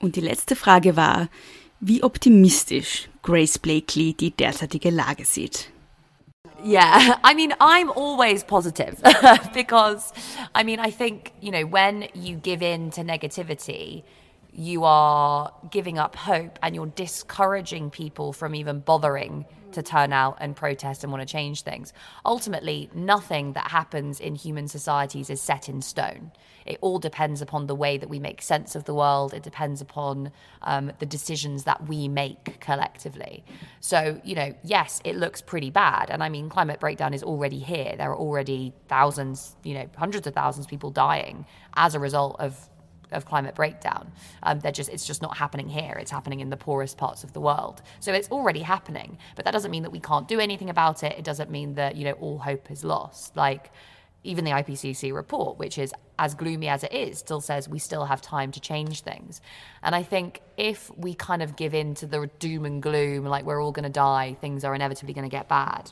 Und 0.00 0.16
die 0.16 0.22
letzte 0.22 0.56
Frage 0.56 0.96
war, 0.96 1.28
wie 1.78 2.02
optimistisch 2.02 3.08
Grace 3.22 3.58
Blakely 3.58 4.14
die 4.14 4.30
derzeitige 4.30 4.90
Lage 4.90 5.24
sieht. 5.24 5.70
Yeah, 6.62 7.16
I 7.24 7.34
mean, 7.34 7.54
I'm 7.60 7.90
always 7.90 8.42
positive 8.42 9.00
because, 9.54 10.12
I 10.54 10.62
mean, 10.62 10.80
I 10.80 10.90
think, 10.90 11.32
you 11.40 11.50
know, 11.50 11.64
when 11.64 12.08
you 12.14 12.36
give 12.36 12.62
in 12.62 12.90
to 12.92 13.02
negativity, 13.02 14.02
you 14.60 14.84
are 14.84 15.50
giving 15.70 15.98
up 15.98 16.14
hope 16.14 16.58
and 16.62 16.74
you're 16.74 16.86
discouraging 16.88 17.88
people 17.88 18.30
from 18.30 18.54
even 18.54 18.80
bothering 18.80 19.46
to 19.72 19.82
turn 19.82 20.12
out 20.12 20.36
and 20.40 20.54
protest 20.54 21.02
and 21.02 21.12
want 21.12 21.26
to 21.26 21.32
change 21.32 21.62
things. 21.62 21.94
Ultimately, 22.26 22.90
nothing 22.92 23.54
that 23.54 23.70
happens 23.70 24.20
in 24.20 24.34
human 24.34 24.68
societies 24.68 25.30
is 25.30 25.40
set 25.40 25.68
in 25.68 25.80
stone. 25.80 26.32
It 26.66 26.78
all 26.82 26.98
depends 26.98 27.40
upon 27.40 27.66
the 27.66 27.74
way 27.74 27.96
that 27.96 28.08
we 28.10 28.18
make 28.18 28.42
sense 28.42 28.76
of 28.76 28.84
the 28.84 28.94
world. 28.94 29.32
It 29.32 29.42
depends 29.42 29.80
upon 29.80 30.30
um, 30.62 30.92
the 30.98 31.06
decisions 31.06 31.64
that 31.64 31.88
we 31.88 32.06
make 32.06 32.60
collectively. 32.60 33.44
So, 33.80 34.20
you 34.24 34.34
know, 34.34 34.54
yes, 34.62 35.00
it 35.04 35.16
looks 35.16 35.40
pretty 35.40 35.70
bad. 35.70 36.10
And 36.10 36.22
I 36.22 36.28
mean, 36.28 36.50
climate 36.50 36.80
breakdown 36.80 37.14
is 37.14 37.22
already 37.22 37.60
here. 37.60 37.94
There 37.96 38.10
are 38.10 38.18
already 38.18 38.74
thousands, 38.88 39.56
you 39.62 39.74
know, 39.74 39.88
hundreds 39.96 40.26
of 40.26 40.34
thousands 40.34 40.66
of 40.66 40.70
people 40.70 40.90
dying 40.90 41.46
as 41.76 41.94
a 41.94 41.98
result 41.98 42.36
of 42.40 42.68
of 43.12 43.24
climate 43.24 43.54
breakdown. 43.54 44.12
Um, 44.42 44.60
they're 44.60 44.72
just 44.72 44.88
it's 44.90 45.06
just 45.06 45.22
not 45.22 45.36
happening 45.36 45.68
here. 45.68 45.96
It's 46.00 46.10
happening 46.10 46.40
in 46.40 46.50
the 46.50 46.56
poorest 46.56 46.96
parts 46.98 47.24
of 47.24 47.32
the 47.32 47.40
world. 47.40 47.82
So 48.00 48.12
it's 48.12 48.30
already 48.30 48.60
happening. 48.60 49.18
But 49.36 49.44
that 49.44 49.52
doesn't 49.52 49.70
mean 49.70 49.82
that 49.82 49.90
we 49.90 50.00
can't 50.00 50.28
do 50.28 50.40
anything 50.40 50.70
about 50.70 51.02
it. 51.02 51.18
It 51.18 51.24
doesn't 51.24 51.50
mean 51.50 51.74
that 51.74 51.96
you 51.96 52.04
know 52.04 52.12
all 52.12 52.38
hope 52.38 52.70
is 52.70 52.84
lost. 52.84 53.36
Like 53.36 53.70
even 54.22 54.44
the 54.44 54.50
IPCC 54.50 55.14
report, 55.14 55.58
which 55.58 55.78
is 55.78 55.94
as 56.18 56.34
gloomy 56.34 56.68
as 56.68 56.84
it 56.84 56.92
is, 56.92 57.18
still 57.18 57.40
says 57.40 57.68
we 57.68 57.78
still 57.78 58.04
have 58.04 58.20
time 58.20 58.52
to 58.52 58.60
change 58.60 59.00
things. 59.00 59.40
And 59.82 59.94
I 59.94 60.02
think 60.02 60.42
if 60.56 60.90
we 60.96 61.14
kind 61.14 61.42
of 61.42 61.56
give 61.56 61.74
in 61.74 61.94
to 61.96 62.06
the 62.06 62.28
doom 62.38 62.66
and 62.66 62.82
gloom, 62.82 63.24
like 63.24 63.44
we're 63.44 63.62
all 63.62 63.72
going 63.72 63.84
to 63.84 63.90
die, 63.90 64.36
things 64.40 64.64
are 64.64 64.74
inevitably 64.74 65.14
going 65.14 65.28
to 65.28 65.34
get 65.34 65.48
bad, 65.48 65.90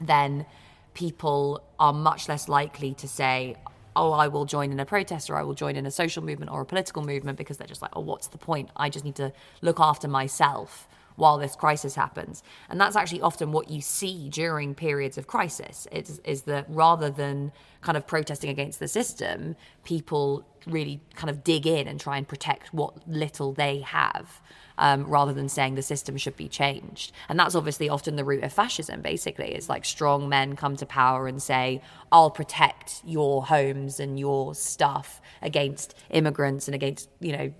then 0.00 0.46
people 0.94 1.62
are 1.78 1.92
much 1.92 2.28
less 2.28 2.48
likely 2.48 2.94
to 2.94 3.06
say, 3.06 3.56
oh, 3.98 4.12
I 4.12 4.28
will 4.28 4.44
join 4.44 4.70
in 4.72 4.80
a 4.80 4.86
protest 4.86 5.28
or 5.28 5.36
I 5.36 5.42
will 5.42 5.54
join 5.54 5.76
in 5.76 5.84
a 5.84 5.90
social 5.90 6.22
movement 6.22 6.50
or 6.52 6.60
a 6.60 6.64
political 6.64 7.02
movement 7.02 7.36
because 7.36 7.58
they're 7.58 7.66
just 7.66 7.82
like, 7.82 7.90
oh, 7.94 8.00
what's 8.00 8.28
the 8.28 8.38
point? 8.38 8.70
I 8.76 8.88
just 8.88 9.04
need 9.04 9.16
to 9.16 9.32
look 9.60 9.80
after 9.80 10.06
myself 10.06 10.88
while 11.16 11.36
this 11.36 11.56
crisis 11.56 11.96
happens. 11.96 12.44
And 12.70 12.80
that's 12.80 12.94
actually 12.94 13.20
often 13.20 13.50
what 13.50 13.68
you 13.68 13.80
see 13.80 14.28
during 14.28 14.74
periods 14.74 15.18
of 15.18 15.26
crisis. 15.26 15.88
It's, 15.90 16.20
is 16.24 16.42
that 16.42 16.66
rather 16.68 17.10
than 17.10 17.50
kind 17.80 17.96
of 17.96 18.06
protesting 18.06 18.50
against 18.50 18.78
the 18.78 18.86
system, 18.86 19.56
people 19.82 20.46
really 20.66 21.00
kind 21.16 21.28
of 21.28 21.42
dig 21.42 21.66
in 21.66 21.88
and 21.88 22.00
try 22.00 22.18
and 22.18 22.28
protect 22.28 22.72
what 22.72 22.94
little 23.08 23.52
they 23.52 23.80
have. 23.80 24.40
Um, 24.80 25.06
rather 25.06 25.32
than 25.32 25.48
saying 25.48 25.74
the 25.74 25.82
system 25.82 26.16
should 26.16 26.36
be 26.36 26.48
changed. 26.48 27.10
And 27.28 27.36
that's 27.36 27.56
obviously 27.56 27.88
often 27.88 28.14
the 28.14 28.24
root 28.24 28.44
of 28.44 28.52
fascism, 28.52 29.02
basically. 29.02 29.52
It's 29.52 29.68
like 29.68 29.84
strong 29.84 30.28
men 30.28 30.54
come 30.54 30.76
to 30.76 30.86
power 30.86 31.26
and 31.26 31.42
say, 31.42 31.82
I'll 32.12 32.30
protect 32.30 33.02
your 33.04 33.44
homes 33.46 33.98
and 33.98 34.20
your 34.20 34.54
stuff 34.54 35.20
against 35.42 35.96
immigrants 36.10 36.68
and 36.68 36.76
against, 36.76 37.08
you 37.18 37.32
know, 37.36 37.52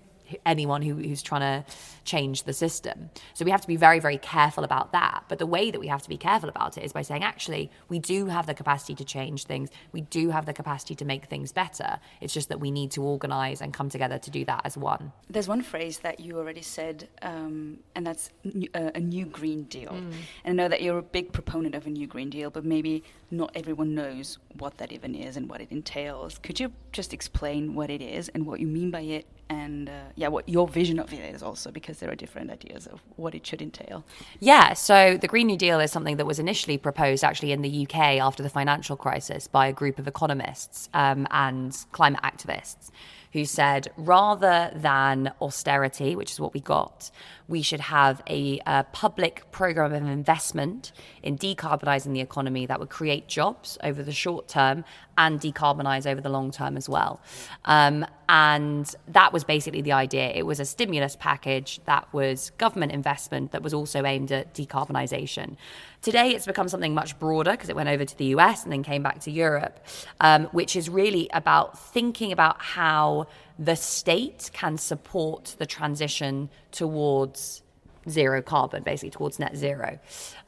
anyone 0.45 0.81
who, 0.81 0.95
who's 0.95 1.21
trying 1.21 1.41
to 1.41 1.71
change 2.03 2.43
the 2.43 2.53
system. 2.53 3.09
So 3.33 3.45
we 3.45 3.51
have 3.51 3.61
to 3.61 3.67
be 3.67 3.75
very, 3.75 3.99
very 3.99 4.17
careful 4.17 4.63
about 4.63 4.91
that. 4.93 5.23
But 5.27 5.39
the 5.39 5.45
way 5.45 5.71
that 5.71 5.79
we 5.79 5.87
have 5.87 6.01
to 6.03 6.09
be 6.09 6.17
careful 6.17 6.49
about 6.49 6.77
it 6.77 6.83
is 6.83 6.93
by 6.93 7.01
saying, 7.01 7.23
actually, 7.23 7.71
we 7.87 7.99
do 7.99 8.27
have 8.27 8.45
the 8.45 8.53
capacity 8.53 8.95
to 8.95 9.05
change 9.05 9.45
things. 9.45 9.69
We 9.91 10.01
do 10.01 10.29
have 10.29 10.45
the 10.45 10.53
capacity 10.53 10.95
to 10.95 11.05
make 11.05 11.25
things 11.25 11.51
better. 11.51 11.99
It's 12.21 12.33
just 12.33 12.49
that 12.49 12.59
we 12.59 12.71
need 12.71 12.91
to 12.91 13.03
organize 13.03 13.61
and 13.61 13.73
come 13.73 13.89
together 13.89 14.17
to 14.17 14.31
do 14.31 14.45
that 14.45 14.61
as 14.65 14.77
one. 14.77 15.11
There's 15.29 15.47
one 15.47 15.61
phrase 15.61 15.99
that 15.99 16.19
you 16.19 16.37
already 16.37 16.61
said, 16.61 17.07
um, 17.21 17.79
and 17.95 18.05
that's 18.05 18.31
uh, 18.73 18.91
a 18.95 18.99
new 18.99 19.25
Green 19.25 19.63
Deal. 19.63 19.91
Mm. 19.91 20.13
And 20.43 20.59
I 20.59 20.63
know 20.63 20.69
that 20.69 20.81
you're 20.81 20.97
a 20.97 21.03
big 21.03 21.31
proponent 21.31 21.75
of 21.75 21.85
a 21.85 21.89
new 21.89 22.07
Green 22.07 22.29
Deal, 22.29 22.49
but 22.49 22.65
maybe 22.65 23.03
not 23.31 23.51
everyone 23.55 23.93
knows 23.95 24.39
what 24.57 24.77
that 24.77 24.91
even 24.91 25.15
is 25.15 25.37
and 25.37 25.49
what 25.49 25.61
it 25.61 25.71
entails. 25.71 26.39
Could 26.39 26.59
you 26.59 26.71
just 26.91 27.13
explain 27.13 27.75
what 27.75 27.89
it 27.89 28.01
is 28.01 28.29
and 28.29 28.45
what 28.45 28.59
you 28.59 28.67
mean 28.67 28.91
by 28.91 29.01
it 29.01 29.25
and 29.49 29.89
uh, 29.89 29.93
yeah, 30.15 30.27
what 30.27 30.47
your 30.47 30.67
vision 30.67 30.99
of 30.99 31.11
it 31.11 31.33
is 31.33 31.41
also, 31.41 31.71
because 31.71 31.99
there 31.99 32.11
are 32.11 32.15
different 32.15 32.51
ideas 32.51 32.85
of 32.85 33.01
what 33.15 33.33
it 33.33 33.45
should 33.45 33.61
entail. 33.61 34.03
Yeah, 34.39 34.73
so 34.73 35.17
the 35.17 35.27
Green 35.27 35.47
New 35.47 35.57
Deal 35.57 35.79
is 35.79 35.91
something 35.91 36.17
that 36.17 36.25
was 36.25 36.37
initially 36.37 36.77
proposed 36.77 37.23
actually 37.23 37.51
in 37.51 37.61
the 37.61 37.87
UK 37.87 38.19
after 38.19 38.43
the 38.43 38.49
financial 38.49 38.95
crisis 38.95 39.47
by 39.47 39.67
a 39.67 39.73
group 39.73 39.97
of 39.97 40.07
economists 40.07 40.87
um, 40.93 41.27
and 41.31 41.75
climate 41.91 42.21
activists 42.23 42.91
who 43.33 43.45
said 43.45 43.87
rather 43.97 44.71
than 44.75 45.31
austerity, 45.41 46.15
which 46.15 46.31
is 46.31 46.39
what 46.39 46.53
we 46.53 46.59
got, 46.59 47.11
we 47.49 47.63
should 47.63 47.79
have 47.79 48.21
a, 48.29 48.61
a 48.67 48.85
public 48.93 49.49
program 49.51 49.91
of 49.91 50.07
investment 50.07 50.91
in 51.23 51.35
decarbonising 51.35 52.13
the 52.13 52.21
economy 52.21 52.67
that 52.67 52.79
would 52.79 52.89
create 52.89 53.27
jobs 53.27 53.77
over 53.83 54.03
the 54.03 54.11
short 54.11 54.47
term 54.47 54.85
and 55.17 55.41
decarbonise 55.41 56.09
over 56.09 56.21
the 56.21 56.29
long 56.29 56.51
term 56.51 56.77
as 56.77 56.87
well. 56.87 57.19
Um, 57.65 58.05
and 58.29 58.95
that 59.07 59.33
was 59.33 59.43
basically 59.43 59.81
the 59.81 59.91
idea. 59.91 60.29
It 60.29 60.45
was 60.45 60.59
a 60.59 60.65
stimulus 60.65 61.17
package 61.19 61.81
that 61.85 62.07
was 62.13 62.51
government 62.59 62.91
investment 62.91 63.51
that 63.51 63.63
was 63.63 63.73
also 63.73 64.05
aimed 64.05 64.31
at 64.31 64.53
decarbonisation. 64.53 65.57
Today, 66.01 66.29
it's 66.29 66.45
become 66.45 66.69
something 66.69 66.93
much 66.93 67.17
broader 67.17 67.51
because 67.51 67.67
it 67.67 67.75
went 67.75 67.89
over 67.89 68.05
to 68.05 68.17
the 68.17 68.25
US 68.25 68.63
and 68.63 68.71
then 68.71 68.83
came 68.83 69.01
back 69.01 69.19
to 69.21 69.31
Europe, 69.31 69.85
um, 70.21 70.45
which 70.51 70.75
is 70.75 70.87
really 70.87 71.27
about 71.33 71.77
thinking 71.77 72.31
about 72.31 72.61
how 72.61 73.27
the 73.59 73.75
state 73.75 74.49
can 74.53 74.77
support 74.77 75.55
the 75.59 75.65
transition 75.65 76.49
towards 76.71 77.61
zero 78.09 78.41
carbon, 78.41 78.81
basically 78.83 79.09
towards 79.09 79.37
net 79.37 79.55
zero. 79.55 79.99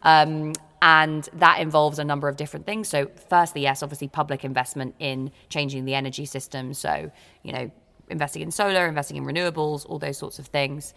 Um, 0.01 0.53
and 0.81 1.29
that 1.33 1.59
involves 1.59 1.99
a 1.99 2.03
number 2.03 2.27
of 2.27 2.37
different 2.37 2.65
things. 2.65 2.87
So, 2.87 3.11
firstly, 3.29 3.61
yes, 3.61 3.83
obviously, 3.83 4.07
public 4.07 4.43
investment 4.43 4.95
in 4.97 5.31
changing 5.49 5.85
the 5.85 5.93
energy 5.93 6.25
system. 6.25 6.73
So, 6.73 7.11
you 7.43 7.53
know, 7.53 7.71
investing 8.11 8.41
in 8.41 8.51
solar, 8.51 8.87
investing 8.87 9.17
in 9.17 9.25
renewables, 9.25 9.85
all 9.89 9.99
those 9.99 10.17
sorts 10.17 10.39
of 10.39 10.47
things. 10.47 10.93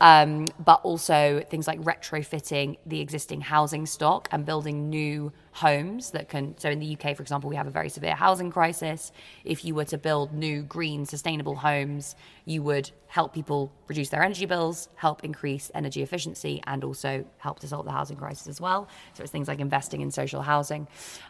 Um, 0.00 0.46
but 0.64 0.80
also 0.82 1.42
things 1.48 1.66
like 1.66 1.80
retrofitting 1.80 2.76
the 2.84 3.00
existing 3.00 3.40
housing 3.40 3.86
stock 3.86 4.28
and 4.30 4.44
building 4.44 4.90
new 4.90 5.32
homes 5.52 6.10
that 6.10 6.28
can. 6.28 6.54
So 6.58 6.68
in 6.68 6.80
the 6.80 6.96
UK, 6.96 7.16
for 7.16 7.22
example, 7.22 7.48
we 7.48 7.56
have 7.56 7.66
a 7.66 7.70
very 7.70 7.88
severe 7.88 8.14
housing 8.14 8.50
crisis. 8.50 9.10
If 9.44 9.64
you 9.64 9.74
were 9.74 9.86
to 9.86 9.96
build 9.96 10.34
new 10.34 10.62
green, 10.62 11.06
sustainable 11.06 11.54
homes, 11.54 12.14
you 12.44 12.62
would 12.62 12.90
help 13.08 13.32
people 13.32 13.72
reduce 13.88 14.10
their 14.10 14.22
energy 14.22 14.44
bills, 14.44 14.90
help 14.96 15.24
increase 15.24 15.70
energy 15.74 16.02
efficiency, 16.02 16.62
and 16.66 16.84
also 16.84 17.24
help 17.38 17.58
to 17.60 17.68
solve 17.68 17.86
the 17.86 17.92
housing 17.92 18.18
crisis 18.18 18.46
as 18.48 18.60
well. 18.60 18.86
So 19.14 19.22
it's 19.22 19.32
things 19.32 19.48
like 19.48 19.60
investing 19.60 20.02
in 20.02 20.10
social 20.10 20.42
housing. 20.42 20.86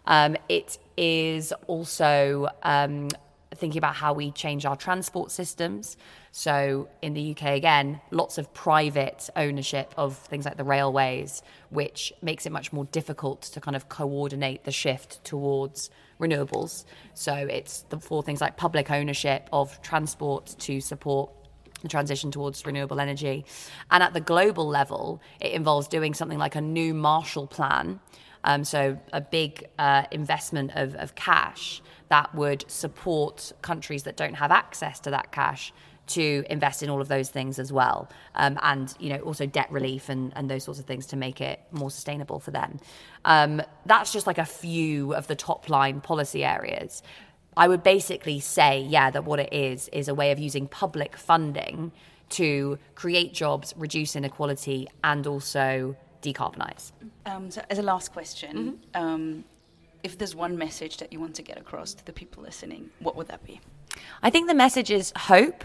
Um, 0.07 0.37
it 0.49 0.78
is 0.97 1.53
also 1.68 2.49
um, 2.64 3.09
thinking 3.57 3.78
about 3.78 3.96
how 3.96 4.12
we 4.12 4.30
change 4.30 4.64
our 4.64 4.76
transport 4.76 5.30
systems. 5.30 5.96
So, 6.30 6.88
in 7.02 7.14
the 7.14 7.32
UK, 7.32 7.57
again, 7.57 8.00
lots 8.11 8.38
of 8.38 8.52
private 8.52 9.28
ownership 9.36 9.92
of 9.96 10.16
things 10.16 10.44
like 10.44 10.57
the 10.57 10.64
railways, 10.64 11.42
which 11.70 12.12
makes 12.22 12.46
it 12.46 12.52
much 12.52 12.72
more 12.72 12.84
difficult 12.86 13.42
to 13.42 13.61
kind 13.61 13.74
of 13.74 13.88
coordinate 13.88 14.64
the 14.64 14.72
shift 14.72 15.24
towards 15.24 15.90
renewables. 16.20 16.84
So, 17.14 17.34
it's 17.34 17.82
the, 17.88 17.98
for 17.98 18.22
things 18.22 18.40
like 18.40 18.57
public 18.57 18.90
ownership 18.90 19.48
of 19.52 19.80
transport 19.82 20.54
to 20.61 20.80
support 20.80 21.30
the 21.82 21.88
transition 21.88 22.30
towards 22.30 22.64
renewable 22.64 23.00
energy. 23.00 23.44
And 23.90 24.02
at 24.02 24.14
the 24.14 24.20
global 24.20 24.66
level, 24.66 25.20
it 25.40 25.52
involves 25.52 25.88
doing 25.88 26.14
something 26.14 26.38
like 26.38 26.54
a 26.54 26.61
new 26.61 26.94
Marshall 26.94 27.46
Plan. 27.46 28.00
Um, 28.44 28.62
so, 28.64 28.98
a 29.12 29.20
big 29.20 29.68
uh, 29.78 30.04
investment 30.11 30.72
of, 30.74 30.94
of 30.96 31.14
cash 31.14 31.82
that 32.09 32.34
would 32.34 32.64
support 32.68 33.52
countries 33.62 34.04
that 34.04 34.16
don't 34.16 34.34
have 34.34 34.50
access 34.50 35.00
to 35.00 35.11
that 35.11 35.32
cash 35.32 35.72
to 36.07 36.44
invest 36.48 36.82
in 36.82 36.90
all 36.90 37.00
of 37.00 37.09
those 37.09 37.30
things 37.30 37.59
as 37.59 37.72
well. 37.72 38.09
Um, 38.34 38.59
and 38.62 38.94
you 38.98 39.11
know 39.11 39.18
also 39.18 39.46
debt 39.46 39.70
relief 39.70 40.09
and, 40.09 40.32
and 40.36 40.50
those 40.50 40.64
sorts 40.64 40.80
of 40.80 40.86
things 40.86 41.07
to 41.07 41.16
make 41.16 41.40
it 41.40 41.61
more 41.72 41.90
sustainable 41.90 42.38
for 42.38 42.50
them. 42.50 42.78
Um, 43.24 43.62
that's 43.86 44.12
just 44.12 44.26
like 44.26 44.38
a 44.38 44.44
few 44.44 45.14
of 45.14 45.26
the 45.26 45.34
top 45.34 45.68
line 45.68 46.00
policy 46.00 46.44
areas. 46.44 47.02
I 47.57 47.68
would 47.68 47.82
basically 47.82 48.40
say 48.40 48.80
yeah 48.82 49.11
that 49.11 49.24
what 49.24 49.40
it 49.40 49.52
is 49.52 49.88
is 49.88 50.09
a 50.09 50.14
way 50.14 50.30
of 50.30 50.38
using 50.38 50.68
public 50.68 51.16
funding 51.16 51.92
to 52.28 52.78
create 52.94 53.32
jobs 53.32 53.72
reduce 53.76 54.16
inequality 54.16 54.88
and 55.02 55.26
also 55.26 55.96
decarbonize. 56.22 56.92
Um, 57.24 57.50
so 57.50 57.62
as 57.70 57.78
a 57.78 57.82
last 57.82 58.12
question 58.12 58.78
mm-hmm. 58.94 59.40
If 60.07 60.18
there's 60.18 60.36
one 60.36 60.57
message 60.57 60.98
that 60.98 61.12
you 61.12 61.18
want 61.18 61.34
to 61.34 61.42
get 61.42 61.59
across 61.59 61.92
to 61.94 62.07
the 62.07 62.12
people 62.12 62.40
listening, 62.40 62.90
what 63.00 63.16
would 63.16 63.26
that 63.26 63.42
be? 63.44 63.61
I 64.22 64.30
think 64.30 64.46
the 64.46 64.54
message 64.54 64.88
is 64.88 65.12
hope, 65.16 65.64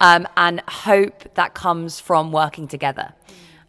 um, 0.00 0.28
and 0.36 0.60
hope 0.68 1.34
that 1.34 1.54
comes 1.54 1.98
from 1.98 2.30
working 2.30 2.68
together. 2.68 3.12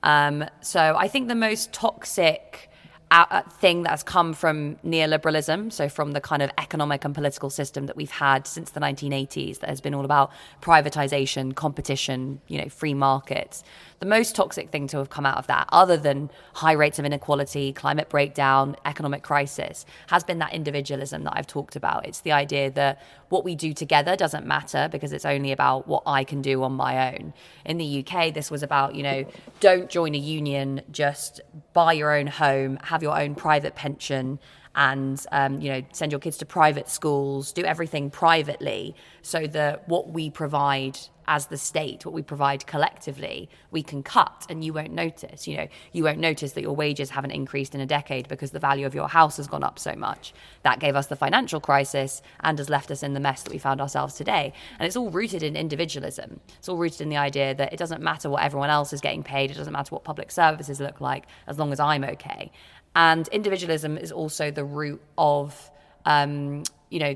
Um, 0.03 0.45
so 0.61 0.95
I 0.95 1.07
think 1.07 1.28
the 1.28 1.34
most 1.34 1.74
toxic 1.74 2.69
uh, 3.09 3.41
thing 3.41 3.82
that's 3.82 4.03
come 4.03 4.34
from 4.34 4.76
neoliberalism, 4.86 5.74
so 5.74 5.89
from 5.89 6.11
the 6.11 6.22
kind 6.22 6.43
of 6.43 6.51
economic 6.59 7.03
and 7.03 7.15
political 7.15 7.49
system 7.49 7.88
that 7.88 7.95
we've 7.95 8.11
had 8.11 8.45
since 8.45 8.69
the 8.69 8.80
1980s, 8.80 9.57
that 9.61 9.72
has 9.72 9.82
been 9.82 9.95
all 9.95 10.05
about 10.05 10.32
privatization, 10.61 11.55
competition, 11.55 12.41
you 12.47 12.59
know, 12.59 12.69
free 12.69 12.93
markets 12.93 13.63
the 14.02 14.08
most 14.08 14.36
toxic 14.36 14.72
thing 14.72 14.88
to 14.88 14.97
have 14.97 15.12
come 15.12 15.28
out 15.28 15.38
of 15.38 15.45
that, 15.45 15.70
other 15.72 15.95
than 15.95 16.32
high 16.56 16.72
rates 16.72 16.97
of 16.97 17.06
inequality, 17.06 17.72
climate 17.72 18.10
breakdown, 18.10 18.76
economic 18.84 19.22
crisis, 19.22 19.86
has 20.08 20.24
been 20.24 20.39
that 20.39 20.54
individualism 20.54 21.24
that 21.24 21.34
I've 21.36 21.45
talked 21.45 21.76
about. 21.76 22.08
It's 22.08 22.22
the 22.22 22.32
idea 22.32 22.72
that 22.72 22.99
what 23.30 23.43
we 23.43 23.54
do 23.54 23.76
together 23.76 24.16
doesn't 24.16 24.43
matter 24.43 24.89
because 24.91 25.14
it's 25.14 25.24
only 25.24 25.52
about 25.52 25.88
what 25.88 26.02
I 26.08 26.24
can 26.24 26.41
do 26.41 26.64
on 26.64 26.74
my 26.74 27.14
own. 27.14 27.32
In 27.64 27.78
the 27.78 28.04
UK, 28.04 28.34
this 28.34 28.49
was 28.49 28.64
about, 28.64 28.95
you 28.95 29.04
know, 29.04 29.24
don't 29.60 29.88
join 29.88 30.16
a 30.16 30.18
union, 30.18 30.82
just 30.91 31.39
buy 31.74 31.93
your 31.93 32.18
own 32.18 32.26
home, 32.26 32.80
have 32.82 33.04
your 33.04 33.16
own 33.16 33.36
private 33.36 33.76
pension 33.76 34.39
and 34.76 35.26
um, 35.32 35.59
you 35.59 35.72
know 35.72 35.82
send 35.91 36.11
your 36.11 36.19
kids 36.19 36.38
to 36.38 36.45
private 36.45 36.89
schools 36.89 37.51
do 37.51 37.63
everything 37.63 38.09
privately 38.09 38.95
so 39.22 39.47
that 39.47 39.88
what 39.88 40.09
we 40.09 40.30
provide 40.30 40.97
as 41.32 41.45
the 41.47 41.57
state, 41.57 42.05
what 42.05 42.13
we 42.13 42.22
provide 42.22 42.67
collectively, 42.67 43.49
we 43.72 43.82
can 43.82 44.03
cut 44.03 44.45
and 44.49 44.65
you 44.65 44.74
won't 44.74 44.91
notice. 44.91 45.47
You 45.47 45.55
know, 45.57 45.67
you 45.93 46.03
won't 46.03 46.19
notice 46.19 46.51
that 46.53 46.61
your 46.61 46.76
wages 46.76 47.09
haven't 47.09 47.32
increased 47.32 47.74
in 47.74 47.80
a 47.80 47.86
decade 47.86 48.28
because 48.28 48.51
the 48.51 48.59
value 48.59 48.86
of 48.86 48.93
your 48.93 49.07
house 49.07 49.38
has 49.38 49.47
gone 49.47 49.63
up 49.63 49.80
so 49.80 49.95
much. 49.95 50.34
That 50.63 50.80
gave 50.80 50.95
us 50.95 51.07
the 51.07 51.15
financial 51.15 51.61
crisis 51.61 52.22
and 52.41 52.57
has 52.57 52.69
left 52.69 52.91
us 52.91 53.01
in 53.01 53.13
the 53.13 53.22
mess 53.22 53.43
that 53.43 53.53
we 53.53 53.59
found 53.59 53.80
ourselves 53.80 54.15
today. 54.15 54.51
And 54.78 54.86
it's 54.86 54.97
all 54.97 55.09
rooted 55.09 55.41
in 55.41 55.55
individualism. 55.55 56.41
It's 56.57 56.67
all 56.67 56.78
rooted 56.78 56.99
in 56.99 57.07
the 57.07 57.17
idea 57.17 57.55
that 57.55 57.72
it 57.72 57.78
doesn't 57.78 58.01
matter 58.01 58.30
what 58.30 58.43
everyone 58.43 58.69
else 58.69 58.91
is 58.91 58.99
getting 58.99 59.24
paid, 59.24 59.51
it 59.51 59.57
doesn't 59.57 59.72
matter 59.72 59.95
what 59.95 60.03
public 60.03 60.32
services 60.32 60.82
look 60.82 60.99
like, 60.99 61.28
as 61.47 61.57
long 61.57 61.72
as 61.72 61.80
I'm 61.80 62.03
okay. 62.03 62.51
And 62.96 63.28
individualism 63.30 63.98
is 63.98 64.12
also 64.12 64.52
the 64.52 64.66
root 64.66 65.02
of, 65.18 65.72
um, 66.06 66.64
you 66.89 67.00
know, 67.00 67.16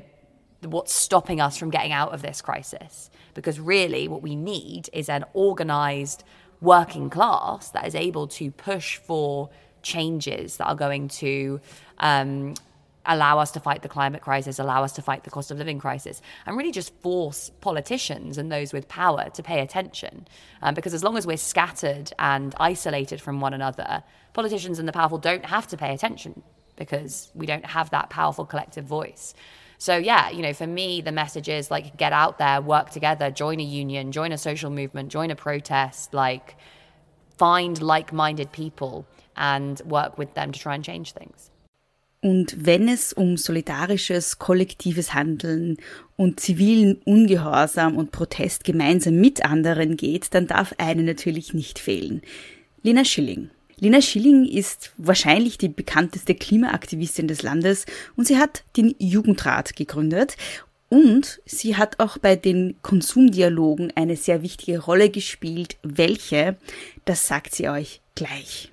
what's 0.62 0.92
stopping 0.92 1.40
us 1.40 1.56
from 1.56 1.70
getting 1.70 1.92
out 1.92 2.12
of 2.12 2.22
this 2.22 2.40
crisis. 2.40 3.10
Because 3.34 3.60
really, 3.60 4.08
what 4.08 4.22
we 4.22 4.36
need 4.36 4.88
is 4.92 5.08
an 5.08 5.24
organized 5.34 6.24
working 6.60 7.10
class 7.10 7.70
that 7.70 7.86
is 7.86 7.94
able 7.94 8.26
to 8.26 8.50
push 8.50 8.96
for 8.96 9.50
changes 9.82 10.56
that 10.56 10.66
are 10.66 10.74
going 10.74 11.08
to 11.08 11.60
um, 11.98 12.54
allow 13.06 13.38
us 13.38 13.50
to 13.52 13.60
fight 13.60 13.82
the 13.82 13.88
climate 13.88 14.22
crisis, 14.22 14.58
allow 14.58 14.82
us 14.84 14.92
to 14.92 15.02
fight 15.02 15.24
the 15.24 15.30
cost 15.30 15.50
of 15.50 15.58
living 15.58 15.78
crisis, 15.78 16.20
and 16.44 16.56
really 16.56 16.72
just 16.72 16.94
force 17.00 17.50
politicians 17.60 18.38
and 18.38 18.50
those 18.50 18.72
with 18.72 18.88
power 18.88 19.30
to 19.34 19.42
pay 19.42 19.60
attention. 19.60 20.26
Um, 20.62 20.74
because 20.74 20.94
as 20.94 21.04
long 21.04 21.16
as 21.16 21.26
we're 21.26 21.36
scattered 21.36 22.12
and 22.18 22.54
isolated 22.58 23.20
from 23.20 23.40
one 23.40 23.54
another, 23.54 24.02
politicians 24.32 24.78
and 24.78 24.88
the 24.88 24.92
powerful 24.92 25.18
don't 25.18 25.44
have 25.44 25.66
to 25.68 25.76
pay 25.76 25.94
attention 25.94 26.42
because 26.76 27.30
we 27.34 27.46
don't 27.46 27.64
have 27.64 27.90
that 27.90 28.10
powerful 28.10 28.44
collective 28.44 28.84
voice. 28.84 29.34
So, 29.78 29.96
yeah, 29.96 30.30
you 30.30 30.42
know, 30.42 30.52
for 30.52 30.66
me, 30.66 31.00
the 31.00 31.12
message 31.12 31.48
is 31.48 31.70
like 31.70 31.96
get 31.96 32.12
out 32.12 32.38
there, 32.38 32.60
work 32.60 32.90
together, 32.90 33.30
join 33.30 33.60
a 33.60 33.64
union, 33.64 34.12
join 34.12 34.32
a 34.32 34.38
social 34.38 34.70
movement, 34.70 35.10
join 35.10 35.30
a 35.30 35.36
protest, 35.36 36.14
like 36.14 36.56
find 37.36 37.80
like 37.82 38.12
minded 38.12 38.52
people 38.52 39.06
and 39.36 39.80
work 39.84 40.16
with 40.16 40.32
them 40.34 40.52
to 40.52 40.58
try 40.58 40.74
and 40.74 40.82
change 40.84 41.12
things. 41.12 41.50
Und 42.20 42.66
wenn 42.66 42.88
es 42.88 43.12
um 43.12 43.36
solidarisches, 43.36 44.38
kollektives 44.38 45.14
Handeln 45.14 45.76
und 46.16 46.40
zivilen 46.40 47.00
Ungehorsam 47.04 47.96
und 47.96 48.10
Protest 48.10 48.64
gemeinsam 48.64 49.16
mit 49.16 49.44
anderen 49.44 49.96
geht, 49.96 50.34
dann 50.34 50.46
darf 50.46 50.74
eine 50.78 51.02
natürlich 51.02 51.54
nicht 51.54 51.78
fehlen. 51.78 52.22
Lena 52.82 53.04
Schilling. 53.04 53.50
Lena 53.78 54.00
Schilling 54.00 54.46
ist 54.46 54.92
wahrscheinlich 54.96 55.58
die 55.58 55.68
bekannteste 55.68 56.34
Klimaaktivistin 56.34 57.28
des 57.28 57.42
Landes 57.42 57.84
und 58.16 58.26
sie 58.26 58.38
hat 58.38 58.64
den 58.76 58.94
Jugendrat 58.98 59.76
gegründet 59.76 60.36
und 60.88 61.40
sie 61.44 61.76
hat 61.76 62.00
auch 62.00 62.16
bei 62.16 62.36
den 62.36 62.76
Konsumdialogen 62.82 63.92
eine 63.94 64.16
sehr 64.16 64.42
wichtige 64.42 64.78
Rolle 64.78 65.10
gespielt. 65.10 65.76
Welche? 65.82 66.56
Das 67.04 67.26
sagt 67.26 67.54
sie 67.54 67.68
euch 67.68 68.00
gleich. 68.14 68.72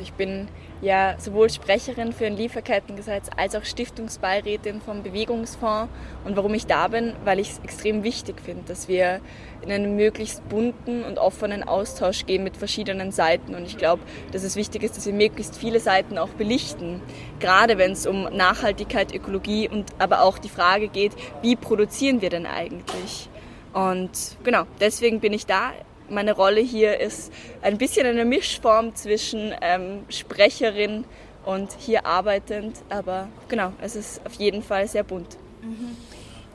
Ich 0.00 0.14
bin 0.14 0.48
ja 0.82 1.14
sowohl 1.20 1.48
Sprecherin 1.50 2.12
für 2.12 2.26
ein 2.26 2.36
Lieferkettengesetz 2.36 3.28
als 3.36 3.54
auch 3.54 3.64
Stiftungsbeirätin 3.64 4.80
vom 4.80 5.04
Bewegungsfonds. 5.04 5.88
Und 6.24 6.36
warum 6.36 6.52
ich 6.54 6.66
da 6.66 6.88
bin, 6.88 7.12
weil 7.24 7.38
ich 7.38 7.50
es 7.50 7.58
extrem 7.60 8.02
wichtig 8.02 8.40
finde, 8.40 8.64
dass 8.66 8.88
wir 8.88 9.20
in 9.62 9.70
einen 9.70 9.94
möglichst 9.94 10.48
bunten 10.48 11.04
und 11.04 11.18
offenen 11.18 11.62
Austausch 11.62 12.26
gehen 12.26 12.42
mit 12.42 12.56
verschiedenen 12.56 13.12
Seiten. 13.12 13.54
Und 13.54 13.66
ich 13.66 13.76
glaube, 13.76 14.02
dass 14.32 14.42
es 14.42 14.56
wichtig 14.56 14.82
ist, 14.82 14.96
dass 14.96 15.06
wir 15.06 15.12
möglichst 15.12 15.56
viele 15.56 15.78
Seiten 15.78 16.18
auch 16.18 16.30
belichten. 16.30 17.00
Gerade 17.38 17.78
wenn 17.78 17.92
es 17.92 18.04
um 18.04 18.24
Nachhaltigkeit, 18.24 19.14
Ökologie 19.14 19.68
und 19.68 19.92
aber 20.00 20.22
auch 20.22 20.38
die 20.38 20.48
Frage 20.48 20.88
geht, 20.88 21.12
wie 21.40 21.54
produzieren 21.54 22.20
wir 22.20 22.30
denn 22.30 22.46
eigentlich? 22.46 23.28
Und 23.72 24.38
genau, 24.42 24.64
deswegen 24.80 25.20
bin 25.20 25.32
ich 25.32 25.46
da 25.46 25.70
meine 26.08 26.32
Rolle 26.32 26.60
hier 26.60 27.00
ist 27.00 27.32
ein 27.62 27.78
bisschen 27.78 28.06
eine 28.06 28.24
Mischform 28.24 28.94
zwischen 28.94 29.54
ähm, 29.60 30.04
Sprecherin 30.08 31.04
und 31.44 31.72
hier 31.78 32.06
arbeitend, 32.06 32.82
aber 32.88 33.28
genau, 33.48 33.72
es 33.80 33.96
ist 33.96 34.24
auf 34.26 34.34
jeden 34.34 34.62
Fall 34.62 34.88
sehr 34.88 35.04
bunt. 35.04 35.36
Mhm. 35.62 35.96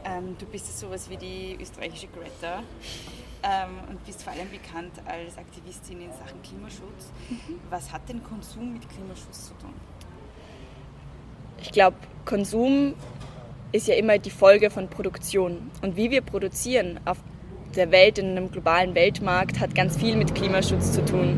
Ähm, 0.06 0.36
du 0.40 0.46
bist 0.46 0.80
sowas 0.80 1.10
wie 1.10 1.18
die 1.18 1.58
österreichische 1.62 2.08
Greta 2.08 2.64
ähm, 3.44 3.90
und 3.90 4.06
bist 4.06 4.24
vor 4.24 4.34
allem 4.34 4.50
bekannt 4.50 4.94
als 5.06 5.38
Aktivistin 5.38 6.02
in 6.02 6.12
Sachen 6.12 6.42
Klimaschutz. 6.42 7.12
Mhm. 7.30 7.60
Was 7.70 7.92
hat 7.92 8.08
denn 8.10 8.24
Konsum 8.24 8.74
mit 8.74 8.90
Klimaschutz 8.90 9.48
zu 9.48 9.54
tun? 9.56 9.74
Ich 11.62 11.72
glaube, 11.72 11.98
Konsum 12.26 12.96
ist 13.72 13.88
ja 13.88 13.96
immer 13.96 14.18
die 14.18 14.32
Folge 14.32 14.70
von 14.70 14.88
Produktion. 14.88 15.70
Und 15.82 15.96
wie 15.96 16.10
wir 16.10 16.22
produzieren 16.22 17.00
auf 17.06 17.18
der 17.76 17.92
Welt, 17.92 18.18
in 18.18 18.32
einem 18.32 18.52
globalen 18.52 18.96
Weltmarkt, 18.96 19.60
hat 19.60 19.76
ganz 19.76 19.98
viel 19.98 20.16
mit 20.16 20.36
Klimaschutz 20.36 20.94
zu 20.94 21.04
tun. 21.06 21.38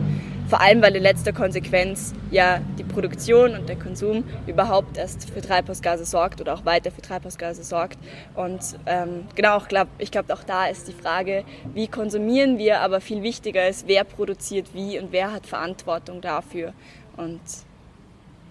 Vor 0.52 0.60
allem, 0.60 0.82
weil 0.82 0.98
in 0.98 1.04
letzter 1.04 1.32
Konsequenz 1.32 2.14
ja 2.30 2.60
die 2.78 2.84
Produktion 2.84 3.56
und 3.56 3.70
der 3.70 3.78
Konsum 3.78 4.26
überhaupt 4.48 4.98
erst 4.98 5.30
für 5.30 5.40
Treibhausgase 5.40 6.04
sorgt 6.04 6.42
oder 6.42 6.54
auch 6.54 6.66
weiter 6.66 6.92
für 6.92 7.02
Treibhausgase 7.02 7.64
sorgt. 7.64 7.98
Und 8.36 8.60
ähm, 8.86 9.28
genau, 9.34 9.60
ich 9.60 9.70
glaube, 9.70 9.92
ich 9.98 10.12
glaub, 10.12 10.30
auch 10.30 10.44
da 10.44 10.66
ist 10.66 10.90
die 10.90 10.94
Frage, 10.94 11.46
wie 11.74 11.88
konsumieren 11.88 12.58
wir, 12.58 12.82
aber 12.82 13.00
viel 13.00 13.24
wichtiger 13.24 13.66
ist, 13.70 13.88
wer 13.88 14.04
produziert 14.04 14.74
wie 14.74 15.00
und 15.00 15.14
wer 15.14 15.32
hat 15.32 15.48
Verantwortung 15.48 16.20
dafür. 16.20 16.74
Und 17.16 17.40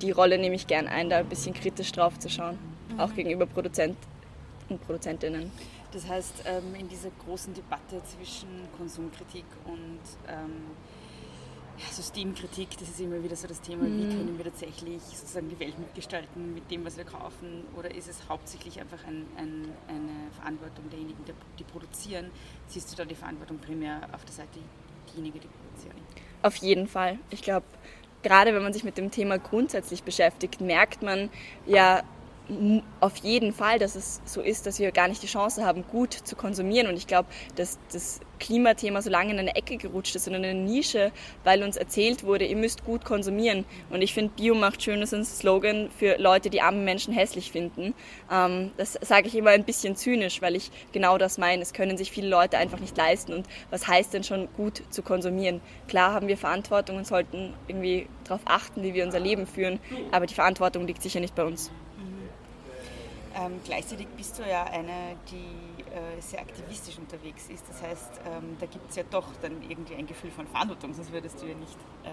die 0.00 0.10
Rolle 0.10 0.38
nehme 0.38 0.54
ich 0.54 0.66
gern 0.66 0.86
ein, 0.86 1.10
da 1.10 1.18
ein 1.18 1.26
bisschen 1.26 1.52
kritisch 1.52 1.92
drauf 1.92 2.18
zu 2.18 2.30
schauen, 2.30 2.58
mhm. 2.94 3.00
auch 3.00 3.14
gegenüber 3.14 3.44
Produzenten 3.44 3.98
und 4.70 4.80
Produzentinnen. 4.86 5.52
Das 5.92 6.08
heißt, 6.08 6.44
ähm, 6.46 6.74
in 6.78 6.88
dieser 6.88 7.10
großen 7.24 7.52
Debatte 7.52 8.02
zwischen 8.04 8.48
Konsumkritik 8.76 9.44
und 9.64 10.00
ähm, 10.28 10.70
Systemkritik, 11.90 12.76
das 12.78 12.90
ist 12.90 13.00
immer 13.00 13.22
wieder 13.22 13.34
so 13.34 13.48
das 13.48 13.60
Thema, 13.60 13.84
mhm. 13.84 13.98
wie 13.98 14.16
können 14.16 14.38
wir 14.38 14.44
tatsächlich 14.44 15.00
sozusagen 15.02 15.48
die 15.48 15.58
Welt 15.58 15.78
mitgestalten 15.78 16.54
mit 16.54 16.70
dem, 16.70 16.84
was 16.84 16.96
wir 16.96 17.04
kaufen, 17.04 17.64
oder 17.76 17.92
ist 17.94 18.08
es 18.08 18.28
hauptsächlich 18.28 18.80
einfach 18.80 19.02
ein, 19.06 19.26
ein, 19.36 19.68
eine 19.88 20.30
Verantwortung 20.36 20.88
derjenigen, 20.90 21.18
die 21.58 21.64
produzieren? 21.64 22.30
Siehst 22.66 22.92
du 22.92 22.96
da 22.96 23.04
die 23.04 23.14
Verantwortung 23.14 23.58
primär 23.58 24.02
auf 24.12 24.24
der 24.24 24.34
Seite 24.34 24.58
derjenigen, 25.06 25.40
die 25.40 25.48
produzieren? 25.48 25.96
Auf 26.42 26.56
jeden 26.56 26.86
Fall. 26.86 27.18
Ich 27.30 27.42
glaube, 27.42 27.66
gerade 28.22 28.54
wenn 28.54 28.62
man 28.62 28.72
sich 28.72 28.84
mit 28.84 28.98
dem 28.98 29.10
Thema 29.10 29.38
grundsätzlich 29.38 30.02
beschäftigt, 30.02 30.60
merkt 30.60 31.02
man 31.02 31.30
ja, 31.66 32.02
auf 33.00 33.16
jeden 33.16 33.52
Fall, 33.52 33.78
dass 33.78 33.94
es 33.94 34.20
so 34.24 34.40
ist, 34.40 34.66
dass 34.66 34.78
wir 34.78 34.92
gar 34.92 35.08
nicht 35.08 35.22
die 35.22 35.26
Chance 35.26 35.64
haben, 35.64 35.84
gut 35.86 36.12
zu 36.12 36.36
konsumieren. 36.36 36.88
Und 36.88 36.96
ich 36.96 37.06
glaube, 37.06 37.28
dass 37.56 37.78
das 37.92 38.20
Klimathema 38.38 39.02
so 39.02 39.10
lange 39.10 39.32
in 39.32 39.38
eine 39.38 39.54
Ecke 39.54 39.76
gerutscht 39.76 40.16
ist 40.16 40.26
in 40.26 40.34
eine 40.34 40.54
Nische, 40.54 41.12
weil 41.44 41.62
uns 41.62 41.76
erzählt 41.76 42.24
wurde, 42.24 42.46
ihr 42.46 42.56
müsst 42.56 42.84
gut 42.84 43.04
konsumieren. 43.04 43.64
Und 43.90 44.02
ich 44.02 44.14
finde, 44.14 44.32
Bio 44.34 44.54
macht 44.54 44.82
schön 44.82 45.02
ist 45.02 45.14
ein 45.14 45.24
Slogan 45.24 45.90
für 45.96 46.16
Leute, 46.18 46.50
die 46.50 46.60
arme 46.60 46.78
Menschen 46.78 47.12
hässlich 47.14 47.52
finden. 47.52 47.94
Ähm, 48.32 48.72
das 48.76 48.98
sage 49.00 49.28
ich 49.28 49.36
immer 49.36 49.50
ein 49.50 49.64
bisschen 49.64 49.94
zynisch, 49.94 50.42
weil 50.42 50.56
ich 50.56 50.70
genau 50.92 51.18
das 51.18 51.38
meine. 51.38 51.62
Es 51.62 51.72
können 51.72 51.96
sich 51.96 52.10
viele 52.10 52.28
Leute 52.28 52.58
einfach 52.58 52.80
nicht 52.80 52.96
leisten. 52.96 53.32
Und 53.32 53.46
was 53.70 53.86
heißt 53.86 54.14
denn 54.14 54.24
schon 54.24 54.48
gut 54.56 54.82
zu 54.90 55.02
konsumieren? 55.02 55.60
Klar 55.86 56.12
haben 56.12 56.28
wir 56.28 56.36
Verantwortung 56.36 56.96
und 56.96 57.06
sollten 57.06 57.54
irgendwie 57.68 58.08
darauf 58.24 58.42
achten, 58.46 58.82
wie 58.82 58.94
wir 58.94 59.04
unser 59.04 59.20
Leben 59.20 59.46
führen, 59.46 59.80
aber 60.12 60.26
die 60.26 60.34
Verantwortung 60.34 60.86
liegt 60.86 61.02
sicher 61.02 61.20
nicht 61.20 61.34
bei 61.34 61.44
uns. 61.44 61.70
Ähm, 63.34 63.60
gleichzeitig 63.64 64.08
bist 64.16 64.38
du 64.38 64.42
ja 64.42 64.64
eine, 64.64 65.16
die 65.30 65.82
äh, 65.90 66.20
sehr 66.20 66.40
aktivistisch 66.40 66.98
unterwegs 66.98 67.48
ist. 67.48 67.64
Das 67.68 67.82
heißt, 67.82 68.20
ähm, 68.26 68.56
da 68.58 68.66
gibt 68.66 68.90
es 68.90 68.96
ja 68.96 69.04
doch 69.10 69.26
dann 69.40 69.62
irgendwie 69.68 69.94
ein 69.94 70.06
Gefühl 70.06 70.30
von 70.30 70.46
Verantwortung, 70.46 70.92
sonst 70.94 71.12
würdest 71.12 71.40
du 71.40 71.46
ja 71.46 71.54
nicht 71.54 71.76
äh, 72.04 72.10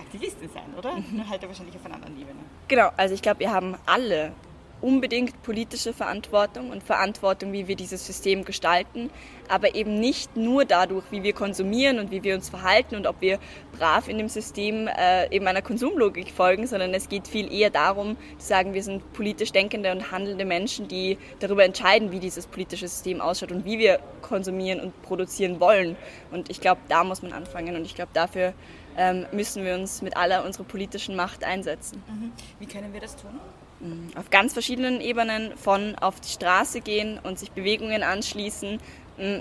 Aktivistin 0.00 0.48
sein, 0.48 0.74
oder? 0.76 0.96
Mhm. 0.96 1.16
Nur 1.16 1.28
halt 1.28 1.46
wahrscheinlich 1.46 1.76
auf 1.76 1.84
einer 1.84 1.96
anderen 1.96 2.20
Ebene. 2.20 2.40
Genau, 2.68 2.90
also 2.96 3.14
ich 3.14 3.22
glaube, 3.22 3.40
wir 3.40 3.52
haben 3.52 3.76
alle 3.86 4.32
unbedingt 4.80 5.42
politische 5.42 5.92
Verantwortung 5.92 6.70
und 6.70 6.82
Verantwortung, 6.82 7.52
wie 7.52 7.68
wir 7.68 7.76
dieses 7.76 8.06
System 8.06 8.44
gestalten, 8.44 9.10
aber 9.48 9.74
eben 9.74 9.98
nicht 9.98 10.36
nur 10.36 10.64
dadurch, 10.64 11.04
wie 11.10 11.22
wir 11.22 11.32
konsumieren 11.32 11.98
und 11.98 12.10
wie 12.10 12.22
wir 12.22 12.34
uns 12.34 12.48
verhalten 12.48 12.94
und 12.96 13.06
ob 13.06 13.20
wir 13.20 13.38
brav 13.76 14.08
in 14.08 14.18
dem 14.18 14.28
System 14.28 14.88
äh, 14.88 15.34
eben 15.34 15.46
einer 15.46 15.62
Konsumlogik 15.62 16.30
folgen, 16.30 16.66
sondern 16.66 16.94
es 16.94 17.08
geht 17.08 17.28
viel 17.28 17.52
eher 17.52 17.70
darum, 17.70 18.16
zu 18.38 18.46
sagen, 18.46 18.74
wir 18.74 18.82
sind 18.82 19.12
politisch 19.12 19.52
denkende 19.52 19.92
und 19.92 20.12
handelnde 20.12 20.44
Menschen, 20.44 20.88
die 20.88 21.18
darüber 21.40 21.64
entscheiden, 21.64 22.12
wie 22.12 22.20
dieses 22.20 22.46
politische 22.46 22.88
System 22.88 23.20
ausschaut 23.20 23.52
und 23.52 23.64
wie 23.64 23.78
wir 23.78 24.00
konsumieren 24.22 24.80
und 24.80 25.02
produzieren 25.02 25.60
wollen. 25.60 25.96
Und 26.30 26.50
ich 26.50 26.60
glaube, 26.60 26.80
da 26.88 27.04
muss 27.04 27.22
man 27.22 27.32
anfangen 27.32 27.76
und 27.76 27.84
ich 27.84 27.94
glaube, 27.94 28.10
dafür 28.14 28.54
ähm, 28.96 29.26
müssen 29.32 29.64
wir 29.64 29.74
uns 29.74 30.02
mit 30.02 30.16
aller 30.16 30.44
unserer 30.44 30.64
politischen 30.64 31.16
Macht 31.16 31.44
einsetzen. 31.44 32.02
Mhm. 32.08 32.32
Wie 32.58 32.66
können 32.66 32.92
wir 32.92 33.00
das 33.00 33.16
tun? 33.16 33.38
Mhm. 33.80 34.10
auf 34.16 34.30
ganz 34.30 34.52
verschiedenen 34.52 35.00
Ebenen 35.00 35.56
von 35.56 35.94
auf 35.96 36.20
die 36.20 36.28
Straße 36.28 36.80
gehen 36.80 37.18
und 37.22 37.38
sich 37.38 37.50
Bewegungen 37.52 38.02
anschließen, 38.02 38.78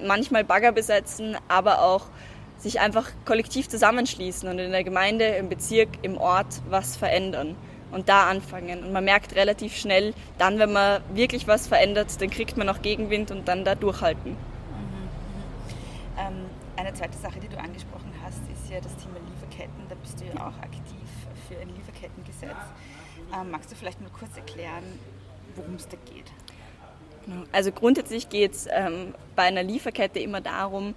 manchmal 0.05 0.43
Bagger 0.43 0.71
besetzen, 0.71 1.37
aber 1.47 1.81
auch 1.83 2.05
sich 2.57 2.79
einfach 2.79 3.09
kollektiv 3.25 3.69
zusammenschließen 3.69 4.49
und 4.49 4.59
in 4.59 4.71
der 4.71 4.83
Gemeinde, 4.83 5.25
im 5.25 5.49
Bezirk, 5.49 5.89
im 6.01 6.17
Ort 6.17 6.61
was 6.69 6.97
verändern 6.97 7.55
und 7.91 8.09
da 8.09 8.29
anfangen. 8.29 8.83
Und 8.83 8.91
man 8.91 9.05
merkt 9.05 9.35
relativ 9.35 9.75
schnell, 9.75 10.13
dann, 10.37 10.59
wenn 10.59 10.73
man 10.73 11.01
wirklich 11.13 11.47
was 11.47 11.67
verändert, 11.67 12.21
dann 12.21 12.29
kriegt 12.29 12.57
man 12.57 12.69
auch 12.69 12.81
Gegenwind 12.81 13.31
und 13.31 13.47
dann 13.47 13.63
da 13.63 13.75
durchhalten. 13.75 14.31
Mhm, 14.31 14.37
mhm. 14.37 15.47
Ähm, 16.17 16.45
eine 16.75 16.93
zweite 16.93 17.17
Sache, 17.17 17.39
die 17.39 17.47
du 17.47 17.57
angesprochen 17.57 18.13
hast, 18.23 18.41
ist 18.51 18.69
ja 18.69 18.79
das 18.81 18.95
Thema 18.97 19.17
Lieferketten. 19.25 19.83
Da 19.89 19.95
bist 19.95 20.19
du 20.19 20.25
ja 20.25 20.47
auch 20.47 20.57
aktiv. 20.61 20.78
Ähm, 23.33 23.51
magst 23.51 23.71
du 23.71 23.75
vielleicht 23.75 24.01
mal 24.01 24.09
kurz 24.09 24.35
erklären, 24.35 24.83
worum 25.55 25.75
es 25.75 25.87
da 25.87 25.97
geht? 26.13 26.25
Genau. 27.25 27.43
Also 27.51 27.71
grundsätzlich 27.71 28.29
geht 28.29 28.53
es 28.53 28.67
ähm, 28.71 29.13
bei 29.35 29.43
einer 29.43 29.63
Lieferkette 29.63 30.19
immer 30.19 30.41
darum, 30.41 30.95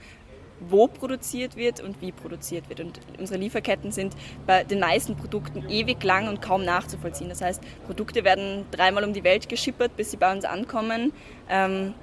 wo 0.68 0.87
produziert 0.87 1.57
wird 1.57 1.80
und 1.80 2.01
wie 2.01 2.12
produziert 2.12 2.68
wird. 2.68 2.80
Und 2.80 3.01
unsere 3.18 3.39
Lieferketten 3.39 3.93
sind 3.93 4.14
bei 4.47 4.64
den 4.64 4.80
meisten 4.80 5.16
Produkten 5.16 5.68
ewig 5.68 6.03
lang 6.05 6.28
und 6.28 6.41
kaum 6.41 6.64
nachzuvollziehen. 6.64 7.28
Das 7.28 7.41
heißt, 7.41 7.62
Produkte 7.87 8.24
werden 8.24 8.66
dreimal 8.70 9.05
um 9.05 9.12
die 9.12 9.24
Welt 9.24 9.49
geschippert, 9.49 9.97
bis 9.97 10.12
sie 10.12 10.16
bei 10.16 10.33
uns 10.33 10.45
ankommen. 10.45 11.12
Ähm, 11.49 11.95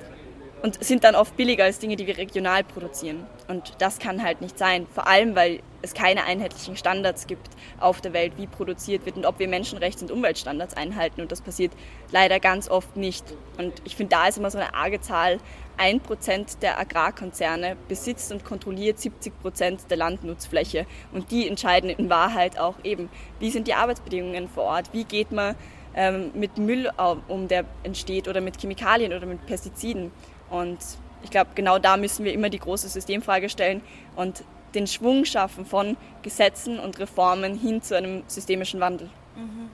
und 0.61 0.83
sind 0.83 1.03
dann 1.03 1.15
oft 1.15 1.35
billiger 1.37 1.63
als 1.63 1.79
Dinge, 1.79 1.95
die 1.95 2.07
wir 2.07 2.17
regional 2.17 2.63
produzieren. 2.63 3.25
Und 3.47 3.73
das 3.79 3.99
kann 3.99 4.23
halt 4.23 4.41
nicht 4.41 4.57
sein, 4.57 4.87
vor 4.93 5.07
allem 5.07 5.35
weil 5.35 5.61
es 5.81 5.93
keine 5.93 6.25
einheitlichen 6.25 6.75
Standards 6.75 7.27
gibt 7.27 7.49
auf 7.79 8.01
der 8.01 8.11
Welt, 8.13 8.33
wie 8.37 8.47
produziert 8.47 9.05
wird 9.05 9.15
und 9.15 9.25
ob 9.25 9.39
wir 9.39 9.47
Menschenrechts- 9.47 10.01
und 10.01 10.11
Umweltstandards 10.11 10.75
einhalten. 10.75 11.21
Und 11.21 11.31
das 11.31 11.41
passiert 11.41 11.71
leider 12.11 12.39
ganz 12.39 12.69
oft 12.69 12.97
nicht. 12.97 13.23
Und 13.57 13.73
ich 13.85 13.95
finde, 13.95 14.15
da 14.15 14.27
ist 14.27 14.37
immer 14.37 14.51
so 14.51 14.57
eine 14.57 14.73
arge 14.73 14.99
Zahl. 14.99 15.39
Ein 15.77 16.01
Prozent 16.01 16.61
der 16.61 16.77
Agrarkonzerne 16.77 17.77
besitzt 17.87 18.33
und 18.33 18.43
kontrolliert 18.43 18.99
70 18.99 19.41
Prozent 19.41 19.81
der 19.89 19.95
Landnutzfläche. 19.95 20.85
Und 21.13 21.31
die 21.31 21.47
entscheiden 21.47 21.89
in 21.89 22.09
Wahrheit 22.09 22.59
auch 22.59 22.75
eben, 22.83 23.09
wie 23.39 23.49
sind 23.49 23.67
die 23.67 23.73
Arbeitsbedingungen 23.73 24.49
vor 24.49 24.65
Ort, 24.65 24.91
wie 24.91 25.05
geht 25.05 25.31
man 25.31 25.55
ähm, 25.95 26.31
mit 26.33 26.57
Müll 26.57 26.89
um, 27.27 27.47
der 27.47 27.65
entsteht 27.83 28.27
oder 28.27 28.41
mit 28.41 28.59
Chemikalien 28.59 29.13
oder 29.13 29.25
mit 29.25 29.45
Pestiziden. 29.45 30.11
Und 30.49 30.77
ich 31.23 31.29
glaube, 31.29 31.51
genau 31.55 31.79
da 31.79 31.97
müssen 31.97 32.25
wir 32.25 32.33
immer 32.33 32.49
die 32.49 32.59
große 32.59 32.87
Systemfrage 32.89 33.49
stellen 33.49 33.81
und 34.15 34.43
den 34.73 34.87
Schwung 34.87 35.25
schaffen 35.25 35.65
von 35.65 35.97
Gesetzen 36.21 36.79
und 36.79 36.99
Reformen 36.99 37.57
hin 37.57 37.81
zu 37.81 37.95
einem 37.95 38.23
systemischen 38.27 38.79
Wandel. 38.79 39.09
Mhm. 39.35 39.69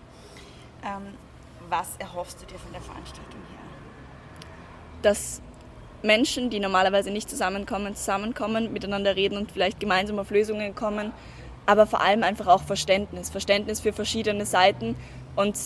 Ähm, 0.83 1.13
was 1.69 1.95
erhoffst 1.97 2.41
du 2.41 2.45
dir 2.45 2.59
von 2.59 2.71
der 2.71 2.81
Veranstaltung 2.81 3.39
her? 3.51 3.59
Dass 5.01 5.41
Menschen, 6.03 6.49
die 6.49 6.59
normalerweise 6.59 7.11
nicht 7.11 7.29
zusammenkommen, 7.29 7.95
zusammenkommen, 7.95 8.71
miteinander 8.71 9.15
reden 9.15 9.37
und 9.37 9.51
vielleicht 9.51 9.79
gemeinsam 9.79 10.19
auf 10.19 10.29
Lösungen 10.29 10.75
kommen, 10.75 11.11
aber 11.65 11.87
vor 11.87 12.01
allem 12.01 12.23
einfach 12.23 12.47
auch 12.47 12.61
Verständnis, 12.61 13.29
Verständnis 13.29 13.79
für 13.79 13.91
verschiedene 13.91 14.45
Seiten. 14.45 14.95
Und 15.35 15.57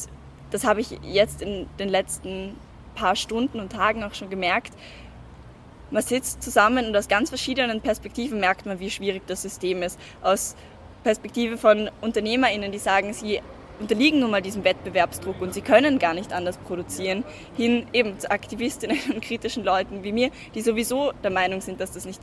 das 0.52 0.64
habe 0.64 0.82
ich 0.82 0.98
jetzt 1.04 1.42
in 1.42 1.68
den 1.78 1.90
letzten 1.90 2.56
paar 3.00 3.16
Stunden 3.16 3.60
und 3.60 3.72
Tagen 3.72 4.04
auch 4.04 4.14
schon 4.14 4.30
gemerkt. 4.30 4.74
Man 5.92 6.04
sitzt 6.04 6.44
zusammen 6.44 6.88
und 6.88 6.96
aus 6.96 7.08
ganz 7.08 7.30
verschiedenen 7.30 7.82
Perspektiven 7.82 8.40
merkt 8.40 8.66
man, 8.66 8.80
wie 8.80 8.92
schwierig 8.92 9.24
das 9.26 9.42
System 9.42 9.82
ist. 9.82 10.00
Aus 10.22 10.56
Perspektive 11.04 11.58
von 11.58 11.90
UnternehmerInnen, 12.02 12.72
die 12.72 12.78
sagen, 12.78 13.14
sie 13.14 13.42
unterliegen 13.80 14.20
nun 14.20 14.32
mal 14.32 14.42
diesem 14.42 14.66
Wettbewerbsdruck 14.66 15.42
und 15.42 15.54
sie 15.54 15.62
können 15.62 15.98
gar 15.98 16.14
nicht 16.14 16.34
anders 16.34 16.58
produzieren, 16.58 17.24
hin 17.56 17.88
eben 17.94 18.20
zu 18.20 18.30
Aktivistinnen 18.30 19.00
und 19.14 19.22
kritischen 19.22 19.64
Leuten 19.64 20.04
wie 20.04 20.12
mir, 20.12 20.32
die 20.54 20.62
sowieso 20.62 21.14
der 21.24 21.32
Meinung 21.32 21.62
sind, 21.62 21.80
dass 21.80 21.92
das 21.92 22.06
nicht 22.06 22.22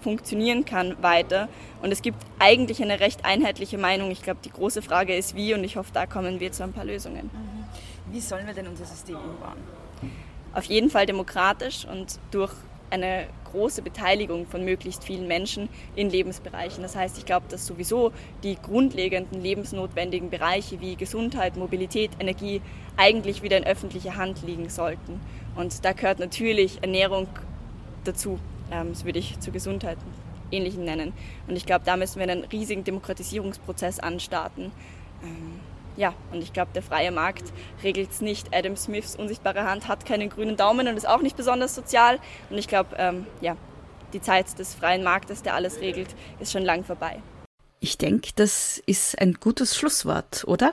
funktionieren 0.00 0.64
kann 0.64 0.96
weiter. 1.02 1.48
Und 1.82 1.92
es 1.92 2.02
gibt 2.02 2.18
eigentlich 2.38 2.82
eine 2.82 3.00
recht 3.00 3.24
einheitliche 3.24 3.78
Meinung. 3.78 4.10
Ich 4.10 4.22
glaube, 4.22 4.40
die 4.44 4.50
große 4.50 4.82
Frage 4.82 5.16
ist 5.16 5.34
wie 5.34 5.54
und 5.54 5.64
ich 5.64 5.76
hoffe, 5.76 5.90
da 5.92 6.06
kommen 6.06 6.40
wir 6.40 6.52
zu 6.52 6.62
ein 6.62 6.72
paar 6.72 6.84
Lösungen. 6.84 7.30
Mhm. 7.32 8.12
Wie 8.12 8.20
sollen 8.20 8.46
wir 8.46 8.54
denn 8.54 8.66
unser 8.66 8.84
System 8.84 9.16
umbauen? 9.16 9.81
Auf 10.54 10.64
jeden 10.64 10.90
Fall 10.90 11.06
demokratisch 11.06 11.86
und 11.86 12.18
durch 12.30 12.52
eine 12.90 13.26
große 13.52 13.82
Beteiligung 13.82 14.46
von 14.46 14.64
möglichst 14.64 15.04
vielen 15.04 15.26
Menschen 15.26 15.68
in 15.94 16.10
Lebensbereichen. 16.10 16.82
Das 16.82 16.94
heißt, 16.94 17.18
ich 17.18 17.24
glaube, 17.24 17.46
dass 17.48 17.66
sowieso 17.66 18.12
die 18.42 18.56
grundlegenden 18.56 19.42
lebensnotwendigen 19.42 20.30
Bereiche 20.30 20.80
wie 20.80 20.96
Gesundheit, 20.96 21.56
Mobilität, 21.56 22.10
Energie 22.18 22.60
eigentlich 22.96 23.42
wieder 23.42 23.56
in 23.56 23.64
öffentlicher 23.64 24.16
Hand 24.16 24.42
liegen 24.46 24.68
sollten. 24.68 25.20
Und 25.54 25.84
da 25.84 25.92
gehört 25.92 26.18
natürlich 26.18 26.82
Ernährung 26.82 27.28
dazu. 28.04 28.38
Ähm, 28.70 28.90
das 28.90 29.04
würde 29.04 29.18
ich 29.18 29.38
zur 29.40 29.52
Gesundheit 29.52 29.98
ähnlichen 30.50 30.84
nennen. 30.84 31.12
Und 31.48 31.56
ich 31.56 31.66
glaube, 31.66 31.84
da 31.84 31.96
müssen 31.96 32.20
wir 32.20 32.30
einen 32.30 32.44
riesigen 32.44 32.84
Demokratisierungsprozess 32.84 34.00
anstarten. 34.00 34.70
Ja, 35.96 36.14
und 36.32 36.42
ich 36.42 36.52
glaube, 36.52 36.70
der 36.74 36.82
freie 36.82 37.12
Markt 37.12 37.52
regelt 37.82 38.10
es 38.10 38.20
nicht. 38.20 38.54
Adam 38.54 38.76
Smiths 38.76 39.16
unsichtbare 39.16 39.64
Hand 39.64 39.88
hat 39.88 40.06
keinen 40.06 40.30
grünen 40.30 40.56
Daumen 40.56 40.88
und 40.88 40.96
ist 40.96 41.08
auch 41.08 41.20
nicht 41.20 41.36
besonders 41.36 41.74
sozial. 41.74 42.18
Und 42.50 42.58
ich 42.58 42.68
glaube, 42.68 42.96
ähm, 42.98 43.26
ja, 43.40 43.56
die 44.12 44.20
Zeit 44.20 44.58
des 44.58 44.74
freien 44.74 45.02
Marktes, 45.02 45.42
der 45.42 45.54
alles 45.54 45.80
regelt, 45.80 46.14
ist 46.40 46.52
schon 46.52 46.62
lang 46.62 46.84
vorbei. 46.84 47.20
Ich 47.80 47.98
denke, 47.98 48.30
das 48.36 48.80
ist 48.86 49.20
ein 49.20 49.34
gutes 49.34 49.76
Schlusswort, 49.76 50.44
oder? 50.46 50.72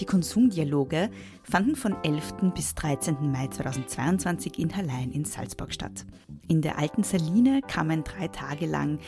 Die 0.00 0.06
Konsumdialoge 0.06 1.10
fanden 1.42 1.76
von 1.76 1.96
11. 2.04 2.52
bis 2.54 2.74
13. 2.74 3.30
Mai 3.32 3.48
2022 3.48 4.58
in 4.58 4.74
Hallein 4.76 5.10
in 5.10 5.24
Salzburg 5.24 5.72
statt. 5.72 6.06
In 6.46 6.62
der 6.62 6.78
alten 6.78 7.02
Saline 7.02 7.60
kamen 7.62 8.04
drei 8.04 8.28
Tage 8.28 8.66
lang 8.66 9.00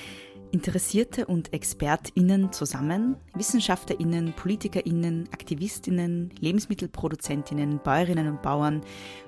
Interessierte 0.52 1.26
und 1.26 1.52
ExpertInnen 1.52 2.52
zusammen, 2.52 3.16
WissenschaftlerInnen, 3.34 4.32
PolitikerInnen, 4.32 5.28
AktivistInnen, 5.32 6.30
LebensmittelproduzentInnen, 6.40 7.78
Bäuerinnen 7.78 8.28
und 8.28 8.42
Bauern, 8.42 8.80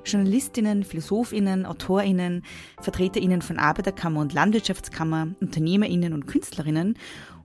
JournalistInnen, 0.04 0.82
PhilosophInnen, 0.82 1.64
AutorInnen, 1.64 2.42
VertreterInnen 2.80 3.40
von 3.40 3.58
Arbeiterkammer 3.58 4.20
und 4.20 4.32
Landwirtschaftskammer, 4.32 5.28
UnternehmerInnen 5.40 6.12
und 6.12 6.26
KünstlerInnen, 6.26 6.98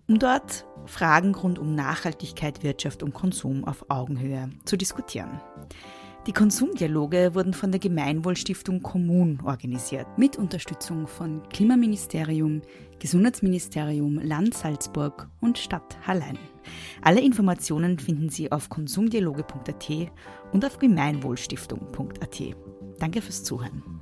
um 0.08 0.18
dort 0.18 0.66
Fragen 0.86 1.36
rund 1.36 1.60
um 1.60 1.76
Nachhaltigkeit, 1.76 2.64
Wirtschaft 2.64 3.04
und 3.04 3.14
Konsum 3.14 3.64
auf 3.66 3.86
Augenhöhe 3.90 4.50
zu 4.66 4.78
diskutieren. 4.78 5.40
Die 6.28 6.34
Konsumdialoge 6.34 7.36
wurden 7.36 7.54
von 7.54 7.72
der 7.72 7.80
Gemeinwohlstiftung 7.80 8.82
Kommun 8.84 9.40
organisiert, 9.46 10.06
mit 10.18 10.36
Unterstützung 10.36 11.08
von 11.08 11.42
Klimaministerium, 11.48 12.62
Gesundheitsministerium, 13.00 14.20
Land 14.20 14.54
Salzburg 14.54 15.30
und 15.40 15.58
Stadt 15.58 15.98
Hallein. 16.06 16.38
Alle 17.02 17.22
Informationen 17.22 17.98
finden 17.98 18.28
Sie 18.28 18.52
auf 18.52 18.68
konsumdialoge.at 18.68 20.12
und 20.52 20.66
auf 20.66 20.78
gemeinwohlstiftung.at. 20.80 22.42
Danke 23.00 23.22
fürs 23.22 23.46
Zuhören. 23.46 24.02